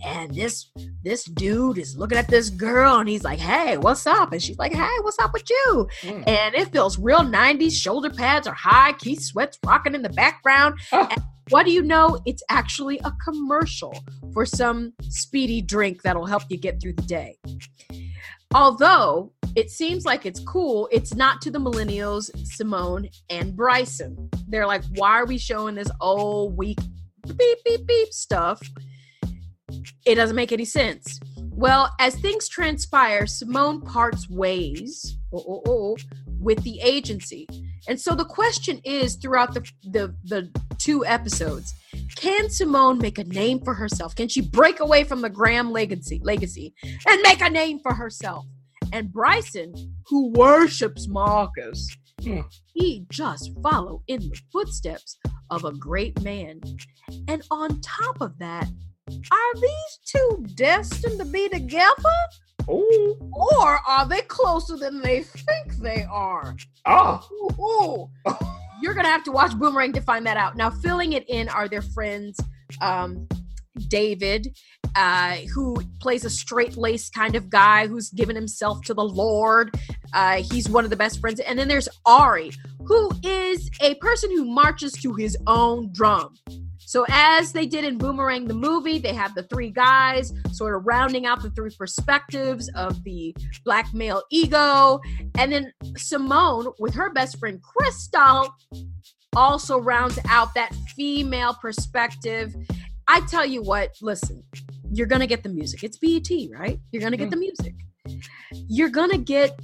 And 0.04 0.32
this 0.32 0.70
this 1.02 1.24
dude 1.24 1.78
is 1.78 1.96
looking 1.96 2.16
at 2.16 2.28
this 2.28 2.48
girl 2.48 2.96
and 2.96 3.08
he's 3.08 3.24
like, 3.24 3.40
Hey, 3.40 3.76
what's 3.76 4.06
up? 4.06 4.32
And 4.32 4.40
she's 4.40 4.58
like, 4.58 4.72
Hey, 4.72 4.96
what's 5.00 5.18
up 5.18 5.32
with 5.32 5.48
you? 5.50 5.88
Hmm. 6.02 6.22
And 6.26 6.54
it 6.54 6.70
feels 6.70 6.98
real 6.98 7.20
90s. 7.20 7.72
Shoulder 7.72 8.10
pads 8.10 8.46
are 8.46 8.54
high, 8.54 8.92
Keith 8.92 9.20
Sweat's 9.20 9.58
rocking 9.66 9.94
in 9.94 10.02
the 10.02 10.10
background. 10.10 10.78
Oh. 10.92 11.08
And 11.10 11.22
what 11.50 11.66
do 11.66 11.72
you 11.72 11.82
know? 11.82 12.20
It's 12.24 12.42
actually 12.50 13.00
a 13.04 13.12
commercial 13.24 13.94
for 14.34 14.44
some 14.44 14.92
speedy 15.08 15.62
drink 15.62 16.02
that'll 16.02 16.26
help 16.26 16.42
you 16.50 16.58
get 16.58 16.80
through 16.80 16.92
the 16.92 17.02
day. 17.02 17.38
Although 18.54 19.32
it 19.56 19.70
seems 19.70 20.04
like 20.04 20.26
it's 20.26 20.40
cool, 20.40 20.88
it's 20.92 21.14
not 21.14 21.40
to 21.42 21.50
the 21.50 21.58
millennials, 21.58 22.30
Simone 22.46 23.08
and 23.30 23.56
Bryson. 23.56 24.28
They're 24.48 24.66
like, 24.66 24.84
why 24.96 25.12
are 25.12 25.26
we 25.26 25.38
showing 25.38 25.74
this 25.74 25.90
old, 26.00 26.56
weak, 26.56 26.78
beep, 27.36 27.58
beep, 27.64 27.86
beep 27.86 28.12
stuff? 28.12 28.60
It 30.04 30.16
doesn't 30.16 30.36
make 30.36 30.52
any 30.52 30.64
sense. 30.66 31.18
Well, 31.50 31.94
as 32.00 32.16
things 32.16 32.48
transpire, 32.48 33.26
Simone 33.26 33.80
parts 33.80 34.28
ways 34.28 35.18
oh, 35.34 35.44
oh, 35.48 35.62
oh, 35.66 35.96
with 36.44 36.62
the 36.62 36.80
agency. 36.80 37.48
And 37.88 38.00
so 38.00 38.14
the 38.14 38.24
question 38.24 38.80
is 38.84 39.16
throughout 39.16 39.54
the, 39.54 39.68
the, 39.82 40.14
the 40.24 40.50
two 40.78 41.04
episodes 41.04 41.74
can 42.16 42.50
Simone 42.50 42.98
make 42.98 43.18
a 43.18 43.24
name 43.24 43.60
for 43.60 43.74
herself? 43.74 44.14
Can 44.14 44.28
she 44.28 44.40
break 44.40 44.80
away 44.80 45.04
from 45.04 45.20
the 45.20 45.30
Graham 45.30 45.70
legacy, 45.72 46.20
legacy 46.22 46.74
and 47.06 47.22
make 47.22 47.40
a 47.40 47.50
name 47.50 47.78
for 47.80 47.94
herself? 47.94 48.44
And 48.92 49.12
Bryson, 49.12 49.74
who 50.06 50.30
worships 50.32 51.08
Marcus, 51.08 51.88
Hmm. 52.22 52.40
he 52.72 53.04
just 53.10 53.50
follow 53.62 54.02
in 54.06 54.20
the 54.20 54.40
footsteps 54.52 55.18
of 55.50 55.64
a 55.64 55.72
great 55.72 56.22
man. 56.22 56.60
And 57.28 57.42
on 57.50 57.80
top 57.80 58.20
of 58.20 58.38
that, 58.38 58.68
are 59.08 59.54
these 59.60 59.98
two 60.06 60.44
destined 60.54 61.18
to 61.18 61.24
be 61.26 61.48
together? 61.48 62.16
Ooh. 62.68 63.16
Or 63.32 63.78
are 63.86 64.06
they 64.06 64.22
closer 64.22 64.76
than 64.76 65.00
they 65.00 65.22
think 65.22 65.74
they 65.80 66.04
are? 66.10 66.56
Oh. 66.86 68.10
Ooh. 68.26 68.32
You're 68.82 68.94
gonna 68.94 69.08
have 69.08 69.24
to 69.24 69.32
watch 69.32 69.56
Boomerang 69.56 69.92
to 69.94 70.00
find 70.00 70.26
that 70.26 70.36
out. 70.36 70.56
Now, 70.56 70.70
filling 70.70 71.14
it 71.14 71.24
in 71.28 71.48
are 71.48 71.68
their 71.68 71.82
friends, 71.82 72.38
um, 72.80 73.26
David, 73.88 74.56
uh, 74.94 75.36
who 75.54 75.76
plays 76.00 76.24
a 76.24 76.30
straight 76.30 76.76
laced 76.76 77.14
kind 77.14 77.34
of 77.34 77.50
guy 77.50 77.86
who's 77.86 78.10
given 78.10 78.36
himself 78.36 78.82
to 78.82 78.94
the 78.94 79.04
Lord. 79.04 79.74
Uh, 80.12 80.42
he's 80.42 80.68
one 80.68 80.84
of 80.84 80.90
the 80.90 80.96
best 80.96 81.20
friends. 81.20 81.40
And 81.40 81.58
then 81.58 81.68
there's 81.68 81.88
Ari, 82.06 82.52
who 82.86 83.10
is 83.22 83.70
a 83.80 83.94
person 83.96 84.30
who 84.30 84.44
marches 84.44 84.92
to 84.92 85.14
his 85.14 85.36
own 85.46 85.90
drum. 85.92 86.34
So, 86.94 87.04
as 87.08 87.50
they 87.50 87.66
did 87.66 87.82
in 87.82 87.98
Boomerang 87.98 88.46
the 88.46 88.54
movie, 88.54 89.00
they 89.00 89.14
have 89.14 89.34
the 89.34 89.42
three 89.42 89.70
guys 89.70 90.32
sort 90.52 90.76
of 90.76 90.86
rounding 90.86 91.26
out 91.26 91.42
the 91.42 91.50
three 91.50 91.72
perspectives 91.76 92.70
of 92.76 93.02
the 93.02 93.34
black 93.64 93.92
male 93.92 94.22
ego. 94.30 95.00
And 95.36 95.50
then 95.50 95.72
Simone, 95.96 96.68
with 96.78 96.94
her 96.94 97.10
best 97.10 97.40
friend 97.40 97.60
Crystal, 97.60 98.54
also 99.34 99.80
rounds 99.80 100.20
out 100.28 100.54
that 100.54 100.72
female 100.94 101.54
perspective. 101.54 102.54
I 103.08 103.22
tell 103.22 103.44
you 103.44 103.60
what, 103.60 103.96
listen, 104.00 104.44
you're 104.92 105.08
gonna 105.08 105.26
get 105.26 105.42
the 105.42 105.48
music. 105.48 105.82
It's 105.82 105.98
BET, 105.98 106.30
right? 106.56 106.78
You're 106.92 107.02
gonna 107.02 107.16
get 107.16 107.26
mm. 107.26 107.32
the 107.32 107.38
music. 107.38 107.74
You're 108.52 108.90
gonna 108.90 109.18
get 109.18 109.58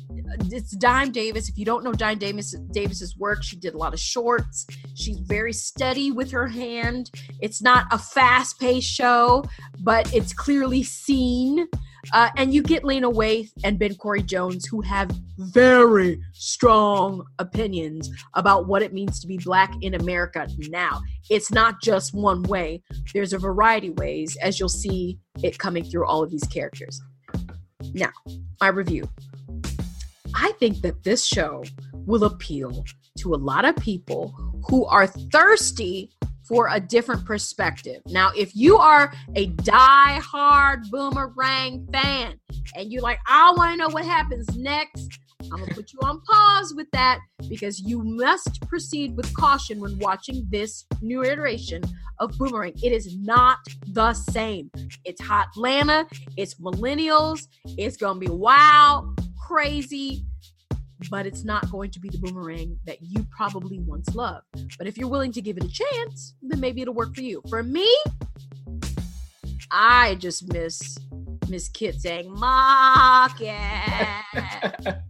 it's 0.50 0.72
Dime 0.76 1.12
Davis. 1.12 1.48
If 1.48 1.58
you 1.58 1.64
don't 1.64 1.84
know 1.84 1.92
Dime 1.92 2.18
Davis 2.18 2.52
Davis's 2.72 3.16
work, 3.16 3.42
she 3.42 3.56
did 3.56 3.74
a 3.74 3.78
lot 3.78 3.92
of 3.92 4.00
shorts. 4.00 4.66
She's 4.94 5.18
very 5.18 5.52
steady 5.52 6.10
with 6.10 6.30
her 6.30 6.46
hand. 6.46 7.10
It's 7.40 7.62
not 7.62 7.86
a 7.90 7.98
fast-paced 7.98 8.88
show, 8.88 9.44
but 9.80 10.12
it's 10.14 10.32
clearly 10.32 10.82
seen. 10.82 11.68
Uh, 12.14 12.30
and 12.36 12.54
you 12.54 12.62
get 12.62 12.82
Lena 12.82 13.10
Waithe 13.10 13.50
and 13.62 13.78
Ben 13.78 13.94
Cory 13.94 14.22
Jones, 14.22 14.64
who 14.64 14.80
have 14.80 15.10
very 15.36 16.18
strong 16.32 17.26
opinions 17.38 18.08
about 18.34 18.66
what 18.66 18.82
it 18.82 18.94
means 18.94 19.20
to 19.20 19.26
be 19.26 19.36
black 19.36 19.74
in 19.82 19.94
America 19.94 20.48
now. 20.70 21.02
It's 21.28 21.52
not 21.52 21.82
just 21.82 22.14
one 22.14 22.42
way, 22.44 22.82
there's 23.12 23.34
a 23.34 23.38
variety 23.38 23.88
of 23.88 23.98
ways, 23.98 24.36
as 24.40 24.58
you'll 24.58 24.70
see 24.70 25.18
it 25.42 25.58
coming 25.58 25.84
through 25.84 26.06
all 26.06 26.22
of 26.22 26.30
these 26.30 26.44
characters. 26.44 27.00
Now, 27.94 28.10
my 28.60 28.68
review. 28.68 29.08
I 30.34 30.52
think 30.58 30.82
that 30.82 31.02
this 31.02 31.24
show 31.24 31.64
will 31.92 32.24
appeal 32.24 32.84
to 33.18 33.34
a 33.34 33.36
lot 33.36 33.64
of 33.64 33.76
people 33.76 34.34
who 34.68 34.84
are 34.86 35.06
thirsty 35.06 36.10
for 36.50 36.68
a 36.72 36.80
different 36.80 37.24
perspective. 37.24 38.02
Now, 38.06 38.32
if 38.36 38.56
you 38.56 38.76
are 38.76 39.14
a 39.36 39.46
die-hard 39.46 40.90
boomerang 40.90 41.86
fan 41.92 42.40
and 42.74 42.92
you're 42.92 43.02
like, 43.02 43.20
I 43.28 43.52
want 43.56 43.70
to 43.70 43.76
know 43.76 43.88
what 43.88 44.04
happens 44.04 44.48
next, 44.56 45.20
I'm 45.44 45.60
gonna 45.60 45.72
put 45.72 45.92
you 45.92 46.00
on 46.02 46.20
pause 46.22 46.74
with 46.74 46.90
that 46.90 47.20
because 47.48 47.78
you 47.80 48.02
must 48.02 48.60
proceed 48.68 49.16
with 49.16 49.32
caution 49.32 49.78
when 49.78 49.96
watching 50.00 50.44
this 50.50 50.86
new 51.00 51.22
iteration 51.22 51.82
of 52.18 52.36
Boomerang. 52.36 52.74
It 52.82 52.92
is 52.92 53.16
not 53.16 53.58
the 53.86 54.12
same. 54.12 54.70
It's 55.04 55.22
Hotlanta, 55.22 56.04
it's 56.36 56.56
millennials, 56.56 57.46
it's 57.78 57.96
gonna 57.96 58.18
be 58.18 58.28
wild, 58.28 59.18
crazy, 59.46 60.24
but 61.08 61.26
it's 61.26 61.44
not 61.44 61.70
going 61.70 61.90
to 61.90 62.00
be 62.00 62.08
the 62.08 62.18
boomerang 62.18 62.78
that 62.86 62.98
you 63.00 63.26
probably 63.30 63.78
once 63.80 64.14
loved. 64.14 64.44
But 64.78 64.86
if 64.86 64.98
you're 64.98 65.08
willing 65.08 65.32
to 65.32 65.40
give 65.40 65.56
it 65.56 65.64
a 65.64 65.68
chance, 65.68 66.34
then 66.42 66.60
maybe 66.60 66.82
it'll 66.82 66.94
work 66.94 67.14
for 67.14 67.22
you. 67.22 67.42
For 67.48 67.62
me, 67.62 67.88
I 69.70 70.16
just 70.16 70.52
miss 70.52 70.98
Miss 71.48 71.68
Kit 71.68 72.00
saying 72.00 72.32
Market. 72.32 73.54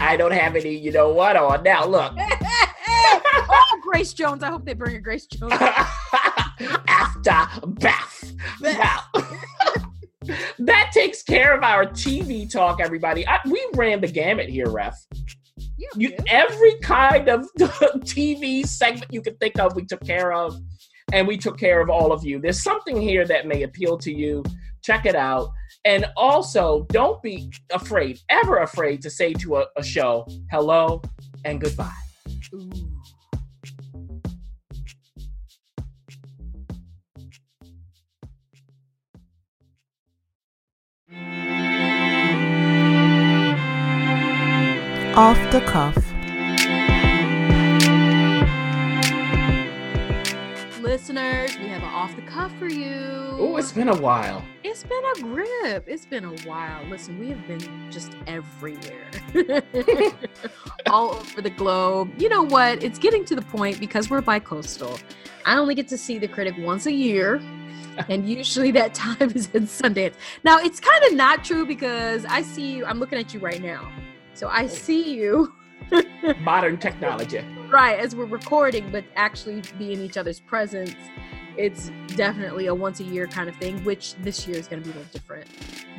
I 0.00 0.16
don't 0.16 0.32
have 0.32 0.56
any, 0.56 0.76
you 0.76 0.92
know 0.92 1.10
what, 1.12 1.36
on. 1.36 1.62
Now, 1.62 1.86
look. 1.86 2.12
oh, 2.88 3.80
Grace 3.82 4.12
Jones. 4.12 4.42
I 4.42 4.50
hope 4.50 4.64
they 4.64 4.74
bring 4.74 4.96
a 4.96 5.00
Grace 5.00 5.26
Jones. 5.26 5.52
After 6.88 7.66
Beth. 7.66 8.32
Now, 8.60 9.04
that 10.58 10.90
takes 10.92 11.22
care 11.22 11.54
of 11.56 11.62
our 11.62 11.86
TV 11.86 12.50
talk, 12.50 12.80
everybody. 12.80 13.26
I, 13.26 13.38
we 13.46 13.64
ran 13.74 14.00
the 14.00 14.08
gamut 14.08 14.48
here, 14.48 14.68
Ref. 14.68 14.96
Yeah, 15.76 15.88
You, 15.96 16.10
yeah. 16.10 16.18
every 16.28 16.74
kind 16.80 17.28
of 17.28 17.46
TV 17.58 18.66
segment 18.66 19.12
you 19.12 19.22
could 19.22 19.38
think 19.40 19.58
of, 19.58 19.74
we 19.74 19.84
took 19.84 20.04
care 20.04 20.32
of, 20.32 20.56
and 21.12 21.26
we 21.26 21.36
took 21.36 21.58
care 21.58 21.80
of 21.80 21.90
all 21.90 22.12
of 22.12 22.24
you. 22.24 22.40
There's 22.40 22.62
something 22.62 23.00
here 23.00 23.26
that 23.26 23.46
may 23.46 23.62
appeal 23.62 23.98
to 23.98 24.12
you. 24.12 24.44
Check 24.82 25.06
it 25.06 25.14
out. 25.16 25.50
And 25.84 26.06
also, 26.16 26.86
don't 26.90 27.22
be 27.22 27.52
afraid, 27.72 28.18
ever 28.28 28.58
afraid, 28.58 29.02
to 29.02 29.10
say 29.10 29.32
to 29.34 29.56
a, 29.56 29.66
a 29.76 29.82
show 29.82 30.26
hello 30.50 31.02
and 31.44 31.60
goodbye. 31.60 31.90
Ooh. 32.54 32.93
Off 45.16 45.38
the 45.52 45.60
cuff. 45.60 45.94
Listeners, 50.82 51.56
we 51.56 51.68
have 51.68 51.84
an 51.84 51.88
off 51.88 52.16
the 52.16 52.22
cuff 52.22 52.52
for 52.58 52.66
you. 52.66 52.96
Oh, 53.38 53.56
it's 53.56 53.70
been 53.70 53.88
a 53.88 53.96
while. 53.96 54.44
It's 54.64 54.82
been 54.82 55.04
a 55.16 55.20
grip. 55.20 55.84
It's 55.86 56.04
been 56.04 56.24
a 56.24 56.34
while. 56.38 56.84
Listen, 56.86 57.16
we 57.20 57.28
have 57.28 57.46
been 57.46 57.60
just 57.92 58.16
everywhere, 58.26 59.06
all 60.88 61.10
over 61.10 61.40
the 61.40 61.50
globe. 61.50 62.12
You 62.20 62.28
know 62.28 62.42
what? 62.42 62.82
It's 62.82 62.98
getting 62.98 63.24
to 63.26 63.36
the 63.36 63.42
point 63.42 63.78
because 63.78 64.10
we're 64.10 64.20
bi-coastal. 64.20 64.98
I 65.46 65.56
only 65.56 65.76
get 65.76 65.86
to 65.90 65.96
see 65.96 66.18
the 66.18 66.26
critic 66.26 66.56
once 66.58 66.86
a 66.86 66.92
year, 66.92 67.36
and 68.08 68.28
usually 68.28 68.72
that 68.72 68.94
time 68.94 69.30
is 69.32 69.46
at 69.54 69.62
Sundance. 69.62 70.14
Now, 70.42 70.58
it's 70.58 70.80
kind 70.80 71.04
of 71.04 71.14
not 71.14 71.44
true 71.44 71.64
because 71.64 72.24
I 72.24 72.42
see 72.42 72.78
you. 72.78 72.84
I'm 72.84 72.98
looking 72.98 73.20
at 73.20 73.32
you 73.32 73.38
right 73.38 73.62
now, 73.62 73.92
so 74.34 74.48
I 74.48 74.66
see 74.66 75.14
you. 75.14 75.52
Modern 76.40 76.78
technology. 76.78 77.44
right 77.68 77.98
as 77.98 78.14
we're 78.16 78.24
recording 78.24 78.90
but 78.90 79.04
actually 79.16 79.62
be 79.78 79.92
in 79.92 80.00
each 80.00 80.16
other's 80.16 80.40
presence 80.40 80.94
it's 81.58 81.90
definitely 82.16 82.66
a 82.68 82.74
once 82.74 83.00
a 83.00 83.04
year 83.04 83.26
kind 83.26 83.48
of 83.48 83.56
thing 83.56 83.82
which 83.84 84.14
this 84.16 84.46
year 84.46 84.56
is 84.56 84.66
going 84.66 84.82
to 84.82 84.88
be 84.88 84.92
a 84.92 84.96
little 84.96 85.12
different 85.12 85.46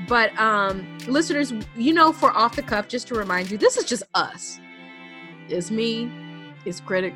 but 0.08 0.38
um 0.40 0.98
listeners 1.08 1.54
you 1.76 1.94
know 1.94 2.12
for 2.12 2.32
off 2.32 2.56
the 2.56 2.64
cuff 2.64 2.88
just 2.88 3.08
to 3.08 3.14
remind 3.16 3.52
you 3.52 3.58
this 3.58 3.78
is 3.78 3.86
just 3.86 4.04
us 4.16 4.60
it's 5.50 5.70
me 5.70 6.10
it's 6.66 6.80
critic 6.80 7.14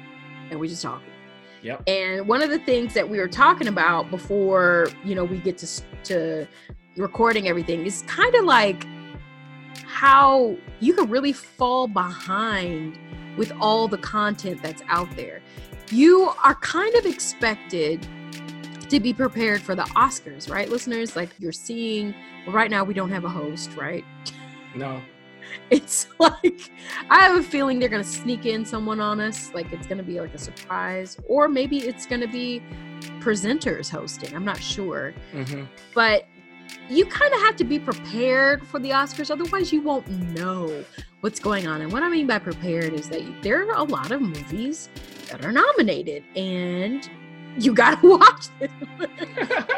and 0.52 0.60
we 0.60 0.68
just 0.68 0.84
talk. 0.84 1.02
Yep. 1.62 1.84
and 1.88 2.28
one 2.28 2.42
of 2.42 2.50
the 2.50 2.60
things 2.60 2.94
that 2.94 3.10
we 3.10 3.18
were 3.20 3.28
talking 3.28 3.68
about 3.68 4.10
before 4.12 4.88
you 5.04 5.16
know 5.16 5.24
we 5.26 5.38
get 5.40 5.58
to 5.58 5.82
to 6.04 6.48
recording 6.98 7.48
everything 7.48 7.86
is 7.86 8.04
kind 8.04 8.34
of 8.36 8.46
like 8.46 8.86
how 9.86 10.56
you 10.80 10.94
can 10.94 11.10
really 11.10 11.34
fall 11.34 11.88
behind 11.88 12.98
with 13.38 13.52
all 13.60 13.88
the 13.88 13.98
content 13.98 14.62
that's 14.62 14.84
out 14.88 15.14
there. 15.16 15.42
You 15.92 16.32
are 16.44 16.56
kind 16.56 16.94
of 16.96 17.06
expected 17.06 18.06
to 18.90 19.00
be 19.00 19.14
prepared 19.14 19.62
for 19.62 19.76
the 19.76 19.84
Oscars, 19.84 20.50
right, 20.50 20.70
listeners? 20.70 21.16
Like 21.16 21.30
you're 21.40 21.52
seeing, 21.52 22.14
well, 22.46 22.56
right 22.56 22.70
now 22.72 22.84
we 22.84 22.94
don't 22.94 23.12
have 23.12 23.24
a 23.24 23.30
host, 23.30 23.76
right? 23.76 24.04
No. 24.76 25.02
It's 25.72 26.08
like 26.20 26.70
I 27.10 27.22
have 27.22 27.36
a 27.40 27.42
feeling 27.42 27.80
they're 27.80 27.90
gonna 27.90 28.04
sneak 28.04 28.46
in 28.46 28.64
someone 28.64 29.00
on 29.00 29.20
us, 29.20 29.52
like 29.52 29.72
it's 29.74 29.88
gonna 29.88 30.04
be 30.04 30.20
like 30.20 30.34
a 30.36 30.38
surprise, 30.38 31.18
or 31.28 31.48
maybe 31.48 31.80
it's 31.80 32.06
gonna 32.06 32.28
be 32.28 32.62
presenters 33.20 33.90
hosting. 33.90 34.36
I'm 34.36 34.46
not 34.46 34.62
sure 34.62 35.12
hmm 35.32 35.64
but 35.96 36.26
you 36.90 37.06
kind 37.06 37.34
of 37.34 37.40
have 37.42 37.56
to 37.58 37.64
be 37.64 37.80
prepared 37.80 38.66
for 38.66 38.80
the 38.80 38.90
Oscars, 38.90 39.30
otherwise, 39.30 39.72
you 39.72 39.82
won't 39.82 40.08
know 40.36 40.84
what's 41.22 41.40
going 41.40 41.68
on. 41.68 41.82
And 41.82 41.92
what 41.92 42.04
I 42.04 42.10
mean 42.10 42.28
by 42.28 42.40
prepared 42.40 42.94
is 42.94 43.10
that 43.10 43.22
there 43.42 43.70
are 43.70 43.78
a 43.78 43.84
lot 43.84 44.12
of 44.12 44.22
movies 44.22 44.90
that 45.30 45.46
are 45.46 45.52
nominated, 45.52 46.24
and 46.36 47.08
you 47.58 47.74
got 47.74 48.02
to 48.02 48.10
watch 48.18 48.48
them 48.60 48.72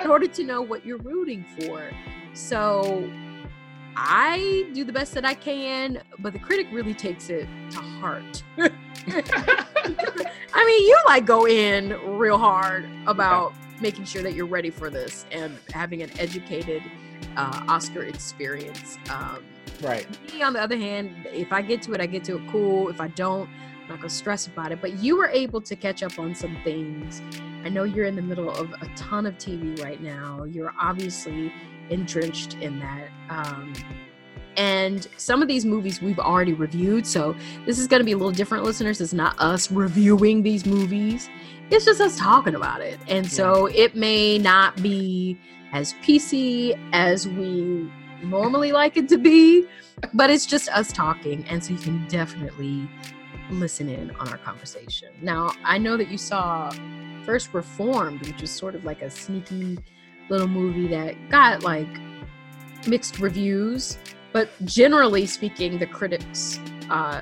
in 0.02 0.10
order 0.10 0.28
to 0.28 0.44
know 0.44 0.62
what 0.62 0.86
you're 0.86 1.00
rooting 1.00 1.46
for. 1.60 1.92
So 2.34 3.10
I 3.96 4.70
do 4.74 4.86
the 4.86 4.94
best 4.94 5.14
that 5.16 5.26
I 5.26 5.34
can, 5.34 6.02
but 6.20 6.32
the 6.34 6.40
critic 6.40 6.68
really 6.72 6.94
takes 6.94 7.30
it 7.30 7.48
to 7.72 7.78
heart. 7.78 8.44
I 10.54 10.66
mean, 10.66 10.88
you 10.88 10.98
like 11.06 11.26
go 11.26 11.48
in 11.48 11.98
real 12.18 12.38
hard 12.38 12.88
about 13.08 13.54
making 13.82 14.06
sure 14.06 14.24
that 14.24 14.34
you're 14.34 14.46
ready 14.46 14.70
for 14.70 14.90
this 14.90 15.26
and 15.32 15.58
having 15.74 16.02
an 16.02 16.12
educated 16.20 16.84
uh, 17.36 17.66
Oscar 17.68 18.04
experience. 18.04 18.98
Um, 19.10 19.44
Right. 19.82 20.08
Me, 20.32 20.42
on 20.44 20.54
the 20.54 20.62
other 20.62 20.78
hand, 20.78 21.28
if 21.32 21.52
I 21.52 21.62
get 21.62 21.82
to 21.84 21.94
it, 21.94 22.02
I 22.02 22.06
get 22.06 22.24
to 22.26 22.38
it 22.38 22.48
cool. 22.52 22.90
If 22.90 23.02
I 23.02 23.08
don't, 23.10 23.50
I'm 23.84 23.90
not 23.90 23.98
gonna 23.98 24.10
stress 24.10 24.48
about 24.48 24.72
it. 24.72 24.80
But 24.80 25.00
you 25.00 25.18
were 25.18 25.28
able 25.28 25.62
to 25.62 25.76
catch 25.76 26.04
up 26.04 26.20
on 26.20 26.36
some 26.36 26.58
things. 26.64 27.22
I 27.64 27.70
know 27.70 27.84
you're 27.84 28.06
in 28.06 28.16
the 28.16 28.22
middle 28.22 28.50
of 28.50 28.72
a 28.82 28.88
ton 28.96 29.26
of 29.26 29.38
TV 29.38 29.82
right 29.84 30.02
now. 30.02 30.44
You're 30.44 30.74
obviously 30.80 31.52
entrenched 31.90 32.56
in 32.56 32.80
that. 32.80 33.10
Um, 33.30 33.74
and 34.58 35.08
some 35.18 35.42
of 35.42 35.48
these 35.48 35.66
movies 35.66 36.02
we've 36.02 36.20
already 36.20 36.54
reviewed. 36.54 37.08
So 37.08 37.36
this 37.66 37.80
is 37.80 37.88
going 37.88 38.02
to 38.02 38.06
be 38.06 38.12
a 38.12 38.18
little 38.18 38.32
different, 38.32 38.64
listeners. 38.64 39.00
It's 39.00 39.14
not 39.14 39.40
us 39.40 39.72
reviewing 39.72 40.44
these 40.44 40.66
movies, 40.66 41.30
it's 41.72 41.86
just 41.86 42.02
us 42.02 42.18
talking 42.18 42.56
about 42.56 42.82
it. 42.82 43.00
And 43.08 43.30
so 43.30 43.68
it 43.68 43.96
may 43.96 44.38
not 44.38 44.82
be 44.82 45.40
as 45.74 45.94
PC 45.96 46.78
as 46.94 47.28
we 47.28 47.90
normally 48.24 48.72
like 48.72 48.98
it 48.98 49.08
to 49.10 49.18
be, 49.18 49.66
but 50.14 50.30
it's 50.30 50.46
just 50.46 50.70
us 50.70 50.92
talking. 50.92 51.46
And 51.46 51.64
so 51.64 51.74
you 51.74 51.80
can 51.80 52.08
definitely 52.08 52.90
listen 53.50 53.90
in 53.90 54.12
on 54.12 54.28
our 54.30 54.38
conversation. 54.38 55.10
Now, 55.22 55.52
I 55.64 55.78
know 55.78 55.98
that 55.98 56.10
you 56.10 56.18
saw 56.18 56.72
First 57.26 57.54
Reformed, 57.54 58.26
which 58.28 58.44
is 58.44 58.52
sort 58.52 58.76
of 58.76 58.86
like 58.86 59.02
a 59.02 59.10
sneaky 59.10 59.80
little 60.30 60.48
movie 60.48 60.88
that 60.88 61.16
got 61.30 61.64
like 61.64 61.88
mixed 62.88 63.20
reviews 63.20 63.98
but 64.34 64.50
generally 64.66 65.26
speaking, 65.26 65.78
the 65.78 65.88
critics 65.88 66.60
uh, 66.90 67.22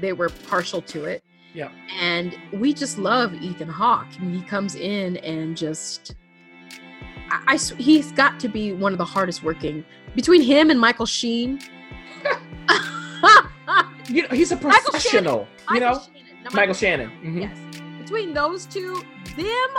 they 0.00 0.12
were 0.12 0.28
partial 0.48 0.82
to 0.82 1.04
it. 1.04 1.23
Yeah. 1.54 1.70
And 1.98 2.36
we 2.52 2.74
just 2.74 2.98
love 2.98 3.32
Ethan 3.34 3.68
Hawke. 3.68 4.08
I 4.18 4.22
mean, 4.22 4.34
he 4.34 4.42
comes 4.42 4.74
in 4.74 5.16
and 5.18 5.56
just, 5.56 6.16
I, 7.30 7.54
I 7.54 7.56
he's 7.56 8.10
got 8.12 8.40
to 8.40 8.48
be 8.48 8.72
one 8.72 8.92
of 8.92 8.98
the 8.98 9.04
hardest 9.04 9.44
working 9.44 9.84
between 10.14 10.42
him 10.42 10.68
and 10.70 10.80
Michael 10.80 11.06
Sheen. 11.06 11.60
you 14.08 14.22
know, 14.22 14.28
he's 14.30 14.50
a 14.50 14.56
professional. 14.56 15.46
Michael 15.68 15.74
you 15.74 15.80
know, 15.80 16.00
Shannon. 16.00 16.42
No, 16.44 16.50
Michael 16.52 16.74
Shannon. 16.74 17.10
Mhm. 17.22 17.40
Yes. 17.42 17.58
Between 18.02 18.34
those 18.34 18.66
two, 18.66 19.02
them, 19.36 19.70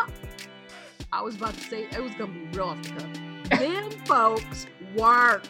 I 1.12 1.22
was 1.22 1.36
about 1.36 1.54
to 1.56 1.62
say 1.62 1.84
it 1.84 2.02
was 2.02 2.14
gonna 2.16 2.32
be 2.32 2.48
real 2.58 2.70
off 2.70 2.82
the 2.82 2.90
cuff. 2.90 3.10
them 3.60 3.92
folks 4.06 4.66
work. 4.96 5.44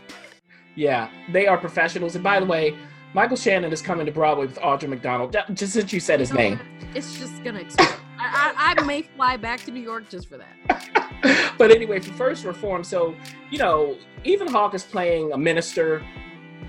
Yeah, 0.75 1.09
they 1.31 1.47
are 1.47 1.57
professionals. 1.57 2.15
And 2.15 2.23
by 2.23 2.39
the 2.39 2.45
way, 2.45 2.75
Michael 3.15 3.37
Shannon 3.37 3.71
is 3.71 3.81
coming 3.81 4.05
to 4.05 4.11
Broadway 4.11 4.45
with 4.45 4.59
Audra 4.59 4.89
McDonald. 4.89 5.33
Just 5.53 5.71
since 5.71 5.93
you 5.93 6.01
said 6.01 6.19
his 6.19 6.31
You 6.31 6.35
know 6.35 6.41
name. 6.41 6.59
It's 6.95 7.17
just 7.17 7.41
gonna 7.45 7.61
explode. 7.61 7.87
I, 8.19 8.75
I, 8.75 8.81
I 8.81 8.83
may 8.83 9.03
fly 9.03 9.37
back 9.37 9.61
to 9.61 9.71
New 9.71 9.79
York 9.79 10.09
just 10.09 10.27
for 10.27 10.37
that. 10.37 11.53
but 11.57 11.71
anyway, 11.71 12.01
for 12.01 12.11
First 12.11 12.43
Reform, 12.43 12.83
so 12.83 13.15
you 13.49 13.57
know, 13.57 13.97
Ethan 14.25 14.49
Hawke 14.49 14.73
is 14.73 14.83
playing 14.83 15.31
a 15.31 15.37
minister 15.37 16.05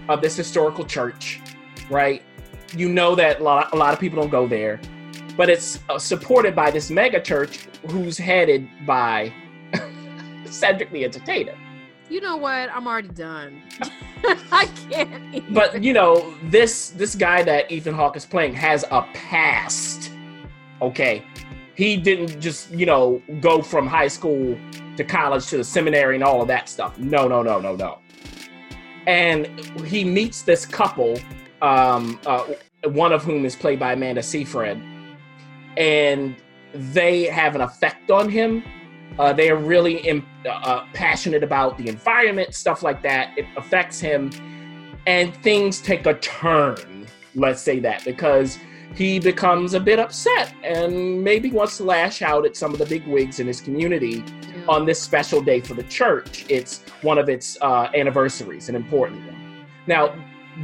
of 0.08 0.20
this 0.20 0.36
historical 0.36 0.84
church, 0.84 1.40
right? 1.90 2.22
You 2.76 2.90
know 2.90 3.16
that 3.16 3.40
a 3.40 3.42
lot, 3.42 3.72
a 3.72 3.76
lot 3.76 3.92
of 3.92 3.98
people 3.98 4.20
don't 4.20 4.30
go 4.30 4.46
there, 4.46 4.80
but 5.36 5.50
it's 5.50 5.80
uh, 5.88 5.98
supported 5.98 6.54
by 6.54 6.70
this 6.70 6.92
mega 6.92 7.20
church 7.20 7.66
who's 7.90 8.16
headed 8.16 8.68
by 8.86 9.32
Cedric 10.44 10.92
the 10.92 11.02
Entertainer. 11.02 11.56
You 12.08 12.20
know 12.20 12.36
what? 12.36 12.70
I'm 12.70 12.86
already 12.86 13.08
done. 13.08 13.62
I 14.52 14.66
can't. 14.90 15.34
Even. 15.34 15.54
But 15.54 15.82
you 15.82 15.92
know, 15.92 16.34
this 16.44 16.90
this 16.90 17.14
guy 17.14 17.42
that 17.42 17.70
Ethan 17.70 17.94
Hawke 17.94 18.16
is 18.16 18.24
playing 18.24 18.54
has 18.54 18.84
a 18.90 19.02
past. 19.12 20.12
Okay, 20.80 21.24
he 21.74 21.96
didn't 21.96 22.40
just 22.40 22.70
you 22.70 22.86
know 22.86 23.20
go 23.40 23.60
from 23.60 23.86
high 23.86 24.08
school 24.08 24.56
to 24.96 25.04
college 25.04 25.46
to 25.48 25.56
the 25.58 25.64
seminary 25.64 26.14
and 26.14 26.24
all 26.24 26.40
of 26.40 26.48
that 26.48 26.68
stuff. 26.68 26.98
No, 26.98 27.26
no, 27.28 27.42
no, 27.42 27.60
no, 27.60 27.74
no. 27.76 27.98
And 29.06 29.46
he 29.84 30.04
meets 30.04 30.42
this 30.42 30.66
couple, 30.66 31.18
um, 31.62 32.18
uh, 32.26 32.44
one 32.84 33.12
of 33.12 33.22
whom 33.22 33.44
is 33.44 33.54
played 33.54 33.78
by 33.78 33.92
Amanda 33.92 34.22
Seyfried, 34.22 34.80
and 35.76 36.36
they 36.74 37.24
have 37.24 37.54
an 37.54 37.60
effect 37.60 38.10
on 38.10 38.28
him. 38.28 38.62
Uh, 39.18 39.32
they 39.32 39.48
are 39.50 39.56
really 39.56 39.96
im- 39.98 40.26
uh, 40.48 40.84
passionate 40.92 41.42
about 41.42 41.78
the 41.78 41.88
environment, 41.88 42.54
stuff 42.54 42.82
like 42.82 43.02
that. 43.02 43.36
It 43.38 43.46
affects 43.56 43.98
him, 44.00 44.30
and 45.06 45.34
things 45.42 45.80
take 45.80 46.06
a 46.06 46.14
turn. 46.14 47.06
Let's 47.34 47.60
say 47.62 47.78
that 47.80 48.04
because 48.04 48.58
he 48.94 49.18
becomes 49.18 49.74
a 49.74 49.80
bit 49.80 49.98
upset 49.98 50.54
and 50.62 51.22
maybe 51.22 51.50
wants 51.50 51.76
to 51.78 51.84
lash 51.84 52.22
out 52.22 52.46
at 52.46 52.56
some 52.56 52.72
of 52.72 52.78
the 52.78 52.86
big 52.86 53.06
wigs 53.06 53.40
in 53.40 53.46
his 53.46 53.60
community 53.60 54.24
Yeah. 54.54 54.64
on 54.68 54.86
this 54.86 55.00
special 55.00 55.42
day 55.42 55.60
for 55.60 55.74
the 55.74 55.82
church. 55.84 56.46
It's 56.48 56.80
one 57.02 57.18
of 57.18 57.28
its 57.28 57.58
uh, 57.60 57.88
anniversaries, 57.94 58.68
an 58.70 58.74
important 58.76 59.26
one. 59.26 59.66
Now, 59.86 60.14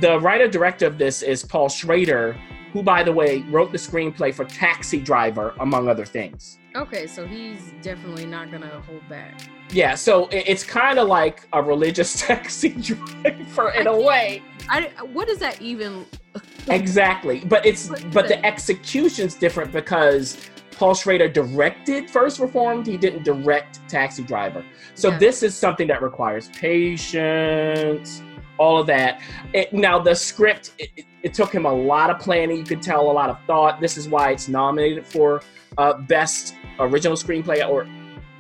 the 0.01 0.19
writer 0.21 0.49
director 0.49 0.87
of 0.87 0.97
this 0.97 1.21
is 1.23 1.45
Paul 1.45 1.69
Schrader, 1.69 2.35
who, 2.73 2.83
by 2.83 3.03
the 3.03 3.13
way, 3.13 3.43
wrote 3.51 3.71
the 3.71 3.79
screenplay 3.79 4.33
for 4.33 4.45
Taxi 4.47 4.99
Driver, 4.99 5.55
among 5.61 5.89
other 5.89 6.07
things. 6.07 6.59
Okay, 6.75 7.07
so 7.07 7.27
he's 7.27 7.73
definitely 7.83 8.25
not 8.27 8.51
gonna 8.51 8.83
hold 8.87 9.07
back. 9.09 9.41
Yeah, 9.71 9.95
so 9.95 10.29
it's 10.33 10.65
kind 10.65 10.99
of 10.99 11.09
like 11.09 11.47
a 11.53 11.63
religious 11.63 12.21
taxi 12.27 12.71
driver 12.71 13.71
in 13.77 13.87
a 13.87 14.01
way. 14.01 14.43
I 14.69 14.91
what 15.13 15.29
does 15.29 15.39
that 15.39 15.61
even? 15.61 16.07
Exactly, 16.69 17.41
but 17.47 17.67
it's 17.67 17.89
But 18.13 18.29
the- 18.29 18.45
execution's 18.47 19.35
different 19.35 19.73
because 19.73 20.37
Paul 20.71 20.95
Schrader 20.95 21.29
directed 21.29 22.09
First 22.09 22.39
Reformed. 22.39 22.87
He 22.87 22.97
didn't 22.97 23.25
direct 23.25 23.81
Taxi 23.89 24.23
Driver, 24.23 24.65
so 24.95 25.09
Yeah. 25.11 25.19
this 25.19 25.43
is 25.43 25.57
something 25.57 25.89
that 25.89 26.01
requires 26.03 26.49
patience, 26.51 28.23
all 28.59 28.79
of 28.81 28.87
that. 28.89 29.21
It, 29.53 29.73
now 29.73 29.99
the 29.99 30.15
script, 30.15 30.73
it, 30.79 30.91
it- 30.97 31.05
it 31.23 31.35
took 31.35 31.55
him 31.55 31.67
a 31.67 31.73
lot 31.73 32.11
of 32.11 32.19
planning. 32.19 32.57
You 32.57 32.65
could 32.65 32.83
tell 32.83 33.09
a 33.09 33.13
lot 33.13 33.31
of 33.31 33.39
thought. 33.47 33.81
This 33.81 33.97
is 33.97 34.09
why 34.09 34.33
it's 34.33 34.49
nominated 34.49 35.07
for 35.07 35.41
uh, 35.79 35.93
best 35.93 36.57
original 36.81 37.17
screenplay 37.17 37.65
or 37.65 37.87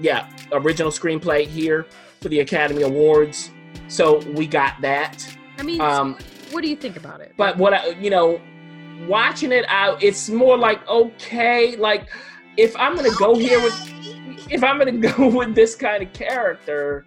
yeah, 0.01 0.29
original 0.51 0.91
screenplay 0.91 1.47
here 1.47 1.87
for 2.21 2.29
the 2.29 2.41
Academy 2.41 2.83
Awards. 2.83 3.53
So 3.87 4.19
we 4.33 4.49
got 4.49 4.81
that. 4.81 5.25
I 5.59 5.63
mean, 5.63 5.81
Um, 5.81 6.19
what 6.51 6.65
do 6.65 6.69
you 6.69 6.75
think 6.75 6.97
about 6.97 7.21
it? 7.21 7.35
But 7.37 7.57
what 7.57 7.73
I, 7.73 7.91
you 7.91 8.11
know, 8.11 8.41
watching 9.07 9.53
it 9.53 9.65
out, 9.69 10.03
it's 10.03 10.29
more 10.29 10.57
like 10.59 10.85
okay, 10.89 11.77
like 11.77 12.09
if 12.57 12.75
I'm 12.77 12.97
gonna 12.97 13.15
go 13.17 13.37
here 13.37 13.61
with, 13.63 13.75
if 14.51 14.65
I'm 14.65 14.77
gonna 14.79 14.93
go 15.17 15.29
with 15.29 15.55
this 15.55 15.77
kind 15.77 16.03
of 16.03 16.13
character, 16.13 17.07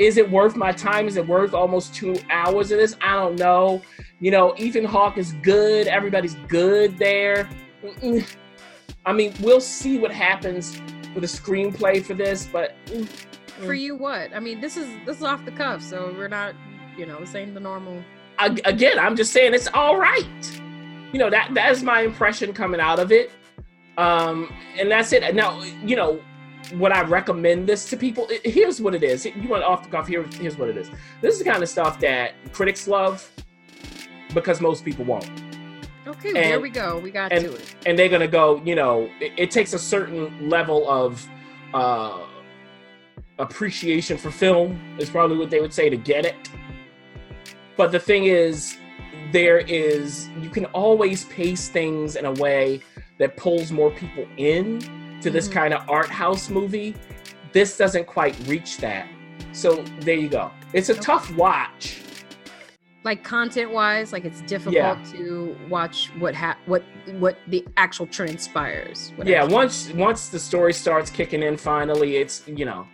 is 0.00 0.16
it 0.16 0.28
worth 0.30 0.56
my 0.56 0.72
time? 0.72 1.06
Is 1.06 1.18
it 1.18 1.28
worth 1.28 1.52
almost 1.52 1.94
two 1.94 2.16
hours 2.30 2.72
of 2.72 2.78
this? 2.78 2.96
I 3.02 3.12
don't 3.16 3.38
know. 3.38 3.82
You 4.18 4.30
know, 4.30 4.54
Ethan 4.56 4.86
Hawke 4.86 5.18
is 5.18 5.34
good. 5.42 5.86
Everybody's 5.86 6.36
good 6.48 6.96
there. 6.96 7.46
Mm-mm. 7.84 8.26
I 9.04 9.12
mean, 9.12 9.34
we'll 9.40 9.60
see 9.60 9.98
what 9.98 10.10
happens 10.10 10.80
with 11.14 11.20
the 11.20 11.26
screenplay 11.26 12.02
for 12.02 12.14
this, 12.14 12.46
but 12.50 12.74
mm, 12.86 13.06
for 13.58 13.74
you, 13.74 13.94
what? 13.94 14.34
I 14.34 14.40
mean, 14.40 14.60
this 14.60 14.78
is 14.78 14.88
this 15.04 15.18
is 15.18 15.22
off 15.22 15.44
the 15.44 15.50
cuff, 15.52 15.82
so 15.82 16.14
we're 16.16 16.28
not, 16.28 16.54
you 16.96 17.04
know, 17.04 17.22
saying 17.26 17.52
the 17.52 17.60
normal. 17.60 18.02
ag- 18.38 18.62
again, 18.64 18.98
I'm 18.98 19.16
just 19.16 19.32
saying 19.32 19.52
it's 19.52 19.68
all 19.74 19.98
right. 19.98 20.60
You 21.12 21.18
know 21.18 21.28
that 21.28 21.52
that 21.54 21.72
is 21.72 21.82
my 21.82 22.02
impression 22.02 22.54
coming 22.54 22.80
out 22.80 22.98
of 22.98 23.12
it, 23.12 23.30
um, 23.98 24.50
and 24.78 24.90
that's 24.90 25.12
it. 25.12 25.34
Now, 25.34 25.62
you 25.62 25.96
know, 25.96 26.22
would 26.74 26.92
I 26.92 27.02
recommend 27.02 27.68
this 27.68 27.84
to 27.90 27.96
people? 27.96 28.28
I- 28.30 28.40
Here's 28.48 28.80
what 28.80 28.94
it 28.94 29.02
is. 29.02 29.24
You 29.26 29.48
want 29.48 29.64
off 29.64 29.82
the 29.84 29.88
cuff? 29.90 30.06
Here, 30.06 30.24
here's 30.40 30.56
what 30.56 30.68
it 30.68 30.76
is. 30.76 30.90
This 31.20 31.34
is 31.34 31.38
the 31.40 31.50
kind 31.50 31.62
of 31.62 31.68
stuff 31.68 31.98
that 32.00 32.32
critics 32.52 32.86
love 32.86 33.28
because 34.34 34.60
most 34.60 34.84
people 34.84 35.04
won't, 35.04 35.28
Okay, 36.06 36.32
there 36.32 36.54
And- 36.54 36.62
we 36.62 36.70
go. 36.70 36.98
We 36.98 37.10
got 37.10 37.32
and- 37.32 37.44
to 37.44 37.54
it. 37.54 37.74
and 37.86 37.98
they're 37.98 38.08
gonna 38.08 38.26
go. 38.28 38.60
You 38.64 38.74
know, 38.74 39.08
it, 39.20 39.32
it 39.36 39.50
takes 39.50 39.72
a 39.74 39.78
certain 39.78 40.48
level 40.48 40.88
of 40.90 41.26
uh, 41.74 42.20
appreciation 43.38 44.16
for 44.18 44.30
film 44.30 44.78
is 44.98 45.08
probably 45.10 45.36
what 45.38 45.50
they 45.50 45.60
would 45.60 45.72
say 45.72 45.88
to 45.88 45.96
get 45.96 46.24
it. 46.26 46.36
But 47.76 47.92
the 47.92 47.98
thing 48.00 48.24
is, 48.24 48.76
there 49.32 49.58
is 49.58 50.28
you 50.40 50.50
can 50.50 50.64
always 50.66 51.24
pace 51.26 51.68
things 51.68 52.16
in 52.16 52.24
a 52.26 52.32
way 52.32 52.80
that 53.18 53.36
pulls 53.36 53.70
more 53.70 53.90
people 53.90 54.26
in 54.36 54.80
to 55.22 55.30
this 55.30 55.48
Mhm. 55.48 55.52
kind 55.52 55.74
of 55.74 55.88
art 55.88 56.08
house 56.08 56.48
movie. 56.50 56.94
This 57.52 57.76
doesn't 57.76 58.06
quite 58.06 58.36
reach 58.46 58.78
that. 58.78 59.06
So 59.52 59.82
there 60.00 60.14
you 60.16 60.28
go. 60.28 60.50
It's 60.72 60.88
a 60.88 60.94
tough 60.94 61.30
watch. 61.34 62.00
Like 63.02 63.24
content 63.24 63.70
wise, 63.72 64.12
like 64.12 64.24
it's 64.26 64.42
difficult 64.42 64.74
Yeah. 64.74 64.96
to 65.12 65.56
watch 65.70 66.10
what 66.18 66.34
ha- 66.34 66.58
what 66.66 66.82
what 67.18 67.38
the 67.48 67.66
actual 67.78 68.06
transpires. 68.06 69.12
Yeah, 69.24 69.42
actually- 69.42 69.54
once 69.54 69.90
once 69.94 70.28
the 70.28 70.38
story 70.38 70.74
starts 70.74 71.10
kicking 71.10 71.42
in, 71.42 71.56
finally, 71.56 72.16
it's 72.16 72.42
you 72.46 72.66
know, 72.66 72.86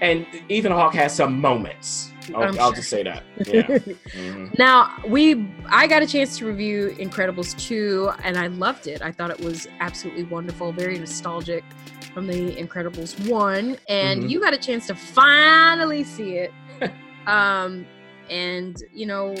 and 0.00 0.26
Ethan 0.48 0.72
Hawke 0.72 0.94
has 0.94 1.14
some 1.14 1.40
moments. 1.40 2.12
I'll, 2.34 2.42
I'm 2.44 2.58
I'll 2.60 2.68
sure. 2.68 2.74
just 2.76 2.88
say 2.90 3.02
that. 3.02 3.22
Yeah. 3.46 3.62
Mhm. 3.62 4.56
Now 4.58 4.94
we, 5.06 5.50
I 5.68 5.86
got 5.86 6.02
a 6.02 6.06
chance 6.06 6.38
to 6.38 6.46
review 6.46 6.94
Incredibles 6.98 7.58
two, 7.58 8.10
and 8.22 8.36
I 8.36 8.46
loved 8.48 8.86
it. 8.86 9.02
I 9.02 9.10
thought 9.10 9.30
it 9.30 9.40
was 9.40 9.66
absolutely 9.80 10.24
wonderful, 10.24 10.70
very 10.72 10.98
nostalgic 10.98 11.64
from 12.14 12.26
the 12.26 12.52
Incredibles 12.56 13.28
one, 13.28 13.76
and 13.88 14.22
Mhm. 14.24 14.30
you 14.30 14.40
got 14.40 14.54
a 14.54 14.58
chance 14.58 14.86
to 14.88 14.94
finally 14.94 16.04
see 16.04 16.36
it. 16.36 16.52
um, 17.26 17.86
and 18.28 18.82
you 18.92 19.06
know, 19.06 19.34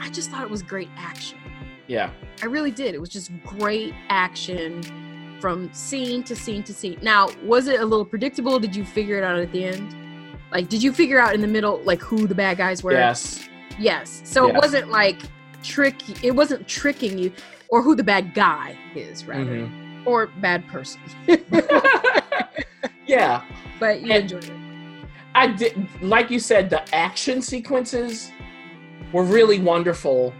I 0.00 0.10
just 0.10 0.30
thought 0.30 0.42
it 0.42 0.50
was 0.50 0.62
great 0.62 0.88
action. 0.96 1.38
Yeah. 1.86 2.10
I 2.42 2.46
really 2.46 2.70
did. 2.70 2.94
It 2.94 3.00
was 3.00 3.10
just 3.10 3.30
great 3.44 3.94
action 4.08 4.82
from 5.44 5.70
scene 5.74 6.22
to 6.22 6.34
scene 6.34 6.62
to 6.62 6.72
scene. 6.72 6.98
Now, 7.02 7.28
was 7.42 7.66
it 7.68 7.78
a 7.78 7.84
little 7.84 8.06
predictable? 8.06 8.58
Did 8.58 8.74
you 8.74 8.82
figure 8.82 9.18
it 9.18 9.24
out 9.24 9.38
at 9.38 9.52
the 9.52 9.62
end? 9.66 9.94
Like, 10.50 10.70
did 10.70 10.82
you 10.82 10.90
figure 10.90 11.20
out 11.20 11.34
in 11.34 11.42
the 11.42 11.46
middle 11.46 11.82
like 11.84 12.00
who 12.00 12.26
the 12.26 12.34
bad 12.34 12.56
guys 12.56 12.82
were? 12.82 12.92
Yes. 12.92 13.46
Yes. 13.78 14.22
So 14.24 14.48
it 14.48 14.54
wasn't 14.54 14.88
like 14.88 15.20
tricky. 15.62 16.14
It 16.26 16.30
wasn't 16.30 16.66
tricking 16.66 17.18
you, 17.18 17.30
or 17.68 17.82
who 17.82 17.94
the 17.94 18.02
bad 18.02 18.32
guy 18.32 18.74
is, 18.94 19.26
rather, 19.26 19.44
Mhm. 19.44 20.06
or 20.06 20.28
bad 20.40 20.66
person. 20.66 21.02
yeah. 23.06 23.42
but 23.78 24.00
you 24.00 24.12
And- 24.12 24.22
enjoyed 24.32 24.44
it. 24.44 24.52
I 25.34 25.48
did, 25.48 25.86
like 26.00 26.30
you 26.30 26.38
said, 26.38 26.70
the 26.70 26.82
action 26.94 27.42
sequences 27.42 28.30
were 29.12 29.24
really 29.24 29.58
wonderful. 29.58 30.32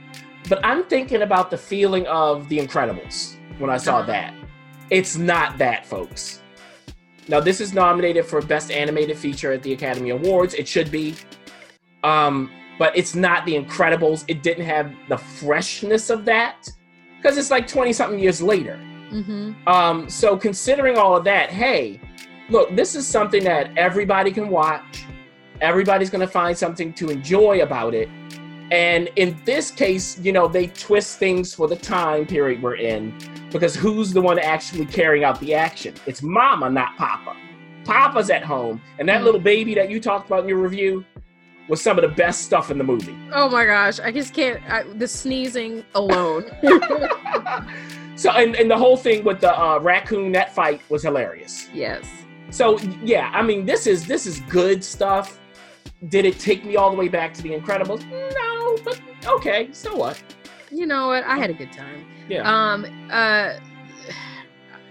But 0.49 0.65
I'm 0.65 0.85
thinking 0.85 1.21
about 1.21 1.51
the 1.51 1.59
feeling 1.59 2.07
of 2.07 2.49
The 2.49 2.59
Incredibles 2.59 3.37
when 3.59 3.69
I 3.69 3.77
saw 3.77 3.99
Uh-huh. 3.99 4.07
that. 4.07 4.35
It's 4.91 5.17
not 5.17 5.59
that, 5.59 5.87
folks. 5.87 6.43
Now, 7.29 7.41
this 7.41 7.61
is 7.61 7.73
nominated 7.73 8.27
for 8.27 8.43
Best 8.43 8.71
Animated 8.71 9.17
Feature 9.17 9.53
at 9.53 9.63
the 9.63 9.73
Academy 9.73 10.11
Awards. 10.11 10.55
It 10.55 10.69
should 10.69 10.91
be. 10.91 11.15
Um, 12.03 12.51
but 12.79 12.97
it's 12.97 13.15
not 13.15 13.47
The 13.47 13.55
Incredibles. 13.55 14.25
It 14.29 14.43
didn't 14.43 14.67
have 14.67 14.93
the 15.09 15.17
freshness 15.17 16.11
of 16.11 16.25
that 16.27 16.69
because 17.17 17.39
it's 17.39 17.51
like 17.51 17.67
20 17.67 17.93
something 17.93 18.19
years 18.19 18.43
later. 18.43 18.79
Mm-hmm. 19.11 19.67
Um, 19.67 20.09
so 20.09 20.37
considering 20.37 20.99
all 20.99 21.17
of 21.17 21.25
that, 21.25 21.51
hey, 21.51 22.01
look, 22.51 22.75
this 22.77 22.95
is 22.95 23.07
something 23.07 23.43
that 23.45 23.71
everybody 23.77 24.31
can 24.31 24.49
watch. 24.49 25.07
Everybody's 25.61 26.11
going 26.11 26.21
to 26.21 26.31
find 26.31 26.57
something 26.57 26.93
to 26.95 27.09
enjoy 27.09 27.63
about 27.63 27.95
it. 27.95 28.09
And 28.71 29.09
in 29.17 29.41
this 29.45 29.71
case, 29.71 30.19
you 30.21 30.33
know, 30.33 30.49
they 30.49 30.69
twist 30.69 31.19
things 31.19 31.55
for 31.55 31.69
the 31.69 31.77
time 31.77 32.27
period 32.27 32.63
we're 32.63 32.77
in 32.77 33.17
because 33.53 33.75
who's 33.75 34.13
the 34.13 34.21
one 34.23 34.39
actually 34.39 34.87
carrying 34.87 35.23
out 35.25 35.39
the 35.41 35.55
action? 35.55 35.95
It's 36.07 36.23
mama, 36.23 36.71
not 36.71 36.97
papa. 36.97 37.37
Papa's 37.85 38.31
at 38.31 38.43
home. 38.43 38.81
And 38.99 39.09
that 39.09 39.21
Mhm. 39.21 39.25
little 39.25 39.41
baby 39.41 39.75
that 39.75 39.91
you 39.91 40.01
talked 40.01 40.27
about 40.29 40.43
in 40.45 40.49
your 40.49 40.59
review 40.59 41.05
was 41.69 41.81
some 41.83 41.99
of 41.99 42.03
the 42.03 42.09
best 42.17 42.43
stuff 42.43 42.71
in 42.71 42.79
the 42.79 42.85
movie. 42.85 43.17
Oh 43.33 43.49
my 43.49 43.65
gosh, 43.67 44.01
I 44.01 44.11
just 44.11 44.33
can't. 44.35 44.61
I, 44.69 44.83
the 44.85 45.07
sneezing 45.09 45.85
alone. 45.95 46.45
so, 48.17 48.31
and, 48.31 48.55
and 48.57 48.71
the 48.71 48.77
whole 48.77 48.97
thing 48.97 49.25
with 49.25 49.41
the 49.41 49.57
uh, 49.59 49.79
raccoon, 49.79 50.33
that 50.33 50.55
fight 50.55 50.81
was 50.89 51.03
hilarious. 51.03 51.69
yes. 51.73 52.05
So 52.51 52.79
yeah, 53.03 53.31
I 53.35 53.43
mean, 53.43 53.67
this 53.67 53.87
is 53.87 54.07
this 54.07 54.27
is 54.27 54.39
good 54.43 54.85
stuff. 54.85 55.41
Did 56.09 56.25
it 56.25 56.39
take 56.39 56.65
me 56.65 56.77
all 56.77 56.91
the 56.91 56.97
way 56.97 57.09
back 57.09 57.33
to 57.35 57.43
The 57.43 57.51
Incredibles? 57.51 58.05
No, 58.11 58.77
but 58.85 59.01
okay, 59.27 59.69
so 59.73 59.95
what? 59.97 60.23
You 60.71 60.87
know 60.87 61.09
what? 61.09 61.25
I 61.25 61.39
had 61.39 61.51
a 61.51 61.55
good 61.55 61.73
time. 61.73 62.05
Yeah. 62.29 62.43
Um. 62.73 62.85
Uh. 63.11 63.55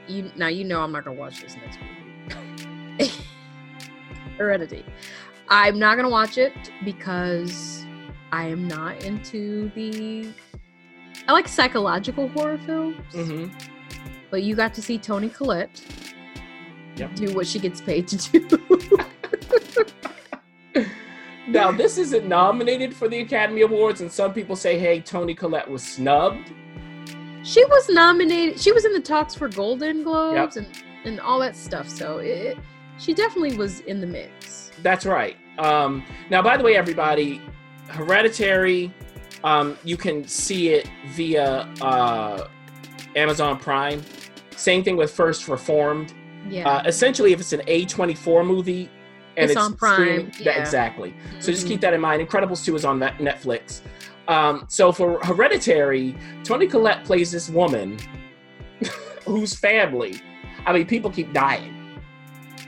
You 0.08 0.32
now 0.36 0.48
you 0.48 0.64
know 0.64 0.82
I'm 0.82 0.91
not 0.91 1.06
gonna 1.06 1.18
watch 1.20 1.41
this 1.41 1.56
next 1.56 1.78
movie. 2.98 3.12
Heredity. 4.38 4.84
I'm 5.50 5.78
not 5.78 5.96
gonna 5.98 6.10
watch 6.10 6.38
it 6.38 6.54
because 6.84 7.86
I 8.32 8.46
am 8.48 8.68
not 8.68 9.04
into 9.04 9.70
the. 9.76 10.30
I 11.28 11.32
like 11.34 11.48
psychological 11.48 12.28
horror 12.30 12.58
films, 12.60 12.98
hmm 13.14 13.46
but 14.30 14.41
you 14.41 14.56
got 14.56 14.74
to 14.74 14.82
see 14.82 14.98
Toni 14.98 15.30
Collette 15.30 15.80
Yep. 16.96 17.14
do 17.16 17.34
what 17.36 17.46
she 17.46 17.60
gets 17.60 17.80
paid 17.82 18.08
to 18.08 18.18
do. 18.18 18.48
Now 21.47 21.71
this 21.71 21.97
isn't 21.97 22.26
nominated 22.26 22.95
for 22.95 23.09
the 23.09 23.19
Academy 23.19 23.61
Awards, 23.61 23.99
and 23.99 24.11
some 24.11 24.34
people 24.34 24.55
say, 24.55 24.80
"Hey, 24.80 25.01
Toni 25.01 25.36
Collette 25.36 25.69
was 25.69 25.84
snubbed." 25.84 26.53
she 27.43 27.63
was 27.65 27.89
nominated. 27.89 28.59
She 28.59 28.71
was 28.71 28.86
in 28.86 28.93
the 28.93 29.01
talks 29.01 29.36
for 29.36 29.47
Golden 29.47 30.03
Globes 30.03 30.57
and 30.57 30.67
and 31.05 31.19
all 31.19 31.39
that 31.39 31.55
stuff. 31.55 31.88
So 31.88 32.19
it, 32.19 32.57
she 32.97 33.13
definitely 33.13 33.57
was 33.57 33.82
in 33.82 33.99
the 34.01 34.07
mix. 34.07 34.71
That's 34.82 35.05
right. 35.05 35.36
Um, 35.59 36.03
now, 36.30 36.41
by 36.41 36.57
the 36.57 36.63
way, 36.63 36.76
everybody, 36.76 37.41
Hereditary, 37.89 38.91
um, 39.43 39.78
you 39.84 39.97
can 39.97 40.26
see 40.28 40.69
it 40.69 40.89
via 41.09 41.69
uh, 41.82 42.47
Amazon 43.15 43.59
Prime. 43.59 44.01
Same 44.55 44.84
thing 44.84 44.95
with 44.95 45.11
First 45.11 45.47
Reformed. 45.47 46.13
Yeah. 46.49 46.69
Uh, 46.69 46.84
essentially, 46.86 47.34
if 47.34 47.39
it's 47.39 47.53
an 47.53 47.61
A24 47.61 48.45
movie 48.45 48.89
and 49.38 49.49
It's 49.49 49.53
it's, 49.53 49.61
on 49.61 49.73
Prime, 49.75 50.25
that- 50.31 50.39
yeah. 50.39 50.59
exactly. 50.61 51.13
So 51.39 51.51
just 51.51 51.65
Mhm. 51.65 51.69
keep 51.69 51.81
that 51.81 51.93
in 51.93 52.01
mind. 52.01 52.27
Incredibles 52.27 52.63
2 52.63 52.75
is 52.75 52.86
on 52.86 52.99
Netflix. 52.99 53.81
Um, 54.27 54.65
so 54.69 54.91
for 54.91 55.19
Hereditary, 55.25 56.15
Toni 56.43 56.67
Collette 56.67 57.03
plays 57.03 57.31
this 57.31 57.49
woman 57.49 57.97
whose 59.25 59.55
family, 59.55 60.21
I 60.65 60.73
mean, 60.73 60.86
people 60.86 61.09
keep 61.11 61.34
dying. 61.34 61.73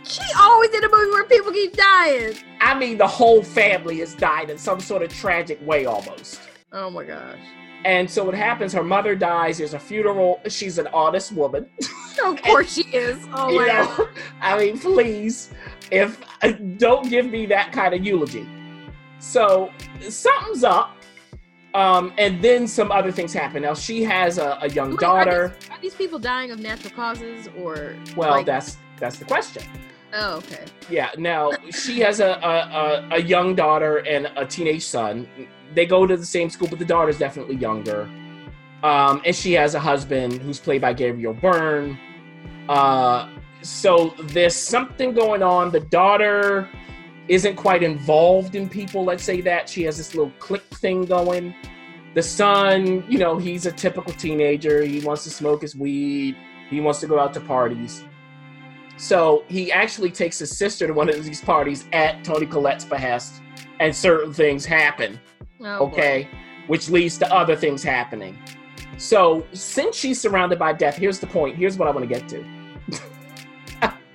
She 0.04 0.22
always 0.38 0.70
in 0.74 0.84
a 0.84 0.90
movie 0.90 1.12
where 1.12 1.24
people 1.26 1.52
keep 1.52 1.76
dying. 1.76 2.36
I 2.62 2.78
mean, 2.78 2.98
the 2.98 3.08
whole 3.08 3.42
family 3.44 4.00
has 4.00 4.14
died 4.14 4.50
in 4.50 4.58
some 4.58 4.80
sort 4.80 5.02
of 5.02 5.10
tragic 5.14 5.60
way 5.66 5.86
almost. 5.86 6.42
Oh 6.72 6.90
my 6.90 7.04
gosh. 7.04 7.40
And 7.86 8.10
so 8.10 8.24
what 8.24 8.34
happens, 8.34 8.74
her 8.74 8.84
mother 8.84 9.16
dies, 9.16 9.60
there's 9.60 9.74
a 9.76 9.80
funeral. 9.80 10.42
She's 10.48 10.78
an 10.80 10.88
honest 10.94 11.32
woman. 11.32 11.70
Of 12.24 12.42
course 12.44 12.74
she 12.74 12.82
is. 12.84 13.18
Oh 13.34 13.56
my 13.56 13.68
know? 13.68 13.94
god. 13.98 14.08
I 14.42 14.58
mean, 14.58 14.80
please, 14.80 15.52
if 15.92 16.22
don't 16.78 17.10
give 17.10 17.28
me 17.28 17.46
that 17.48 17.72
kind 17.72 17.94
of 17.94 18.04
eulogy. 18.04 18.48
So 19.20 19.72
something's 20.02 20.64
up, 20.64 20.96
um, 21.74 22.14
and 22.18 22.44
then 22.44 22.68
some 22.68 22.92
other 22.92 23.12
things 23.12 23.34
happen. 23.34 23.64
Now 23.64 23.74
she 23.74 24.04
has 24.04 24.38
a, 24.38 24.58
a 24.62 24.70
young 24.70 24.92
Wait, 24.92 25.00
daughter. 25.00 25.46
Are 25.46 25.48
these, 25.50 25.70
are 25.70 25.82
these 25.82 25.96
people 25.96 26.20
dying 26.20 26.52
of 26.52 26.60
natural 26.60 26.94
causes 26.94 27.50
or? 27.58 27.96
Well, 28.16 28.32
like- 28.32 28.46
that's 28.46 28.78
that's 28.98 29.18
the 29.18 29.26
question. 29.26 29.64
Oh, 30.14 30.38
okay. 30.38 30.64
Yeah. 30.90 31.10
Now 31.18 31.52
she 31.72 32.00
has 32.00 32.22
a, 32.22 32.40
a, 32.42 33.10
a, 33.12 33.18
a 33.18 33.22
young 33.22 33.54
daughter 33.54 33.98
and 33.98 34.32
a 34.38 34.46
teenage 34.46 34.84
son. 34.86 35.28
They 35.74 35.86
go 35.86 36.08
to 36.08 36.16
the 36.16 36.26
same 36.26 36.50
school, 36.50 36.70
but 36.70 36.80
the 36.80 36.86
daughter's 36.86 37.18
definitely 37.20 37.56
younger. 37.56 38.10
Um, 38.82 39.22
and 39.26 39.36
she 39.36 39.52
has 39.54 39.76
a 39.76 39.80
husband 39.80 40.42
who's 40.42 40.60
played 40.60 40.80
by 40.80 40.94
Gabriel 40.94 41.34
Byrne. 41.34 41.98
Uh, 42.70 43.30
so 43.66 44.14
there's 44.24 44.56
something 44.56 45.14
going 45.14 45.42
on. 45.44 45.72
The 45.72 45.80
daughter 45.80 46.70
isn't 47.28 47.56
quite 47.56 47.82
involved 47.84 48.56
in 48.56 48.70
people. 48.70 49.04
Let's 49.04 49.24
say 49.24 49.42
that 49.42 49.68
she 49.68 49.84
has 49.84 49.98
this 49.98 50.14
little 50.14 50.32
click 50.40 50.64
thing 50.76 51.06
going. 51.06 51.56
The 52.14 52.22
son, 52.22 53.04
you 53.10 53.18
know, 53.18 53.38
he's 53.38 53.66
a 53.66 53.72
typical 53.72 54.14
teenager. 54.14 54.84
He 54.84 55.00
wants 55.02 55.24
to 55.24 55.30
smoke 55.30 55.62
his 55.64 55.76
weed. 55.76 56.36
He 56.70 56.80
wants 56.80 57.00
to 57.02 57.08
go 57.08 57.20
out 57.20 57.34
to 57.34 57.42
parties. 57.42 58.04
So 58.98 59.44
he 59.50 59.72
actually 59.72 60.12
takes 60.12 60.40
his 60.40 60.58
sister 60.58 60.88
to 60.88 60.94
one 60.94 61.10
of 61.10 61.22
these 61.24 61.42
parties 61.42 61.86
at 61.92 62.24
Toni 62.24 62.46
Collette's 62.46 62.86
behest, 62.86 63.42
and 63.82 63.94
certain 63.94 64.32
things 64.32 64.66
happen, 64.66 65.20
Oh, 65.62 65.88
boy. 65.88 65.92
okay, 65.92 66.30
which 66.68 66.90
leads 66.90 67.18
to 67.18 67.34
other 67.34 67.56
things 67.58 67.84
happening. 67.84 68.38
So 68.98 69.46
since 69.52 69.98
she's 69.98 70.22
surrounded 70.22 70.58
by 70.58 70.72
death, 70.72 70.96
here's 70.96 71.20
the 71.20 71.28
point. 71.28 71.58
Here's 71.58 71.78
what 71.78 71.90
I 71.90 71.92
want 71.92 72.08
to 72.08 72.14
get 72.20 72.30
to. 72.30 72.46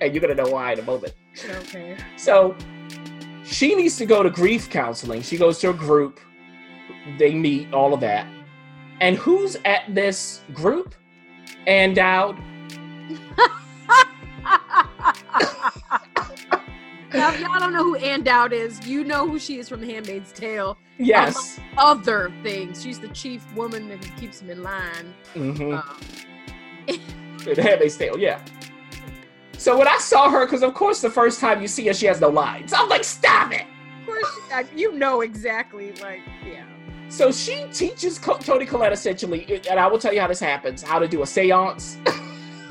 And 0.01 0.13
you're 0.13 0.21
going 0.21 0.35
to 0.35 0.43
know 0.43 0.49
why 0.49 0.73
in 0.73 0.79
a 0.79 0.83
moment. 0.83 1.13
Okay. 1.47 1.95
So 2.17 2.55
she 3.45 3.75
needs 3.75 3.97
to 3.97 4.05
go 4.05 4.23
to 4.23 4.29
grief 4.29 4.69
counseling. 4.69 5.21
She 5.21 5.37
goes 5.37 5.59
to 5.59 5.69
a 5.69 5.73
group, 5.73 6.19
they 7.19 7.33
meet, 7.33 7.71
all 7.73 7.93
of 7.93 7.99
that. 8.01 8.27
And 8.99 9.15
who's 9.15 9.57
at 9.65 9.83
this 9.93 10.41
group? 10.53 10.95
Ann 11.67 11.93
Dowd. 11.93 12.37
now, 17.13 17.31
if 17.33 17.39
y'all 17.39 17.59
don't 17.59 17.73
know 17.73 17.83
who 17.83 17.95
Ann 17.95 18.23
Dowd 18.23 18.53
is, 18.53 18.85
you 18.87 19.03
know 19.03 19.27
who 19.27 19.37
she 19.37 19.59
is 19.59 19.69
from 19.69 19.81
The 19.81 19.93
Handmaid's 19.93 20.31
Tale. 20.31 20.77
Yes. 20.97 21.59
Other 21.77 22.31
things. 22.43 22.81
She's 22.81 22.99
the 22.99 23.09
chief 23.09 23.43
woman 23.53 23.89
that 23.89 24.01
keeps 24.17 24.41
him 24.41 24.49
in 24.49 24.63
line. 24.63 25.13
hmm 25.33 25.73
Um, 25.73 25.83
The 27.43 27.61
Handmaid's 27.61 27.97
Tale, 27.97 28.17
yeah. 28.19 28.43
So 29.61 29.77
when 29.77 29.87
I 29.87 29.99
saw 29.99 30.27
her, 30.27 30.43
because 30.43 30.63
of 30.63 30.73
course 30.73 31.01
the 31.01 31.09
first 31.11 31.39
time 31.39 31.61
you 31.61 31.67
see 31.67 31.85
her, 31.85 31.93
she 31.93 32.07
has 32.07 32.19
no 32.19 32.29
lines. 32.29 32.73
I'm 32.73 32.89
like, 32.89 33.03
stop 33.03 33.53
it. 33.53 33.67
of 33.99 34.07
course, 34.07 34.65
you 34.75 34.91
know 34.93 35.21
exactly. 35.21 35.91
Like, 36.01 36.21
yeah. 36.43 36.65
So 37.09 37.31
she 37.31 37.67
teaches 37.71 38.17
Co- 38.17 38.39
Toni 38.39 38.65
Collette 38.65 38.91
essentially, 38.91 39.61
and 39.69 39.79
I 39.79 39.85
will 39.85 39.99
tell 39.99 40.15
you 40.15 40.19
how 40.19 40.27
this 40.27 40.39
happens: 40.39 40.81
how 40.81 40.97
to 40.97 41.07
do 41.07 41.21
a 41.21 41.25
séance. 41.25 41.97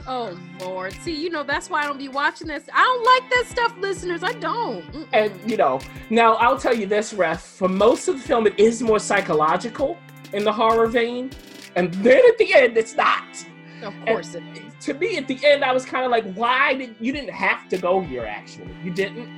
Oh 0.07 0.37
Lord. 0.59 0.93
See, 0.95 1.15
you 1.15 1.31
know 1.31 1.45
that's 1.45 1.71
why 1.71 1.83
I 1.83 1.85
don't 1.85 1.99
be 1.99 2.09
watching 2.09 2.49
this. 2.49 2.65
I 2.73 2.83
don't 2.83 3.05
like 3.05 3.31
that 3.31 3.45
stuff, 3.49 3.77
listeners. 3.79 4.25
I 4.25 4.33
don't. 4.33 4.83
Mm-mm. 4.91 5.07
and 5.13 5.49
you 5.49 5.57
know, 5.57 5.79
now 6.09 6.33
I'll 6.35 6.59
tell 6.59 6.75
you 6.75 6.87
this, 6.87 7.13
Ref. 7.15 7.41
For 7.41 7.69
most 7.69 8.09
of 8.09 8.17
the 8.17 8.27
film, 8.27 8.49
it 8.49 8.59
is 8.59 8.83
more 8.83 8.99
psychological 8.99 9.97
in 10.33 10.43
the 10.43 10.53
horror 10.53 10.89
vein, 10.89 11.31
and 11.77 11.95
then 11.95 12.23
at 12.27 12.39
the 12.39 12.53
end, 12.53 12.77
it's 12.77 12.97
not. 12.97 13.47
Of 13.83 13.95
course 14.07 14.35
it 14.35 14.43
is. 14.55 14.73
To 14.87 14.95
me, 14.95 15.17
at 15.17 15.27
the 15.27 15.39
end, 15.45 15.65
I 15.65 15.73
was 15.73 15.85
kind 15.85 16.05
of 16.05 16.11
like, 16.11 16.33
why 16.35 16.75
did 16.75 16.97
you 17.01 17.13
didn't 17.13 17.31
have 17.31 17.69
to 17.69 17.79
go 17.79 18.01
here? 18.01 18.27
Actually, 18.27 18.75
you 18.83 18.91
didn't. 18.91 19.29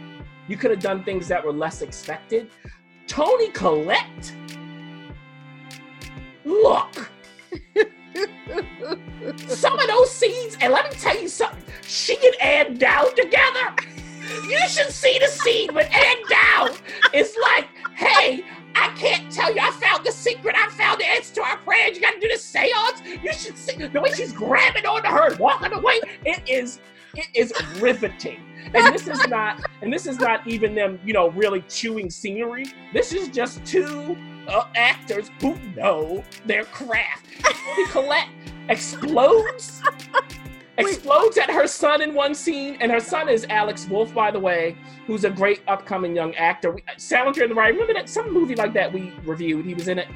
You 0.49 0.57
could 0.57 0.71
have 0.71 0.81
done 0.81 1.05
things 1.05 1.29
that 1.29 1.45
were 1.45 1.53
less 1.53 1.83
expected. 1.83 2.51
Toni 3.07 3.51
Collette. 3.51 4.35
Look. 6.45 7.11
Some 9.47 9.79
of 9.79 9.87
those 9.87 10.11
scenes, 10.11 10.57
and 10.61 10.73
let 10.73 10.91
me 10.91 10.97
tell 10.99 11.21
you 11.21 11.29
something, 11.29 11.63
she 11.83 12.17
and 12.17 12.41
Ann 12.41 12.79
Dowd 12.79 13.17
together. 13.17 13.75
You 14.49 14.59
should 14.69 14.91
see 14.91 15.19
the 15.19 15.29
scene 15.29 15.75
with 15.75 15.89
Ann 15.93 16.17
Dowd 16.29 16.79
It's 17.13 17.37
like, 17.43 17.69
hey, 17.95 18.45
I 18.75 18.89
can't 18.97 19.31
tell 19.33 19.55
you. 19.55 19.61
I 19.61 19.71
found 19.73 20.05
the 20.05 20.13
secret. 20.13 20.55
I 20.57 20.69
found 20.71 21.01
the 21.01 21.07
answer 21.07 21.35
to 21.37 21.43
our 21.43 21.57
prayers. 21.59 21.97
You 21.97 22.03
got 22.03 22.15
to 22.15 22.21
do 22.21 22.29
the 22.29 22.39
seance. 22.39 23.03
You 23.23 23.33
should 23.33 23.59
see 23.59 23.77
the 23.77 24.01
way 24.01 24.13
she's 24.13 24.33
grabbing 24.33 24.87
onto 24.87 25.09
her 25.09 25.31
and 25.31 25.39
walking 25.39 25.73
away. 25.73 26.01
It 26.25 26.49
is, 26.49 26.81
it 27.15 27.29
is 27.35 27.53
riveting. 27.81 28.41
And 28.75 28.95
this 28.95 29.07
is 29.07 29.27
not, 29.29 29.61
and 29.83 29.93
this 29.93 30.07
is 30.07 30.19
not 30.19 30.47
even 30.47 30.75
them, 30.75 31.01
you 31.05 31.13
know, 31.13 31.31
really 31.31 31.63
chewing 31.63 32.11
scenery. 32.11 32.65
This 32.93 33.13
is 33.13 33.29
just 33.29 33.65
two 33.67 34.17
uh, 34.49 34.69
actors 34.75 35.31
who 35.41 35.57
know 35.77 36.25
their 36.47 36.65
craft. 36.65 37.27
Toni 37.43 37.89
Collette 37.89 38.29
explodes, 38.69 39.83
explodes 40.79 41.37
at 41.39 41.51
her 41.51 41.67
son 41.67 42.01
in 42.03 42.15
one 42.15 42.35
scene, 42.35 42.77
and 42.81 42.91
her 42.91 43.01
son 43.01 43.29
is 43.29 43.47
Alex 43.51 43.87
Wolff, 43.89 44.13
by 44.15 44.31
the 44.31 44.41
way, 44.41 44.77
who's 45.07 45.25
a 45.25 45.31
great 45.31 45.61
upcoming 45.69 46.17
young 46.17 46.35
actor. 46.37 46.71
We, 46.73 46.83
Salinger 46.97 47.43
in 47.43 47.49
the 47.51 47.55
Right. 47.55 47.73
Remember 47.73 47.93
that 47.95 48.09
some 48.09 48.33
movie 48.33 48.55
like 48.55 48.73
that 48.75 48.93
we 48.93 49.13
reviewed? 49.25 49.67
He 49.67 49.75
was 49.75 49.89
in 49.89 49.99
it. 49.99 50.09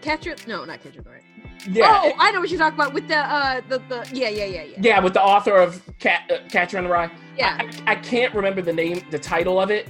Catcher? 0.00 0.36
No, 0.46 0.64
not 0.64 0.82
Catcher 0.82 1.02
the 1.02 1.10
Rye. 1.10 1.20
Yeah. 1.68 2.00
Oh, 2.04 2.12
I 2.18 2.30
know 2.30 2.40
what 2.40 2.50
you're 2.50 2.58
talking 2.58 2.78
about 2.78 2.94
with 2.94 3.08
the 3.08 3.16
uh 3.18 3.60
the 3.68 3.80
the 3.88 4.08
yeah 4.12 4.28
yeah 4.28 4.44
yeah 4.44 4.62
yeah 4.62 4.76
Yeah, 4.80 5.00
with 5.00 5.12
the 5.12 5.22
author 5.22 5.56
of 5.56 5.82
Cat, 5.98 6.30
uh, 6.32 6.38
Catcher 6.48 6.78
in 6.78 6.84
the 6.84 6.90
Rye. 6.90 7.10
yeah. 7.36 7.58
I, 7.86 7.92
I 7.92 7.94
can't 7.96 8.32
remember 8.32 8.62
the 8.62 8.72
name, 8.72 9.04
the 9.10 9.18
title 9.18 9.60
of 9.60 9.70
it, 9.72 9.88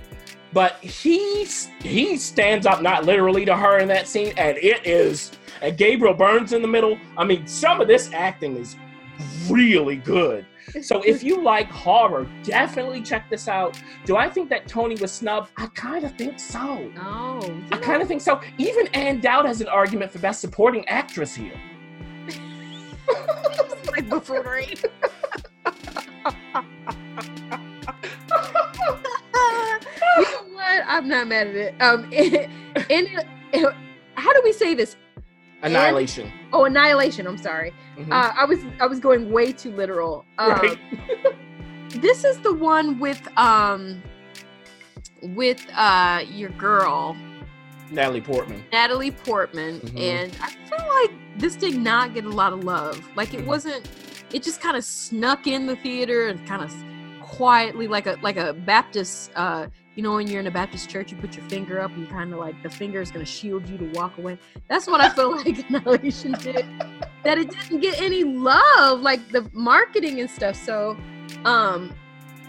but 0.54 0.76
he 0.76 1.44
he 1.82 2.16
stands 2.16 2.64
up 2.66 2.80
not 2.82 3.04
literally 3.04 3.44
to 3.44 3.54
her 3.54 3.78
in 3.78 3.88
that 3.88 4.08
scene, 4.08 4.32
and 4.38 4.56
it 4.56 4.86
is. 4.86 5.30
And 5.60 5.76
Gabriel 5.76 6.14
Burns 6.14 6.52
in 6.54 6.62
the 6.62 6.68
middle. 6.68 6.98
I 7.18 7.24
mean, 7.24 7.46
some 7.46 7.80
of 7.82 7.86
this 7.86 8.10
acting 8.14 8.56
is 8.56 8.76
really 9.48 9.96
good. 9.96 10.46
So 10.82 11.02
if 11.02 11.22
you 11.22 11.42
like 11.42 11.70
horror, 11.70 12.26
definitely 12.42 13.02
check 13.02 13.28
this 13.30 13.48
out. 13.48 13.80
Do 14.04 14.16
I 14.16 14.28
think 14.28 14.50
that 14.50 14.68
Toni 14.68 14.96
was 14.96 15.12
snubbed? 15.12 15.50
I 15.56 15.66
kind 15.68 16.04
of 16.04 16.16
think 16.16 16.38
so. 16.38 16.90
Oh, 16.98 17.62
I 17.72 17.78
kind 17.78 18.02
of 18.02 18.08
think 18.08 18.20
so. 18.20 18.40
Even 18.58 18.86
Ann 18.88 19.20
Dowd 19.20 19.46
has 19.46 19.60
an 19.60 19.68
argument 19.68 20.12
for 20.12 20.18
best 20.18 20.40
supporting 20.40 20.86
actress 20.88 21.34
here. 21.34 21.58
like 23.90 24.08
buffoonery. 24.08 24.74
you 24.82 24.90
know 30.22 30.44
what? 30.52 30.84
I'm 30.86 31.08
not 31.08 31.28
mad 31.28 31.48
at 31.48 31.56
it. 31.56 31.74
Um, 31.80 32.12
in, 32.12 33.08
how 34.14 34.32
do 34.32 34.40
we 34.44 34.52
say 34.52 34.74
this? 34.74 34.96
Annihilation. 35.62 36.30
Oh, 36.52 36.64
annihilation. 36.64 37.26
I'm 37.26 37.38
sorry. 37.38 37.72
Mhm. 37.96 38.12
Uh, 38.12 38.32
I 38.36 38.44
was 38.44 38.60
I 38.80 38.86
was 38.86 39.00
going 39.00 39.30
way 39.30 39.52
too 39.52 39.72
literal. 39.72 40.24
Um, 40.38 40.50
right. 40.52 40.78
This 41.90 42.22
is 42.22 42.38
the 42.40 42.52
one 42.52 42.98
with 42.98 43.26
um 43.38 44.02
with 45.22 45.66
uh 45.74 46.22
your 46.30 46.50
girl 46.50 47.16
Natalie 47.90 48.20
Portman. 48.20 48.62
Natalie 48.70 49.10
Portman, 49.10 49.80
Mhm. 49.80 49.98
and 49.98 50.36
I 50.42 50.50
feel 50.68 50.86
like 50.86 51.10
this 51.38 51.56
did 51.56 51.76
not 51.78 52.12
get 52.12 52.26
a 52.26 52.30
lot 52.30 52.52
of 52.52 52.62
love. 52.62 53.00
Like 53.16 53.32
it 53.32 53.40
Mhm. 53.40 53.46
wasn't. 53.46 53.88
It 54.34 54.42
just 54.42 54.60
kind 54.60 54.76
of 54.76 54.84
snuck 54.84 55.46
in 55.46 55.64
the 55.64 55.76
theater 55.76 56.28
and 56.28 56.46
kind 56.46 56.62
of 56.62 56.70
quietly, 57.28 57.86
like 57.86 58.06
a 58.06 58.18
like 58.22 58.36
a 58.36 58.52
Baptist. 58.52 59.30
uh 59.36 59.66
You 59.94 60.02
know, 60.02 60.14
when 60.14 60.28
you're 60.28 60.40
in 60.40 60.46
a 60.46 60.50
Baptist 60.50 60.88
church, 60.88 61.10
you 61.12 61.18
put 61.18 61.36
your 61.36 61.44
finger 61.48 61.80
up, 61.80 61.90
and 61.92 62.00
you 62.00 62.06
kind 62.06 62.32
of 62.32 62.38
like 62.38 62.60
the 62.62 62.70
finger 62.70 63.00
is 63.00 63.10
going 63.10 63.24
to 63.24 63.30
shield 63.30 63.68
you 63.68 63.76
to 63.78 63.90
walk 63.92 64.16
away. 64.18 64.38
That's 64.68 64.86
what 64.86 65.00
I 65.00 65.08
feel 65.10 65.36
like 65.36 65.68
Annihilation 65.68 66.32
did. 66.32 66.64
That 67.24 67.38
it 67.38 67.50
didn't 67.50 67.80
get 67.80 68.00
any 68.00 68.24
love, 68.24 69.00
like 69.00 69.28
the 69.30 69.48
marketing 69.52 70.20
and 70.20 70.30
stuff. 70.30 70.56
So, 70.56 70.96
um, 71.44 71.94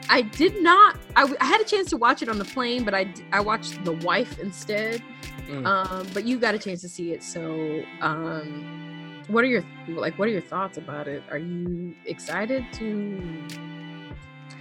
I 0.09 0.21
did 0.21 0.61
not. 0.61 0.97
I, 1.15 1.32
I 1.39 1.45
had 1.45 1.61
a 1.61 1.65
chance 1.65 1.89
to 1.89 1.97
watch 1.97 2.21
it 2.21 2.30
on 2.30 2.38
the 2.38 2.45
plane, 2.45 2.84
but 2.84 2.93
I 2.93 3.13
I 3.32 3.41
watched 3.41 3.84
The 3.84 3.93
Wife 3.93 4.39
instead. 4.39 5.03
Mm. 5.47 5.65
Um, 5.65 6.07
but 6.13 6.25
you 6.25 6.39
got 6.39 6.53
a 6.53 6.59
chance 6.59 6.82
to 6.82 6.89
see 6.89 7.11
it, 7.11 7.23
so 7.23 7.84
um, 8.01 9.23
what 9.27 9.43
are 9.43 9.47
your 9.47 9.63
like? 9.88 10.17
What 10.19 10.27
are 10.27 10.32
your 10.32 10.41
thoughts 10.41 10.77
about 10.77 11.07
it? 11.07 11.23
Are 11.32 11.38
you 11.38 11.95
excited 12.05 12.63
to 12.73 12.88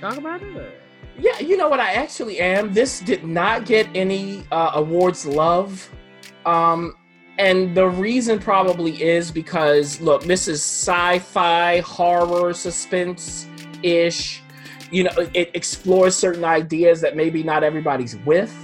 talk 0.01 0.17
about 0.17 0.43
it? 0.43 0.57
Or? 0.57 0.71
Yeah, 1.19 1.39
you 1.41 1.57
know 1.57 1.69
what? 1.69 1.81
I 1.81 1.95
actually 1.95 2.39
am. 2.39 2.73
This 2.73 3.01
did 3.01 3.25
not 3.25 3.67
get 3.67 3.89
any 3.95 4.45
uh, 4.53 4.73
awards 4.75 5.27
love. 5.27 5.91
Um, 6.47 6.95
and 7.39 7.77
the 7.77 7.89
reason 7.89 8.39
probably 8.39 9.03
is 9.03 9.31
because, 9.31 10.01
look, 10.01 10.25
this 10.25 10.49
is 10.49 10.63
sci 10.63 11.19
fi, 11.19 11.79
horror, 11.81 12.53
suspense 12.53 13.47
ish. 13.83 14.43
You 14.91 15.05
know, 15.05 15.13
it 15.35 15.51
explores 15.55 16.17
certain 16.17 16.45
ideas 16.45 17.01
that 17.01 17.17
maybe 17.17 17.43
not 17.43 17.63
everybody's 17.63 18.17
with. 18.19 18.55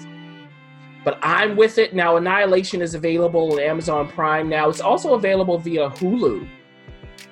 But 1.05 1.19
I'm 1.23 1.55
with 1.55 1.79
it. 1.79 1.95
Now, 1.95 2.17
Annihilation 2.17 2.81
is 2.81 2.95
available 2.95 3.53
on 3.53 3.61
Amazon 3.61 4.09
Prime 4.09 4.49
now. 4.49 4.71
It's 4.71 4.81
also 4.81 5.15
available 5.15 5.59
via 5.59 5.91
Hulu. 5.91 6.49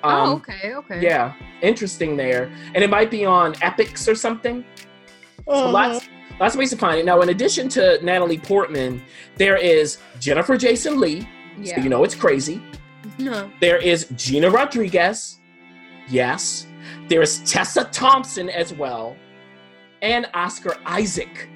Oh, 0.03 0.09
Um, 0.09 0.29
okay, 0.35 0.73
okay. 0.75 1.01
yeah, 1.01 1.33
interesting 1.61 2.17
there. 2.17 2.51
And 2.75 2.83
it 2.83 2.89
might 2.89 3.09
be 3.09 3.25
on 3.25 3.53
Epix 3.55 4.07
or 4.07 4.15
something. 4.15 4.63
So 5.47 5.69
lots, 5.69 6.07
lots 6.39 6.55
of 6.55 6.59
ways 6.59 6.69
to 6.71 6.77
find 6.77 6.99
it. 6.99 7.05
Now, 7.05 7.21
in 7.21 7.29
addition 7.29 7.69
to 7.69 8.03
Natalie 8.03 8.37
Portman, 8.37 9.01
there 9.37 9.57
is 9.57 9.97
Jennifer 10.19 10.57
Jason 10.57 10.99
Leigh. 10.99 11.27
yeah. 11.59 11.75
So 11.75 11.81
you 11.81 11.89
know 11.89 12.03
it's 12.03 12.15
crazy. 12.15 12.61
No. 13.19 13.51
There 13.61 13.77
is 13.77 14.07
Gina 14.15 14.49
Rodriguez. 14.49 15.39
Yes. 16.09 16.67
There 17.07 17.21
is 17.21 17.39
Tessa 17.49 17.85
Thompson 17.85 18.49
as 18.49 18.73
well. 18.73 19.15
And 20.01 20.27
Oscar 20.33 20.75
Isaac, 20.85 21.47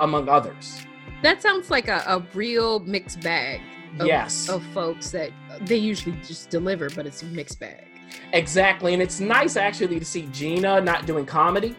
among 0.00 0.28
others. 0.28 0.84
That 1.22 1.40
sounds 1.42 1.70
like 1.70 1.88
a, 1.88 2.02
a 2.06 2.24
real 2.34 2.80
mixed 2.80 3.20
bag. 3.22 3.60
Of, 3.98 4.06
yes. 4.06 4.48
Of 4.48 4.62
folks 4.74 5.10
that 5.10 5.30
they 5.62 5.76
usually 5.76 6.16
just 6.26 6.50
deliver, 6.50 6.90
but 6.90 7.06
it's 7.06 7.22
a 7.22 7.26
mixed 7.26 7.60
bag. 7.60 7.86
Exactly. 8.32 8.92
And 8.92 9.02
it's 9.02 9.20
nice 9.20 9.56
actually 9.56 9.98
to 9.98 10.04
see 10.04 10.28
Gina 10.32 10.80
not 10.80 11.06
doing 11.06 11.26
comedy. 11.26 11.74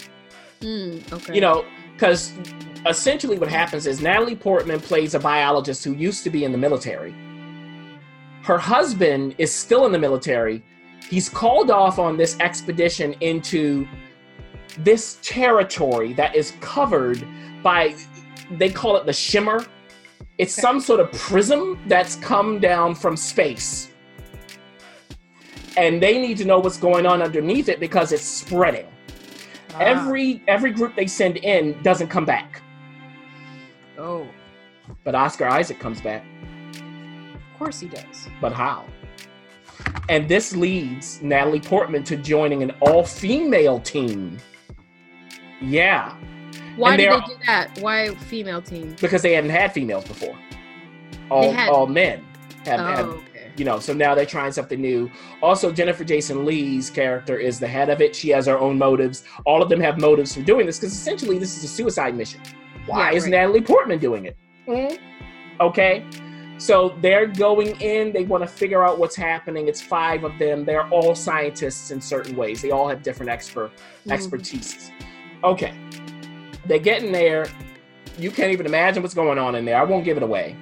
Mm, 0.62 1.14
okay. 1.14 1.36
you 1.36 1.42
know, 1.42 1.66
because 1.94 2.34
essentially 2.86 3.38
what 3.38 3.50
happens 3.50 3.86
is 3.86 4.02
Natalie 4.02 4.36
Portman 4.36 4.80
plays 4.80 5.14
a 5.14 5.20
biologist 5.20 5.84
who 5.84 5.94
used 5.94 6.24
to 6.24 6.30
be 6.30 6.44
in 6.44 6.52
the 6.52 6.58
military. 6.58 7.14
Her 8.44 8.58
husband 8.58 9.36
is 9.38 9.54
still 9.54 9.86
in 9.86 9.92
the 9.92 10.00
military. 10.00 10.64
He's 11.10 11.30
called 11.30 11.70
off 11.70 12.00
on 12.00 12.18
this 12.18 12.40
expedition 12.40 13.14
into 13.22 13.88
this 14.80 15.20
territory 15.22 16.14
that 16.14 16.36
is 16.36 16.54
covered 16.62 17.28
by, 17.62 17.96
they 18.52 18.70
call 18.70 18.96
it 18.98 19.06
the 19.06 19.14
shimmer. 19.14 19.66
It's 20.38 20.58
Okay. 20.58 20.62
some 20.62 20.80
sort 20.80 21.00
of 21.00 21.12
prism 21.12 21.80
that's 21.88 22.16
come 22.18 22.60
down 22.60 22.96
from 22.96 23.18
space. 23.18 23.90
And 25.76 26.02
they 26.02 26.20
need 26.20 26.38
to 26.38 26.46
know 26.46 26.60
what's 26.60 26.78
going 26.78 27.06
on 27.06 27.22
underneath 27.22 27.70
it 27.70 27.80
because 27.80 28.12
it's 28.12 28.24
spreading 28.26 28.88
Ah. 29.76 29.80
every 29.80 30.42
every 30.48 30.72
group 30.72 30.96
they 30.96 31.08
send 31.08 31.38
in 31.38 31.82
doesn't 31.84 32.08
come 32.08 32.26
back 32.26 32.62
Oh, 34.00 34.26
but 35.04 35.14
oscar 35.14 35.46
isaac 35.48 35.78
comes 35.80 36.00
back 36.02 36.24
of 37.36 37.60
course 37.60 37.80
he 37.80 37.88
does. 37.88 38.28
but 38.42 38.54
how 38.54 38.86
and 40.10 40.28
this 40.30 40.56
leads 40.56 41.22
natalie 41.22 41.60
portman 41.60 42.04
to 42.06 42.16
joining 42.16 42.64
an 42.64 42.72
all-female 42.80 43.80
team 43.82 44.38
yeah 45.62 46.16
Why 46.78 46.96
did 46.98 47.12
they're- 47.12 47.20
do 47.22 47.34
that? 47.46 47.78
Why 47.82 48.10
female 48.16 48.62
team? 48.62 48.96
because 49.02 49.22
they 49.22 49.34
hadn't 49.34 49.50
had 49.50 49.74
females 49.74 50.06
before. 50.06 50.36
All, 51.30 51.42
They 51.42 51.52
had- 51.52 51.70
all 51.70 51.88
men 51.88 52.24
have, 52.66 52.80
oh, 52.80 52.84
have 52.84 53.08
okay. 53.10 53.52
you 53.58 53.66
know 53.66 53.80
so 53.80 53.94
now 53.94 54.16
they're 54.16 54.26
trying 54.26 54.52
something 54.52 54.80
new. 54.80 55.10
Also 55.42 55.72
jennifer 55.72 56.04
jason 56.04 56.46
leigh's 56.46 56.90
character 56.90 57.38
is 57.38 57.60
the 57.60 57.68
head 57.68 57.90
of 57.90 58.02
it. 58.02 58.16
She 58.16 58.30
has 58.30 58.46
her 58.46 58.58
own 58.58 58.78
motives. 58.78 59.24
All 59.46 59.62
of 59.62 59.70
them 59.70 59.80
have 59.82 60.00
motives 60.00 60.34
for 60.34 60.42
doing 60.42 60.66
this 60.66 60.80
because 60.80 60.94
essentially 60.94 61.38
this 61.38 61.58
is 61.58 61.64
a 61.64 61.68
suicide 61.68 62.16
mission. 62.16 62.40
Why 62.86 63.12
Yeah, 63.12 63.18
is 63.18 63.24
right. 63.24 63.32
natalie 63.32 63.62
portman 63.62 64.00
doing 64.00 64.26
it? 64.26 64.38
Mm, 64.68 64.98
okay. 65.60 66.04
So 66.60 66.96
they're 67.02 67.28
going 67.28 67.80
in. 67.82 68.12
They 68.14 68.24
want 68.24 68.44
to 68.44 68.48
figure 68.48 68.84
out 68.84 68.98
what's 68.98 69.16
happening. 69.16 69.68
It's 69.68 69.80
five 69.82 70.24
of 70.24 70.40
them. 70.40 70.66
They're 70.66 70.88
all 70.90 71.14
scientists 71.14 71.92
in 71.92 72.02
certain 72.02 72.36
ways. 72.36 72.62
They 72.64 72.72
all 72.72 72.88
have 72.88 73.04
different 73.04 73.30
expert 73.32 73.72
Mhm. 74.08 74.12
expertise 74.14 74.92
okay 75.44 75.74
they 76.68 76.80
get 76.80 77.04
in 77.04 77.12
there 77.12 77.48
you 78.18 78.32
can't 78.32 78.52
even 78.52 78.66
imagine 78.66 79.02
what's 79.04 79.16
going 79.16 79.38
on 79.38 79.56
in 79.56 79.66
there 79.66 79.80
i 79.80 79.84
won't 79.84 80.06
give 80.06 80.18
it 80.18 80.24
away 80.24 80.56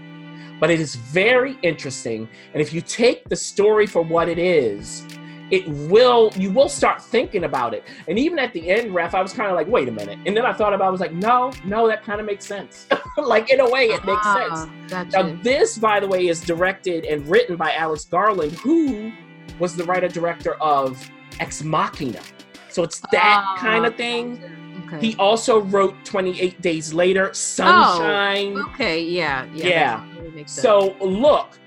but 0.59 0.69
it 0.69 0.79
is 0.79 0.95
very 0.95 1.57
interesting 1.61 2.27
and 2.53 2.61
if 2.61 2.73
you 2.73 2.81
take 2.81 3.27
the 3.29 3.35
story 3.35 3.85
for 3.85 4.01
what 4.01 4.27
it 4.29 4.37
is 4.39 5.05
it 5.51 5.67
will 5.67 6.31
you 6.35 6.49
will 6.51 6.67
start 6.67 6.99
thinking 7.01 7.43
about 7.43 7.75
it. 7.75 7.83
And 8.07 8.17
even 8.17 8.39
at 8.39 8.51
the 8.51 8.67
end, 8.71 8.95
ref, 8.95 9.13
I 9.13 9.21
was 9.21 9.31
kind 9.31 9.47
of 9.47 9.55
like, 9.55 9.67
wait 9.67 9.87
a 9.87 9.91
minute. 9.91 10.17
And 10.25 10.35
then 10.35 10.43
I 10.43 10.51
thought 10.51 10.73
about 10.73 10.85
it, 10.85 10.87
I 10.87 10.89
was 10.89 11.01
like, 11.01 11.13
no, 11.13 11.51
no, 11.63 11.87
that 11.87 12.03
kind 12.03 12.19
of 12.19 12.25
makes 12.25 12.47
sense. 12.47 12.87
like 13.17 13.51
in 13.51 13.59
a 13.59 13.69
way, 13.69 13.85
it 13.85 14.03
makes 14.05 14.21
Ah, 14.23 14.65
sense. 14.65 14.91
Gotcha. 14.91 15.11
Now, 15.33 15.39
this, 15.43 15.77
by 15.77 15.99
the 15.99 16.07
way, 16.07 16.29
is 16.29 16.41
directed 16.41 17.05
and 17.05 17.27
written 17.27 17.57
by 17.57 17.73
Alex 17.75 18.05
Garland, 18.05 18.53
who 18.53 19.11
was 19.59 19.75
the 19.75 19.83
writer 19.83 20.07
director 20.07 20.55
of 20.55 21.07
Ex 21.39 21.63
Machina. 21.63 22.21
So 22.69 22.81
it's 22.81 22.99
that 23.11 23.43
Ah, 23.45 23.55
kind 23.59 23.85
of 23.85 23.95
thing. 23.95 24.41
Okay. 24.88 24.99
He 25.07 25.15
also 25.17 25.61
wrote 25.61 25.95
28 26.05 26.61
Days 26.61 26.93
Later, 26.93 27.33
Sunshine. 27.33 28.57
okay. 28.69 29.01
Yeah. 29.01 29.45
Yeah. 29.53 29.67
Yeah. 29.67 29.97
that 29.97 30.09
totally 30.15 30.31
makes 30.36 30.51
sense. 30.51 30.63
So 30.63 30.95
look, 31.03 31.57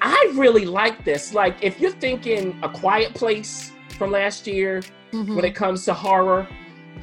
I 0.00 0.32
really 0.34 0.64
like 0.64 1.04
this. 1.04 1.34
Like, 1.34 1.56
if 1.62 1.78
you're 1.80 1.92
thinking 1.92 2.58
A 2.62 2.68
Quiet 2.68 3.14
Place 3.14 3.72
from 3.96 4.10
last 4.10 4.46
year, 4.46 4.82
Mhm. 5.12 5.36
when 5.36 5.44
it 5.44 5.54
comes 5.54 5.84
to 5.84 5.94
horror, 5.94 6.48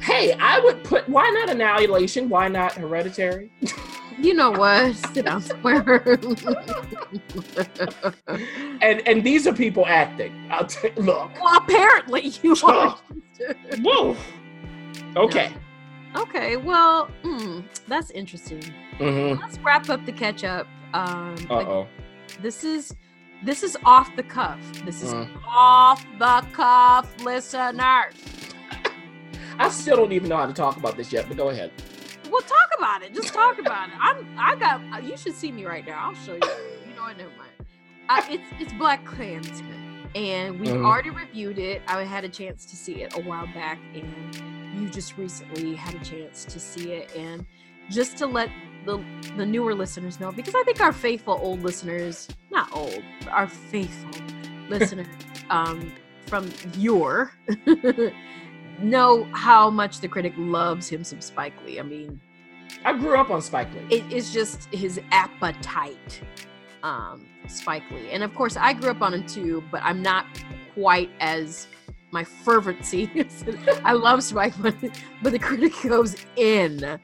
hey, 0.00 0.34
I 0.38 0.60
would 0.60 0.84
put 0.84 1.08
why 1.08 1.28
not 1.30 1.48
Annihilation? 1.48 2.28
Why 2.28 2.48
not 2.48 2.72
Hereditary? 2.74 3.50
you 4.18 4.34
know 4.34 4.50
what? 4.50 4.94
Sit 5.14 5.24
down 5.24 5.40
somewhere. 5.40 6.18
And 8.82 9.00
and 9.06 9.22
these 9.24 9.46
are 9.46 9.52
people 9.52 9.86
acting. 9.86 10.32
I'll 10.50 10.66
t- 10.66 10.90
look. 10.96 11.30
well, 11.40 11.56
apparently 11.58 12.32
you 12.42 12.56
are. 12.64 12.98
Whoa. 13.80 14.16
Okay. 15.16 15.52
Okay. 16.16 16.56
Well, 16.56 17.08
mm, 17.22 17.64
that's 17.88 18.10
interesting. 18.10 18.62
Mm-hmm. 18.98 19.40
Let's 19.40 19.58
wrap 19.58 19.88
up 19.88 20.04
the 20.06 20.12
catch 20.12 20.44
up. 20.44 20.66
Um, 20.94 21.34
Uh 21.50 21.54
oh. 21.60 21.88
this 22.40 22.64
is 22.64 22.94
this 23.44 23.62
is 23.62 23.76
off 23.84 24.14
the 24.16 24.22
cuff. 24.22 24.58
This 24.84 25.02
is 25.02 25.12
Mm. 25.14 25.28
off 25.46 26.04
the 26.18 26.46
cuff, 26.52 27.12
listener. 27.24 28.10
I 29.58 29.68
still 29.68 29.96
don't 29.96 30.12
even 30.12 30.28
know 30.28 30.36
how 30.36 30.46
to 30.46 30.52
talk 30.52 30.76
about 30.76 30.96
this 30.96 31.12
yet, 31.12 31.26
but 31.28 31.36
go 31.36 31.48
ahead. 31.50 31.70
Well, 32.30 32.42
talk 32.42 32.70
about 32.78 33.02
it. 33.02 33.14
Just 33.14 33.32
talk 33.34 33.58
about 33.58 33.88
it. 33.90 33.94
I'm. 34.00 34.26
I 34.38 34.56
got. 34.56 35.04
You 35.04 35.16
should 35.16 35.34
see 35.34 35.52
me 35.52 35.64
right 35.66 35.86
now. 35.86 36.08
I'll 36.08 36.14
show 36.14 36.32
you. 36.34 36.40
You 36.88 36.94
know 36.96 37.02
what? 37.02 37.16
Never 37.16 37.30
mind. 37.36 37.50
Uh, 38.08 38.22
it's 38.30 38.42
it's 38.60 38.72
BlacKkKlansman, 38.74 39.91
and 40.14 40.58
we've 40.60 40.70
Mhm. 40.70 40.84
already 40.84 41.10
reviewed 41.10 41.58
it. 41.58 41.82
I 41.88 42.02
had 42.04 42.24
a 42.24 42.28
chance 42.28 42.64
to 42.66 42.76
see 42.76 43.02
it 43.02 43.16
a 43.16 43.20
while 43.20 43.46
back, 43.48 43.78
and 43.94 44.74
you 44.78 44.88
just 44.88 45.16
recently 45.18 45.74
had 45.74 45.94
a 45.94 46.04
chance 46.04 46.44
to 46.46 46.58
see 46.60 46.92
it. 46.92 47.14
And 47.16 47.44
just 47.90 48.16
to 48.18 48.26
let 48.26 48.50
the 48.86 48.98
the 49.36 49.46
newer 49.46 49.74
listeners 49.74 50.18
know, 50.20 50.32
because 50.32 50.54
I 50.54 50.62
think 50.64 50.80
our 50.80 50.92
faithful 50.92 51.38
old 51.40 51.62
listeners, 51.62 52.28
not 52.50 52.68
old, 52.74 53.02
our 53.30 53.46
faithful 53.48 54.10
listeners 54.68 55.06
um, 55.50 55.92
from 56.26 56.50
your 56.78 57.32
know 58.80 59.24
how 59.32 59.70
much 59.70 60.00
the 60.00 60.08
critic 60.08 60.32
loves 60.36 60.88
him 60.88 61.04
some 61.04 61.20
Spike 61.20 61.54
Lee. 61.66 61.78
I 61.78 61.82
mean, 61.82 62.20
I 62.84 62.92
grew 62.94 63.16
up 63.16 63.30
on 63.30 63.40
Spike 63.42 63.68
Lee. 63.74 63.96
it 63.98 64.12
is 64.12 64.32
just 64.32 64.72
his 64.74 65.00
appetite, 65.12 66.20
um, 66.82 67.26
Spike 67.48 67.82
Lee. 67.90 68.10
And 68.10 68.22
of 68.22 68.34
course, 68.34 68.56
I 68.56 68.72
grew 68.72 68.90
up 68.90 69.02
on 69.02 69.14
him 69.14 69.26
too, 69.26 69.62
but 69.70 69.82
I'm 69.82 70.02
not 70.02 70.26
quite 70.74 71.10
as 71.20 71.66
my 72.10 72.24
fervency. 72.24 73.10
I 73.84 73.92
love 73.92 74.22
Spike, 74.22 74.54
but, 74.60 74.74
but 75.22 75.32
the 75.32 75.38
critic 75.38 75.72
goes 75.82 76.16
in 76.36 77.00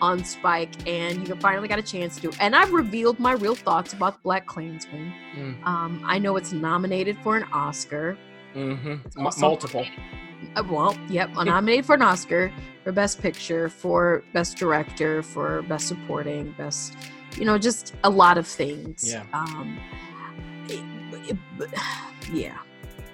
on 0.00 0.24
Spike, 0.24 0.70
and 0.86 1.26
you 1.26 1.34
finally 1.36 1.68
got 1.68 1.78
a 1.78 1.82
chance 1.82 2.18
to. 2.20 2.32
And 2.40 2.54
I've 2.54 2.72
revealed 2.72 3.18
my 3.18 3.32
real 3.32 3.54
thoughts 3.54 3.92
about 3.92 4.22
BlacKkKlansman. 4.22 5.12
Mm. 5.36 5.66
Um, 5.66 6.02
I 6.04 6.18
know 6.18 6.36
it's 6.36 6.52
nominated 6.52 7.18
for 7.22 7.36
an 7.36 7.44
Oscar. 7.52 8.16
Mm-hmm. 8.54 8.90
M- 9.18 9.30
multiple. 9.38 9.86
Uh, 10.56 10.64
well, 10.68 10.96
yep, 11.08 11.30
nominated 11.34 11.86
for 11.86 11.94
an 11.94 12.02
Oscar 12.02 12.52
for 12.82 12.92
Best 12.92 13.20
Picture, 13.20 13.68
for 13.68 14.24
Best 14.32 14.56
Director, 14.56 15.22
for 15.22 15.62
Best 15.62 15.88
Supporting, 15.88 16.52
Best, 16.52 16.96
you 17.36 17.44
know, 17.44 17.58
just 17.58 17.94
a 18.04 18.10
lot 18.10 18.38
of 18.38 18.46
things. 18.46 19.10
Yeah. 19.12 19.24
Um, 19.32 19.78
it- 20.68 20.84
it- 21.60 21.70
yeah. 22.32 22.56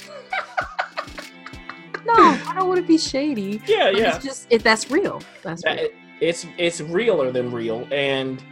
no, 2.06 2.14
I 2.14 2.52
don't 2.56 2.68
want 2.68 2.80
to 2.80 2.86
be 2.86 2.98
shady. 2.98 3.60
Yeah, 3.66 3.90
yeah. 3.90 4.14
It's 4.16 4.24
just 4.24 4.46
it, 4.50 4.62
that's 4.62 4.90
real. 4.90 5.22
That's 5.42 5.62
That- 5.62 5.78
real. 5.80 5.88
it's 6.20 6.46
it's 6.58 6.80
realer 6.80 7.30
than 7.32 7.50
real. 7.50 7.86
And 7.90 8.42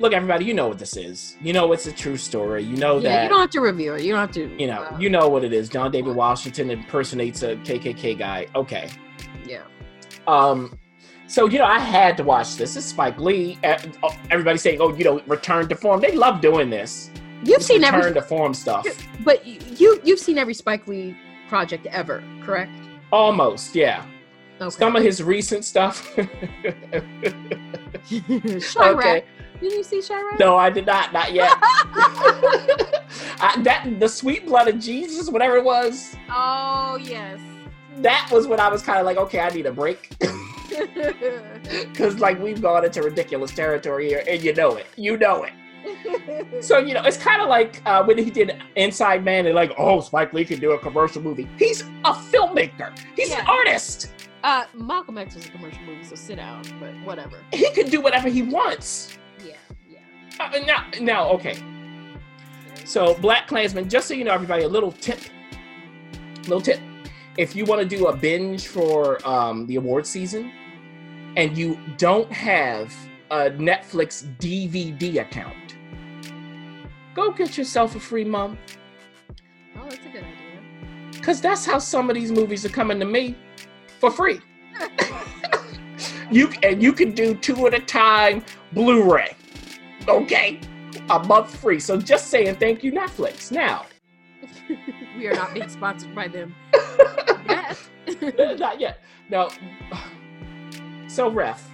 look, 0.00 0.12
everybody, 0.12 0.44
you 0.44 0.54
know 0.54 0.68
what 0.68 0.78
this 0.78 0.96
is. 0.96 1.36
You 1.40 1.52
know 1.52 1.72
it's 1.72 1.86
a 1.86 1.92
true 1.92 2.16
story. 2.16 2.62
You 2.64 2.76
know 2.76 2.96
yeah, 2.98 3.08
that 3.10 3.22
you 3.24 3.28
don't 3.28 3.40
have 3.40 3.50
to 3.50 3.60
review 3.60 3.94
it. 3.94 4.02
You 4.02 4.12
don't 4.12 4.20
have 4.20 4.32
to. 4.32 4.48
you 4.60 4.66
know, 4.66 4.82
uh, 4.82 4.96
you 4.98 5.08
know 5.10 5.28
what 5.28 5.44
it 5.44 5.52
is. 5.52 5.68
John 5.68 5.90
David 5.90 6.14
Washington 6.16 6.70
impersonates 6.70 7.42
a 7.42 7.56
KKK 7.56 8.18
guy. 8.18 8.46
Okay. 8.54 8.90
yeah. 9.46 9.62
Um, 10.26 10.78
so 11.28 11.46
you 11.46 11.58
know, 11.58 11.64
I 11.66 11.78
had 11.78 12.16
to 12.16 12.24
watch 12.24 12.56
this. 12.56 12.74
This 12.74 12.84
is 12.84 12.90
Spike 12.90 13.18
Lee. 13.20 13.56
Uh, 13.62 13.78
oh, 14.02 14.10
Everybody's 14.30 14.62
saying, 14.62 14.80
"Oh, 14.80 14.92
you 14.96 15.04
know, 15.04 15.20
return 15.28 15.68
to 15.68 15.76
form." 15.76 16.00
They 16.00 16.12
love 16.12 16.40
doing 16.40 16.68
this. 16.70 17.10
You've 17.44 17.58
This 17.58 17.66
seen 17.68 17.82
return 17.82 18.00
every, 18.00 18.14
to 18.14 18.22
form 18.22 18.52
stuff. 18.54 18.84
but 19.24 19.46
you 19.46 19.60
you- 19.76 20.00
you've 20.04 20.18
seen 20.18 20.38
every 20.38 20.54
Spike 20.54 20.88
Lee 20.88 21.16
project 21.48 21.86
ever, 21.86 22.22
correct? 22.42 22.72
Almost, 23.12 23.74
yeah. 23.76 24.04
Okay. 24.60 24.70
Some 24.70 24.96
of 24.96 25.04
his 25.04 25.22
recent 25.22 25.64
stuff. 25.64 26.12
Chi-Raq. 28.10 28.96
okay. 28.98 29.24
Did 29.60 29.72
you 29.72 29.82
see 29.82 29.98
Chi-Raq? 30.00 30.38
No, 30.38 30.56
I 30.56 30.70
did 30.70 30.86
not. 30.86 31.12
Not 31.12 31.32
yet. 31.32 31.52
I, 33.40 33.54
that 33.62 33.86
the 33.98 34.08
sweet 34.08 34.46
blood 34.46 34.68
of 34.68 34.78
Jesus, 34.80 35.28
whatever 35.30 35.56
it 35.56 35.64
was. 35.64 36.16
oh 36.30 36.98
yes. 37.00 37.38
That 38.02 38.28
was 38.32 38.46
when 38.46 38.60
I 38.60 38.68
was 38.68 38.82
kind 38.82 38.98
of 38.98 39.06
like, 39.06 39.16
okay, 39.16 39.40
I 39.40 39.48
need 39.50 39.66
a 39.66 39.72
break. 39.72 40.10
Because 41.88 42.20
like 42.20 42.40
we've 42.40 42.62
gone 42.62 42.84
into 42.84 43.02
ridiculous 43.02 43.50
territory 43.52 44.08
here, 44.08 44.22
and 44.28 44.40
you 44.42 44.54
know 44.54 44.76
it. 44.76 44.86
You 44.96 45.16
know 45.16 45.44
it. 45.44 45.52
So 46.62 46.78
you 46.78 46.94
know, 46.94 47.02
it's 47.02 47.16
kind 47.16 47.42
of 47.42 47.48
like 47.48 47.82
uh, 47.84 48.04
when 48.04 48.16
he 48.18 48.30
did 48.30 48.62
Inside 48.76 49.24
Man, 49.24 49.46
and 49.46 49.54
like, 49.54 49.72
oh, 49.76 50.00
Spike 50.00 50.32
Lee 50.32 50.44
can 50.44 50.60
do 50.60 50.72
a 50.72 50.78
commercial 50.78 51.20
movie. 51.20 51.48
He's 51.58 51.82
a 51.82 52.12
filmmaker. 52.12 52.96
He's 53.16 53.32
an 53.32 53.44
artist. 53.46 54.12
uh, 54.44 54.64
Malcolm 54.74 55.18
X 55.18 55.34
was 55.34 55.46
a 55.46 55.50
commercial 55.50 55.82
movie, 55.82 56.04
so 56.04 56.14
sit 56.14 56.36
down. 56.36 56.62
But 56.78 56.94
whatever. 57.04 57.38
He 57.52 57.68
can 57.72 57.88
do 57.88 58.00
whatever 58.00 58.28
he 58.28 58.42
wants. 58.42 59.18
Yeah, 59.44 59.54
yeah. 59.90 59.98
Uh, 60.38 60.60
now, 60.64 60.84
now, 61.00 61.28
okay. 61.30 61.58
So, 62.84 63.14
BlacKkKlansman, 63.16 63.88
just 63.88 64.06
so 64.08 64.14
you 64.14 64.24
know, 64.24 64.32
everybody, 64.32 64.62
a 64.62 64.68
little 64.68 64.92
tip. 64.92 65.18
Little 66.42 66.60
tip. 66.60 66.80
If 67.38 67.54
you 67.54 67.64
want 67.66 67.80
to 67.80 67.86
do 67.86 68.08
a 68.08 68.16
binge 68.16 68.66
for 68.66 69.24
um, 69.26 69.64
the 69.68 69.76
award 69.76 70.04
season 70.04 70.50
and 71.36 71.56
you 71.56 71.78
don't 71.96 72.30
have 72.32 72.92
a 73.30 73.50
Netflix 73.50 74.26
DVD 74.38 75.20
account, 75.20 75.76
go 77.14 77.30
get 77.30 77.56
yourself 77.56 77.94
a 77.94 78.00
free 78.00 78.24
month. 78.24 78.58
Oh, 79.76 79.84
that's 79.84 80.04
a 80.04 80.08
good 80.08 80.24
idea. 80.24 80.60
Because 81.12 81.40
that's 81.40 81.64
how 81.64 81.78
some 81.78 82.10
of 82.10 82.16
these 82.16 82.32
movies 82.32 82.66
are 82.66 82.70
coming 82.70 82.98
to 82.98 83.06
me 83.06 83.36
for 84.00 84.10
free. 84.10 84.40
you 86.32 86.52
And 86.64 86.82
you 86.82 86.92
can 86.92 87.12
do 87.12 87.36
two 87.36 87.68
at 87.68 87.74
a 87.74 87.78
time 87.78 88.44
Blu 88.72 89.14
ray. 89.14 89.36
Okay? 90.08 90.58
A 91.08 91.20
month 91.20 91.54
free. 91.54 91.78
So, 91.78 92.00
just 92.00 92.30
saying 92.30 92.56
thank 92.56 92.82
you, 92.82 92.90
Netflix. 92.90 93.52
Now, 93.52 93.86
we 95.16 95.28
are 95.28 95.34
not 95.34 95.54
being 95.54 95.68
sponsored 95.68 96.16
by 96.16 96.26
them 96.26 96.52
yet. 98.20 98.58
Not 98.58 98.80
yet. 98.80 99.00
No. 99.30 99.50
So, 101.10 101.30
ref, 101.30 101.68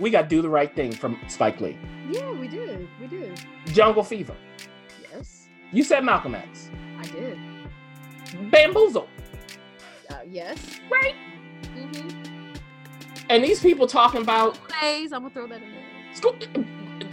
we 0.00 0.08
got 0.08 0.30
"Do 0.30 0.40
the 0.40 0.48
Right 0.48 0.74
Thing" 0.74 0.92
from 0.92 1.18
Spike 1.28 1.60
Lee. 1.60 1.78
yeah, 2.10 2.32
we 2.32 2.48
did. 2.48 2.88
We 2.98 3.06
did. 3.06 3.38
Jungle 3.66 4.02
Fever. 4.02 4.34
Yes, 5.12 5.46
You 5.70 5.84
said 5.84 6.02
Malcolm 6.02 6.34
X. 6.34 6.70
I 6.98 7.02
did. 7.02 7.38
Bamboozle. 8.50 9.06
Uh, 10.08 10.14
yes. 10.26 10.80
Right. 10.90 11.14
Mm-hmm. 11.76 12.54
And 13.28 13.44
these 13.44 13.60
people 13.60 13.86
talking 13.86 14.22
about 14.22 14.54
Plays. 14.68 15.12
I'm 15.12 15.20
gonna 15.20 15.34
throw 15.34 15.46
that 15.48 15.60
in 15.62 15.70
there. 15.70 16.14
school. 16.14 16.34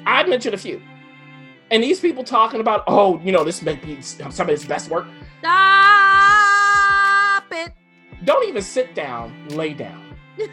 I 0.05 0.23
mentioned 0.25 0.55
a 0.55 0.57
few. 0.57 0.81
And 1.71 1.83
these 1.83 1.99
people 1.99 2.23
talking 2.23 2.61
about, 2.61 2.85
oh, 2.87 3.19
you 3.19 3.33
know, 3.33 3.43
this 3.43 3.61
may 3.61 3.75
be 3.75 4.01
some 4.01 4.29
of 4.31 4.47
his 4.47 4.63
best 4.65 4.89
work. 4.89 5.05
Stop. 5.41 6.36
Don't 8.27 8.45
even 8.45 8.61
sit 8.61 8.93
down, 8.93 9.47
lay 9.51 9.73
down. 9.73 10.13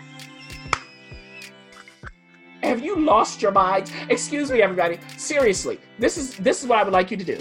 Have 2.63 2.85
you 2.85 2.97
lost 3.05 3.43
your 3.43 3.51
mind? 3.51 3.91
Excuse 4.09 4.53
me, 4.53 4.63
everybody. 4.63 5.01
Seriously, 5.17 5.81
this 5.99 6.17
is 6.17 6.37
this 6.37 6.63
is 6.63 6.69
what 6.69 6.79
I 6.79 6.85
would 6.85 6.93
like 6.93 7.11
you 7.11 7.17
to 7.17 7.25
do. 7.25 7.37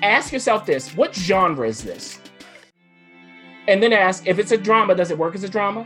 Ask 0.00 0.32
yourself 0.32 0.64
this: 0.64 0.94
What 0.94 1.12
genre 1.12 1.66
is 1.66 1.82
this? 1.82 2.20
And 3.66 3.82
then 3.82 3.92
ask 3.92 4.28
if 4.28 4.38
it's 4.38 4.52
a 4.52 4.56
drama, 4.56 4.94
does 4.94 5.10
it 5.10 5.18
work 5.18 5.34
as 5.34 5.42
a 5.42 5.48
drama? 5.48 5.84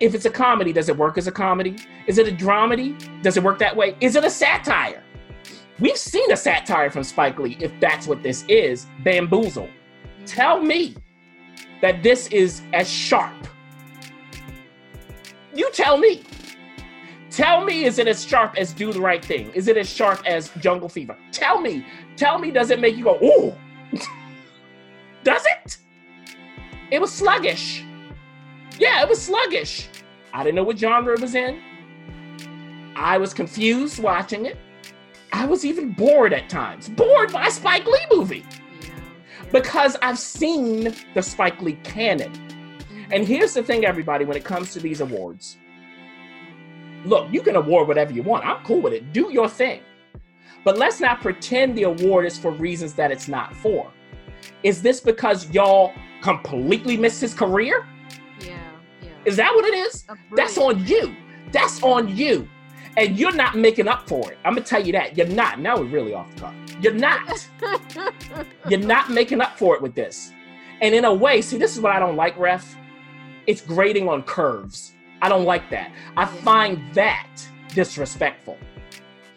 If 0.00 0.12
it's 0.12 0.24
a 0.24 0.30
comedy, 0.30 0.72
does 0.72 0.88
it 0.88 0.96
work 0.96 1.18
as 1.18 1.28
a 1.28 1.32
comedy? 1.32 1.76
Is 2.08 2.18
it 2.18 2.26
a 2.26 2.32
dramedy? 2.32 3.22
Does 3.22 3.36
it 3.36 3.44
work 3.44 3.60
that 3.60 3.76
way? 3.76 3.96
Is 4.00 4.16
it 4.16 4.24
a 4.24 4.30
satire? 4.30 5.04
We've 5.78 5.96
seen 5.96 6.32
a 6.32 6.36
satire 6.36 6.90
from 6.90 7.04
Spike 7.04 7.38
Lee, 7.38 7.56
if 7.60 7.70
that's 7.78 8.08
what 8.08 8.24
this 8.24 8.44
is, 8.48 8.88
Bamboozle. 9.04 9.68
Tell 10.26 10.60
me 10.60 10.96
that 11.80 12.02
this 12.02 12.26
is 12.28 12.62
as 12.72 12.88
sharp. 12.88 13.34
You 15.54 15.70
tell 15.72 15.98
me. 15.98 16.22
Tell 17.30 17.64
me, 17.64 17.84
is 17.84 17.98
it 17.98 18.08
as 18.08 18.24
sharp 18.24 18.56
as 18.56 18.72
Do 18.72 18.92
the 18.92 19.00
Right 19.00 19.24
Thing? 19.24 19.50
Is 19.52 19.68
it 19.68 19.76
as 19.76 19.88
sharp 19.88 20.22
as 20.26 20.50
Jungle 20.58 20.88
Fever? 20.88 21.16
Tell 21.30 21.60
me. 21.60 21.84
Tell 22.16 22.38
me, 22.38 22.50
does 22.50 22.70
it 22.70 22.80
make 22.80 22.96
you 22.96 23.04
go, 23.04 23.18
ooh? 23.22 23.54
does 25.24 25.44
it? 25.46 25.78
It 26.90 27.00
was 27.00 27.12
sluggish. 27.12 27.84
Yeah, 28.78 29.02
it 29.02 29.08
was 29.08 29.20
sluggish. 29.20 29.88
I 30.32 30.42
didn't 30.42 30.56
know 30.56 30.64
what 30.64 30.78
genre 30.78 31.14
it 31.14 31.20
was 31.20 31.34
in. 31.34 31.60
I 32.96 33.18
was 33.18 33.32
confused 33.34 34.00
watching 34.02 34.46
it. 34.46 34.56
I 35.32 35.46
was 35.46 35.64
even 35.64 35.92
bored 35.92 36.32
at 36.32 36.48
times. 36.48 36.88
Bored 36.88 37.32
by 37.32 37.48
Spike 37.48 37.86
Lee 37.86 38.06
movie. 38.10 38.44
Because 39.52 39.96
I've 40.02 40.18
seen 40.18 40.94
the 41.14 41.22
Spike 41.22 41.60
Lee 41.62 41.78
canon. 41.84 42.32
And 43.10 43.26
here's 43.26 43.54
the 43.54 43.62
thing, 43.62 43.84
everybody, 43.84 44.24
when 44.24 44.36
it 44.36 44.44
comes 44.44 44.72
to 44.72 44.80
these 44.80 45.00
awards 45.00 45.56
look, 47.04 47.28
you 47.32 47.42
can 47.42 47.56
award 47.56 47.88
whatever 47.88 48.12
you 48.12 48.22
want. 48.22 48.44
I'm 48.44 48.64
cool 48.64 48.80
with 48.80 48.92
it. 48.92 49.12
Do 49.12 49.30
your 49.32 49.48
thing. 49.48 49.80
But 50.64 50.78
let's 50.78 51.00
not 51.00 51.20
pretend 51.20 51.76
the 51.76 51.84
award 51.84 52.26
is 52.26 52.38
for 52.38 52.50
reasons 52.50 52.94
that 52.94 53.10
it's 53.10 53.28
not 53.28 53.54
for. 53.54 53.90
Is 54.62 54.82
this 54.82 55.00
because 55.00 55.50
y'all 55.50 55.92
completely 56.20 56.96
missed 56.96 57.20
his 57.20 57.34
career? 57.34 57.86
Yeah. 58.40 58.58
Yeah. 59.02 59.10
Is 59.24 59.36
that 59.36 59.54
what 59.54 59.64
it 59.64 59.74
is? 59.74 60.04
That's 60.34 60.58
on 60.58 60.84
you. 60.86 61.14
That's 61.52 61.82
on 61.82 62.14
you. 62.14 62.48
And 62.98 63.16
you're 63.16 63.32
not 63.32 63.56
making 63.56 63.86
up 63.86 64.08
for 64.08 64.32
it. 64.32 64.38
I'm 64.44 64.54
gonna 64.54 64.66
tell 64.66 64.84
you 64.84 64.90
that. 64.92 65.16
You're 65.16 65.28
not. 65.28 65.60
Now 65.60 65.78
we're 65.78 65.84
really 65.84 66.14
off 66.14 66.34
the 66.34 66.40
cuff. 66.40 66.54
You're 66.82 66.94
not. 66.94 67.48
You're 68.68 68.80
not 68.80 69.10
making 69.10 69.40
up 69.40 69.56
for 69.56 69.76
it 69.76 69.82
with 69.82 69.94
this. 69.94 70.32
And 70.80 70.94
in 70.94 71.04
a 71.04 71.14
way, 71.14 71.40
see, 71.40 71.58
this 71.58 71.76
is 71.76 71.80
what 71.80 71.92
I 71.92 72.00
don't 72.00 72.16
like, 72.16 72.36
ref. 72.36 72.76
It's 73.46 73.60
grading 73.60 74.08
on 74.08 74.22
curves. 74.24 74.94
I 75.22 75.28
don't 75.28 75.44
like 75.44 75.70
that. 75.70 75.92
I 76.16 76.24
find 76.24 76.92
that 76.94 77.28
disrespectful. 77.72 78.58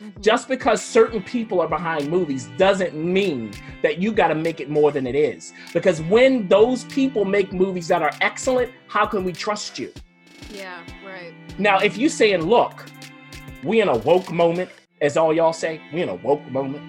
Mhm. 0.02 0.20
Just 0.22 0.48
because 0.48 0.84
certain 0.84 1.22
people 1.22 1.62
are 1.62 1.68
behind 1.68 2.10
movies 2.10 2.50
doesn't 2.58 2.96
mean 2.96 3.52
that 3.84 4.00
you 4.00 4.12
got 4.12 4.30
to 4.30 4.36
make 4.36 4.60
it 4.60 4.70
more 4.72 4.92
than 4.92 5.06
it 5.06 5.16
is. 5.16 5.54
Because 5.72 6.02
when 6.02 6.48
those 6.48 6.84
people 6.86 7.26
make 7.26 7.54
movies 7.54 7.88
that 7.90 8.02
are 8.02 8.14
excellent, 8.22 8.72
how 8.88 9.06
can 9.06 9.24
we 9.24 9.32
trust 9.34 9.78
you? 9.78 9.92
Yeah. 10.52 10.80
Right. 11.06 11.34
Now, 11.60 11.78
if 11.80 11.98
you 11.98 12.10
saying, 12.10 12.42
look, 12.42 12.86
we 13.64 13.82
in 13.82 13.88
a 13.88 13.98
woke 13.98 14.32
moment, 14.32 14.70
as 15.02 15.18
all 15.18 15.34
y'all 15.34 15.54
say, 15.54 15.82
we 15.94 16.02
in 16.02 16.10
a 16.10 16.16
woke 16.16 16.46
moment, 16.52 16.84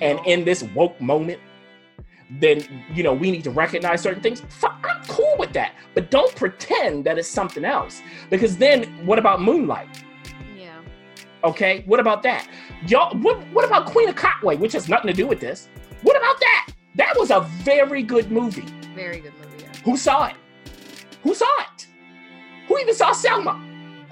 and 0.00 0.18
in 0.26 0.44
this 0.44 0.62
woke 0.62 1.00
moment, 1.00 1.40
then 2.40 2.64
you 2.92 3.02
know 3.02 3.12
we 3.12 3.30
need 3.30 3.44
to 3.44 3.50
recognize 3.50 4.00
certain 4.00 4.22
things. 4.22 4.42
I'm 4.62 5.04
cool 5.08 5.36
with 5.38 5.52
that, 5.52 5.74
but 5.94 6.10
don't 6.10 6.34
pretend 6.34 7.04
that 7.04 7.18
it's 7.18 7.28
something 7.28 7.64
else. 7.64 8.00
Because 8.30 8.56
then, 8.56 8.84
what 9.06 9.18
about 9.18 9.42
Moonlight? 9.42 10.04
Yeah. 10.56 10.80
Okay, 11.44 11.82
what 11.86 12.00
about 12.00 12.22
that? 12.22 12.48
Y'all, 12.86 13.14
what 13.18 13.38
what 13.52 13.64
about 13.64 13.86
Queen 13.86 14.08
of 14.08 14.14
Katwe, 14.14 14.58
which 14.58 14.72
has 14.72 14.88
nothing 14.88 15.08
to 15.08 15.16
do 15.16 15.26
with 15.26 15.40
this? 15.40 15.68
What 16.02 16.16
about 16.16 16.40
that? 16.40 16.70
That 16.96 17.14
was 17.16 17.30
a 17.30 17.40
very 17.62 18.02
good 18.02 18.30
movie. 18.30 18.66
Very 18.94 19.20
good 19.20 19.34
movie. 19.42 19.64
Yeah. 19.64 19.72
Who 19.84 19.96
saw 19.96 20.26
it? 20.26 20.36
Who 21.22 21.34
saw 21.34 21.46
it? 21.60 21.86
Who 22.68 22.78
even 22.78 22.94
saw 22.94 23.12
Selma? 23.12 23.62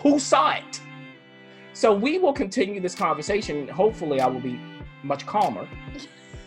Who 0.00 0.18
saw 0.18 0.52
it? 0.52 0.80
So 1.72 1.92
we 1.92 2.18
will 2.18 2.32
continue 2.32 2.80
this 2.80 2.94
conversation. 2.94 3.68
Hopefully, 3.68 4.20
I 4.20 4.26
will 4.26 4.40
be 4.40 4.60
much 5.02 5.26
calmer 5.26 5.66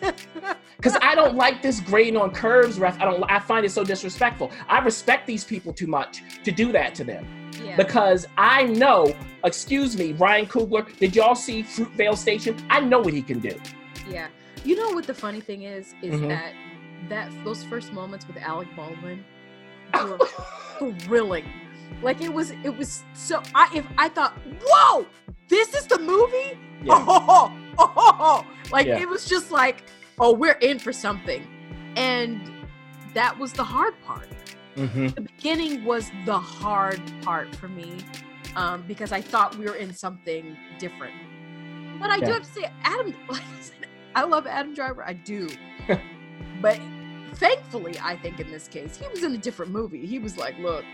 because 0.76 0.96
I 1.02 1.14
don't 1.14 1.36
like 1.36 1.62
this 1.62 1.80
grading 1.80 2.16
on 2.16 2.30
curves, 2.30 2.78
ref. 2.78 3.00
I 3.00 3.04
don't. 3.04 3.22
I 3.30 3.38
find 3.40 3.64
it 3.66 3.70
so 3.70 3.84
disrespectful. 3.84 4.50
I 4.68 4.78
respect 4.80 5.26
these 5.26 5.44
people 5.44 5.72
too 5.72 5.86
much 5.86 6.22
to 6.44 6.52
do 6.52 6.72
that 6.72 6.94
to 6.96 7.04
them 7.04 7.50
yeah. 7.64 7.76
because 7.76 8.26
I 8.36 8.64
know. 8.64 9.14
Excuse 9.44 9.96
me, 9.96 10.12
Ryan 10.12 10.46
Coogler. 10.46 10.96
Did 10.98 11.14
y'all 11.14 11.34
see 11.34 11.62
Fruitvale 11.62 12.16
Station? 12.16 12.56
I 12.70 12.80
know 12.80 13.00
what 13.00 13.14
he 13.14 13.22
can 13.22 13.38
do. 13.40 13.58
Yeah. 14.08 14.28
You 14.64 14.76
know 14.76 14.90
what 14.90 15.06
the 15.06 15.14
funny 15.14 15.40
thing 15.40 15.62
is 15.62 15.94
is 16.02 16.20
Mhm. 16.20 16.28
that 16.28 16.52
that 17.08 17.30
those 17.44 17.62
first 17.64 17.92
moments 17.92 18.26
with 18.26 18.36
Alec 18.38 18.68
Baldwin 18.74 19.24
were 19.94 20.92
thrilling. 21.00 21.44
Like 22.02 22.20
it 22.20 22.32
was 22.32 22.50
it 22.64 22.76
was 22.76 23.04
so 23.14 23.42
I 23.54 23.70
if 23.74 23.86
I 23.98 24.08
thought, 24.08 24.34
"Whoa! 24.64 25.06
This 25.48 25.74
is 25.74 25.86
the 25.86 25.98
movie?" 25.98 26.58
Yeah. 26.82 26.94
Oh, 27.08 27.52
oh, 27.78 27.92
oh, 27.96 28.16
oh. 28.20 28.46
Like 28.70 28.86
Yeah. 28.86 29.00
it 29.00 29.08
was 29.08 29.26
just 29.26 29.50
like, 29.50 29.84
"Oh, 30.18 30.32
we're 30.32 30.58
in 30.60 30.78
for 30.78 30.92
something." 30.92 31.46
And 31.96 32.40
that 33.14 33.38
was 33.38 33.52
the 33.52 33.64
hard 33.64 33.94
part. 34.04 34.28
hmm 34.74 35.06
The 35.08 35.22
beginning 35.22 35.84
was 35.84 36.10
the 36.26 36.38
hard 36.38 37.00
part 37.22 37.54
for 37.56 37.68
me 37.68 37.98
um, 38.56 38.84
because 38.86 39.10
I 39.12 39.22
thought 39.22 39.56
we 39.56 39.64
were 39.64 39.76
in 39.76 39.94
something 39.94 40.56
different. 40.78 41.14
But 41.98 42.10
I 42.10 42.20
do 42.20 42.32
have 42.32 42.42
to 42.42 42.52
say, 42.60 42.70
Adam, 42.84 43.14
like 43.28 43.40
I 43.42 43.60
said, 43.60 43.86
I 44.14 44.24
love 44.24 44.46
Adam 44.46 44.74
Driver. 44.74 45.02
I 45.02 45.14
do. 45.14 45.48
but 46.60 46.78
thankfully, 47.34 47.96
I 48.02 48.16
think 48.16 48.38
in 48.40 48.50
this 48.50 48.68
case, 48.68 48.96
he 48.96 49.08
was 49.08 49.22
in 49.22 49.34
a 49.34 49.38
different 49.38 49.72
movie. 49.72 50.04
He 50.04 50.18
was 50.18 50.36
like, 50.36 50.58
look, 50.58 50.84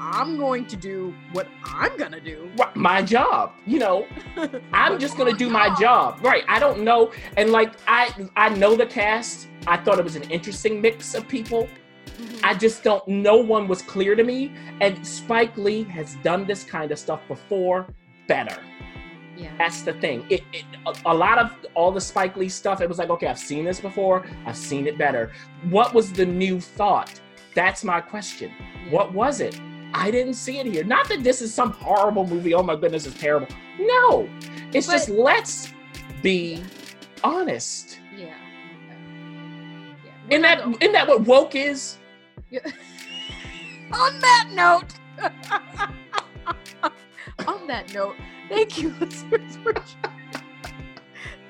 I'm 0.00 0.36
going 0.38 0.66
to 0.66 0.76
do 0.76 1.14
what 1.32 1.48
I'm 1.64 1.96
going 1.96 2.12
to 2.12 2.20
do. 2.20 2.50
My 2.74 3.02
job. 3.02 3.52
You 3.66 3.78
know, 3.80 4.06
I'm 4.72 4.98
just 4.98 5.16
gonna 5.16 5.32
do 5.32 5.50
my 5.50 5.74
job. 5.78 6.18
Right. 6.22 6.44
I 6.48 6.58
don't 6.58 6.80
know. 6.84 7.12
And 7.36 7.50
like 7.50 7.72
I 7.86 8.12
I 8.36 8.48
know 8.50 8.76
the 8.76 8.86
cast. 8.86 9.48
I 9.66 9.76
thought 9.76 9.98
it 9.98 10.04
was 10.04 10.16
an 10.16 10.30
interesting 10.30 10.80
mix 10.80 11.14
of 11.14 11.26
people. 11.28 11.68
Mhm. 12.18 12.40
I 12.42 12.54
just 12.54 12.82
don't 12.82 13.06
no 13.08 13.36
one 13.36 13.68
was 13.68 13.82
clear 13.82 14.14
to 14.14 14.24
me. 14.24 14.52
And 14.80 15.04
Spike 15.06 15.56
Lee 15.56 15.82
has 15.84 16.14
done 16.22 16.46
this 16.46 16.62
kind 16.64 16.90
of 16.92 16.98
stuff 16.98 17.20
before 17.28 17.86
better. 18.28 18.62
yeah. 19.36 19.50
That's 19.58 19.82
the 19.82 19.92
thing. 19.94 20.24
It, 20.30 20.42
it 20.52 20.64
a, 20.86 20.94
a 21.06 21.14
lot 21.14 21.38
of 21.38 21.52
all 21.74 21.90
the 21.92 22.00
Spike 22.00 22.36
Lee 22.36 22.48
stuff, 22.48 22.80
it 22.80 22.88
was 22.88 22.98
like, 22.98 23.10
okay, 23.10 23.26
I've 23.28 23.38
seen 23.38 23.64
this 23.64 23.80
before, 23.80 24.26
I've 24.46 24.56
seen 24.56 24.86
it 24.86 24.96
better. 24.98 25.32
What 25.70 25.94
was 25.94 26.12
the 26.12 26.26
new 26.26 26.60
thought? 26.60 27.20
That's 27.54 27.82
my 27.84 28.00
question. 28.00 28.52
What 28.90 29.12
was 29.12 29.40
it? 29.40 29.58
I 29.94 30.10
didn't 30.10 30.34
see 30.34 30.58
it 30.58 30.66
here. 30.66 30.84
Not 30.84 31.08
that 31.08 31.22
this 31.24 31.40
is 31.42 31.52
some 31.52 31.72
horrible 31.72 32.26
movie. 32.26 32.54
Oh 32.54 32.62
my 32.62 32.76
goodness, 32.76 33.06
it's 33.06 33.18
terrible. 33.18 33.48
No, 33.80 34.28
it's 34.72 34.86
But- 34.86 34.92
just 34.94 35.08
let's 35.08 35.72
be 36.22 36.62
honest. 37.24 37.98
Yeah. 38.16 38.26
Yeah. 38.26 38.34
yeah. 40.04 40.12
Isn't 40.30 40.42
that 40.42 40.60
isn't 40.82 40.92
that 40.92 41.08
what 41.08 41.22
woke 41.22 41.54
is? 41.54 41.96
not- 42.52 42.62
On 43.90 44.20
that 44.20 44.48
note, 44.52 44.92
on 47.48 47.66
that 47.66 47.90
note, 47.94 48.16
thank 48.50 48.76
you, 48.82 48.90
listeners, 49.00 49.56
for 49.62 49.72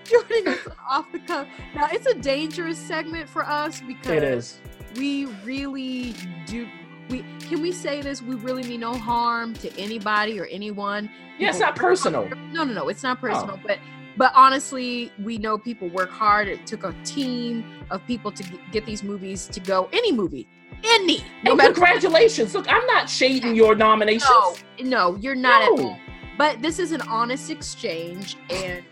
joining 0.05 0.47
us 0.47 0.59
off 0.89 1.11
the 1.11 1.19
cuff. 1.19 1.49
Now, 1.75 1.89
it's 1.91 2.07
a 2.07 2.15
dangerous 2.15 2.79
segment 2.79 3.29
for 3.29 3.45
us 3.45 3.81
because 3.81 4.12
It 4.12 4.23
is. 4.23 4.61
We 4.97 5.27
really 5.44 6.15
do. 6.47 6.66
We 7.09 7.24
can 7.40 7.62
we 7.62 7.73
say 7.73 8.02
this? 8.02 8.20
We 8.23 8.35
really 8.36 8.62
mean 8.65 8.81
no 8.81 8.94
harm 8.94 9.55
to 9.55 9.81
anybody 9.81 10.39
or 10.39 10.44
anyone. 10.47 11.09
Yeah, 11.39 11.48
it's 11.48 11.59
People 11.59 11.66
not 11.70 11.77
personal. 11.77 12.28
No, 12.52 12.65
no, 12.65 12.73
no. 12.74 12.89
It's 12.89 13.02
not 13.02 13.19
Oh. 13.19 13.20
personal, 13.28 13.60
but 13.66 13.78
but 14.16 14.32
honestly, 14.35 15.12
we 15.23 15.39
know 15.39 15.56
people 15.56 15.89
work 15.89 16.10
hard. 16.10 16.48
It 16.48 16.66
took 16.66 16.82
a 16.85 16.93
team 17.05 17.65
of 17.90 18.05
people 18.06 18.31
to 18.32 18.44
get 18.73 18.85
these 18.85 19.02
movies 19.02 19.47
to 19.48 19.60
go. 19.60 19.89
Any 19.93 20.10
movie, 20.12 20.48
any. 20.85 21.24
No 21.44 21.52
And 21.52 21.60
congratulations. 21.60 22.55
Look, 22.55 22.66
I'm 22.70 22.85
not 22.86 23.09
shading 23.09 23.55
your 23.55 23.74
nominations. 23.77 24.24
no, 24.28 24.56
no, 24.81 25.15
you're 25.16 25.35
not 25.36 25.62
at 25.62 25.77
No. 25.77 25.85
all. 25.90 25.98
But 26.36 26.62
this 26.62 26.78
is 26.78 26.93
an 26.93 27.01
honest 27.02 27.51
exchange, 27.51 28.36
and 28.51 28.85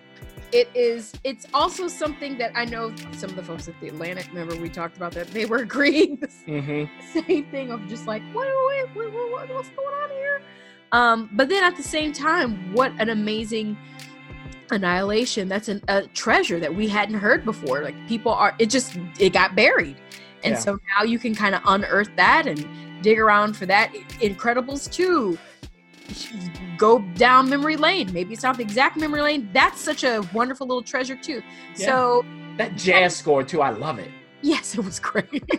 it 0.57 0.69
is. 0.75 1.13
It's 1.25 1.47
also 1.53 1.87
something 1.89 2.39
that 2.39 2.53
I 2.55 2.65
know 2.65 2.93
some 3.13 3.31
of 3.31 3.37
the 3.37 3.43
folks 3.43 3.69
at 3.69 3.79
the 3.81 3.89
Atlantic. 3.89 4.27
Remember, 4.29 4.57
we 4.57 4.69
talked 4.69 4.97
about 4.97 5.13
that. 5.13 5.29
They 5.29 5.45
were 5.47 5.59
agreeing 5.69 6.17
the 6.17 6.29
Mm-hmm. 6.29 7.21
same 7.27 7.45
thing 7.51 7.71
of 7.71 7.87
just 7.89 8.07
like, 8.07 8.23
wait, 8.35 8.49
wait, 8.69 8.97
wait, 8.97 9.13
wait, 9.13 9.51
what's 9.55 9.69
going 9.71 9.95
on 10.03 10.11
here? 10.11 10.43
Um, 10.93 11.29
but 11.33 11.49
then 11.49 11.63
at 11.65 11.77
the 11.77 11.83
same 11.83 12.13
time, 12.13 12.73
what 12.73 12.93
an 12.99 13.11
amazing 13.11 13.77
annihilation! 14.71 15.49
That's 15.49 15.69
an, 15.69 15.83
a 15.89 16.03
treasure 16.09 16.59
that 16.61 16.75
we 16.75 16.89
hadn't 16.89 17.17
heard 17.17 17.45
before. 17.45 17.83
Like 17.83 17.95
people 18.09 18.33
are, 18.33 18.55
it 18.59 18.71
just 18.71 18.97
it 19.19 19.33
got 19.33 19.55
buried, 19.55 19.97
and 20.45 20.53
Yeah. 20.55 20.59
so 20.59 20.79
now 20.97 21.05
you 21.05 21.19
can 21.19 21.35
kind 21.35 21.55
of 21.55 21.63
unearth 21.67 22.11
that 22.17 22.47
and 22.47 22.67
dig 23.03 23.19
around 23.19 23.57
for 23.57 23.67
that. 23.67 23.93
Incredibles 24.21 24.91
two, 24.91 25.39
go 26.79 27.01
down 27.15 27.49
memory 27.49 27.77
lane. 27.77 28.13
Maybe 28.13 28.33
it's 28.35 28.43
not 28.43 28.57
the 28.57 28.63
exact 28.63 28.97
memory 28.97 29.21
lane. 29.23 29.49
That's 29.53 29.81
such 29.81 30.05
a 30.05 30.21
wonderful 30.33 30.67
little 30.67 30.83
treasure 30.83 31.17
too. 31.17 31.43
Yeah. 31.77 31.87
So 31.87 32.25
That 32.59 32.77
jazz 32.77 33.17
score 33.17 33.43
too. 33.43 33.63
I 33.63 33.71
love 33.71 33.99
it. 33.99 34.11
yes, 34.43 34.75
it 34.77 34.85
was 34.85 34.99
great. 35.01 35.43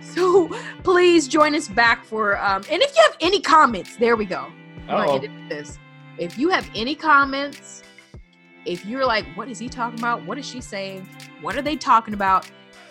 So 0.00 0.48
please 0.84 1.26
join 1.26 1.54
us 1.56 1.66
back 1.68 2.04
for 2.04 2.38
um 2.38 2.62
and 2.70 2.80
if 2.80 2.96
you 2.96 3.02
have 3.02 3.16
any 3.20 3.40
comments, 3.40 3.96
there 3.96 4.14
we 4.16 4.24
go. 4.24 4.46
I'm 4.88 5.04
gonna 5.06 5.26
Uh-oh. 5.26 5.48
this. 5.48 5.78
If 6.16 6.38
you 6.38 6.48
have 6.50 6.68
any 6.76 6.94
comments, 6.94 7.82
if 8.64 8.86
you're 8.86 9.04
like, 9.04 9.24
what 9.36 9.48
is 9.48 9.58
he 9.58 9.68
talking 9.68 9.98
about? 9.98 10.24
What 10.24 10.38
is 10.38 10.46
she 10.48 10.60
saying? 10.60 11.08
What 11.40 11.56
are 11.56 11.62
they 11.62 11.74
talking 11.76 12.14
about? 12.14 12.48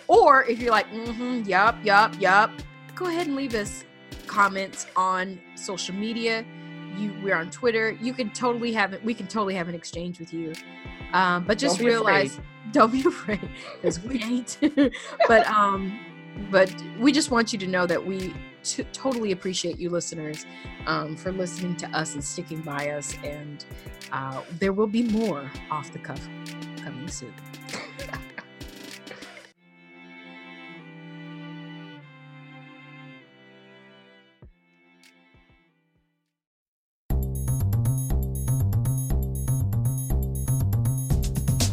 Or 0.08 0.44
if 0.44 0.58
you're 0.60 0.70
like, 0.70 0.90
mm-hmm, 0.92 1.48
yup, 1.48 1.76
yup, 1.84 2.18
yup, 2.20 2.50
go 2.94 3.06
ahead 3.06 3.26
and 3.26 3.36
leave 3.36 3.54
us 3.54 3.84
comments 4.28 4.86
on 4.96 5.40
social 5.54 5.94
media. 5.94 6.44
You, 6.96 7.14
we're 7.22 7.36
on 7.36 7.50
Twitter. 7.50 7.92
You 8.00 8.12
can 8.12 8.30
totally 8.30 8.72
have 8.72 8.92
it. 8.92 9.04
We 9.04 9.14
can 9.14 9.26
totally 9.26 9.54
have 9.54 9.68
an 9.68 9.74
exchange 9.74 10.18
with 10.18 10.32
you. 10.32 10.52
Um, 11.12 11.44
but 11.44 11.58
just 11.58 11.78
Don't 11.78 11.86
realize, 11.86 12.32
afraid. 12.32 12.46
don't 12.72 12.92
be 12.92 13.00
afraid, 13.00 13.48
because 13.74 14.00
we 14.00 14.22
ain't. 14.22 14.58
but 15.28 15.46
um, 15.48 15.98
but 16.50 16.72
we 16.98 17.12
just 17.12 17.30
want 17.30 17.52
you 17.52 17.58
to 17.58 17.66
know 17.66 17.86
that 17.86 18.04
we 18.04 18.34
t- 18.62 18.84
totally 18.92 19.32
appreciate 19.32 19.78
you 19.78 19.90
listeners 19.90 20.46
um, 20.86 21.16
for 21.16 21.32
listening 21.32 21.76
to 21.76 21.88
us 21.96 22.14
and 22.14 22.22
sticking 22.22 22.60
by 22.60 22.90
us. 22.90 23.16
And 23.24 23.64
uh, 24.12 24.42
there 24.58 24.72
will 24.72 24.86
be 24.86 25.02
more 25.04 25.50
off 25.70 25.92
the 25.92 25.98
cuff 25.98 26.28
coming 26.82 27.08
soon. 27.08 27.34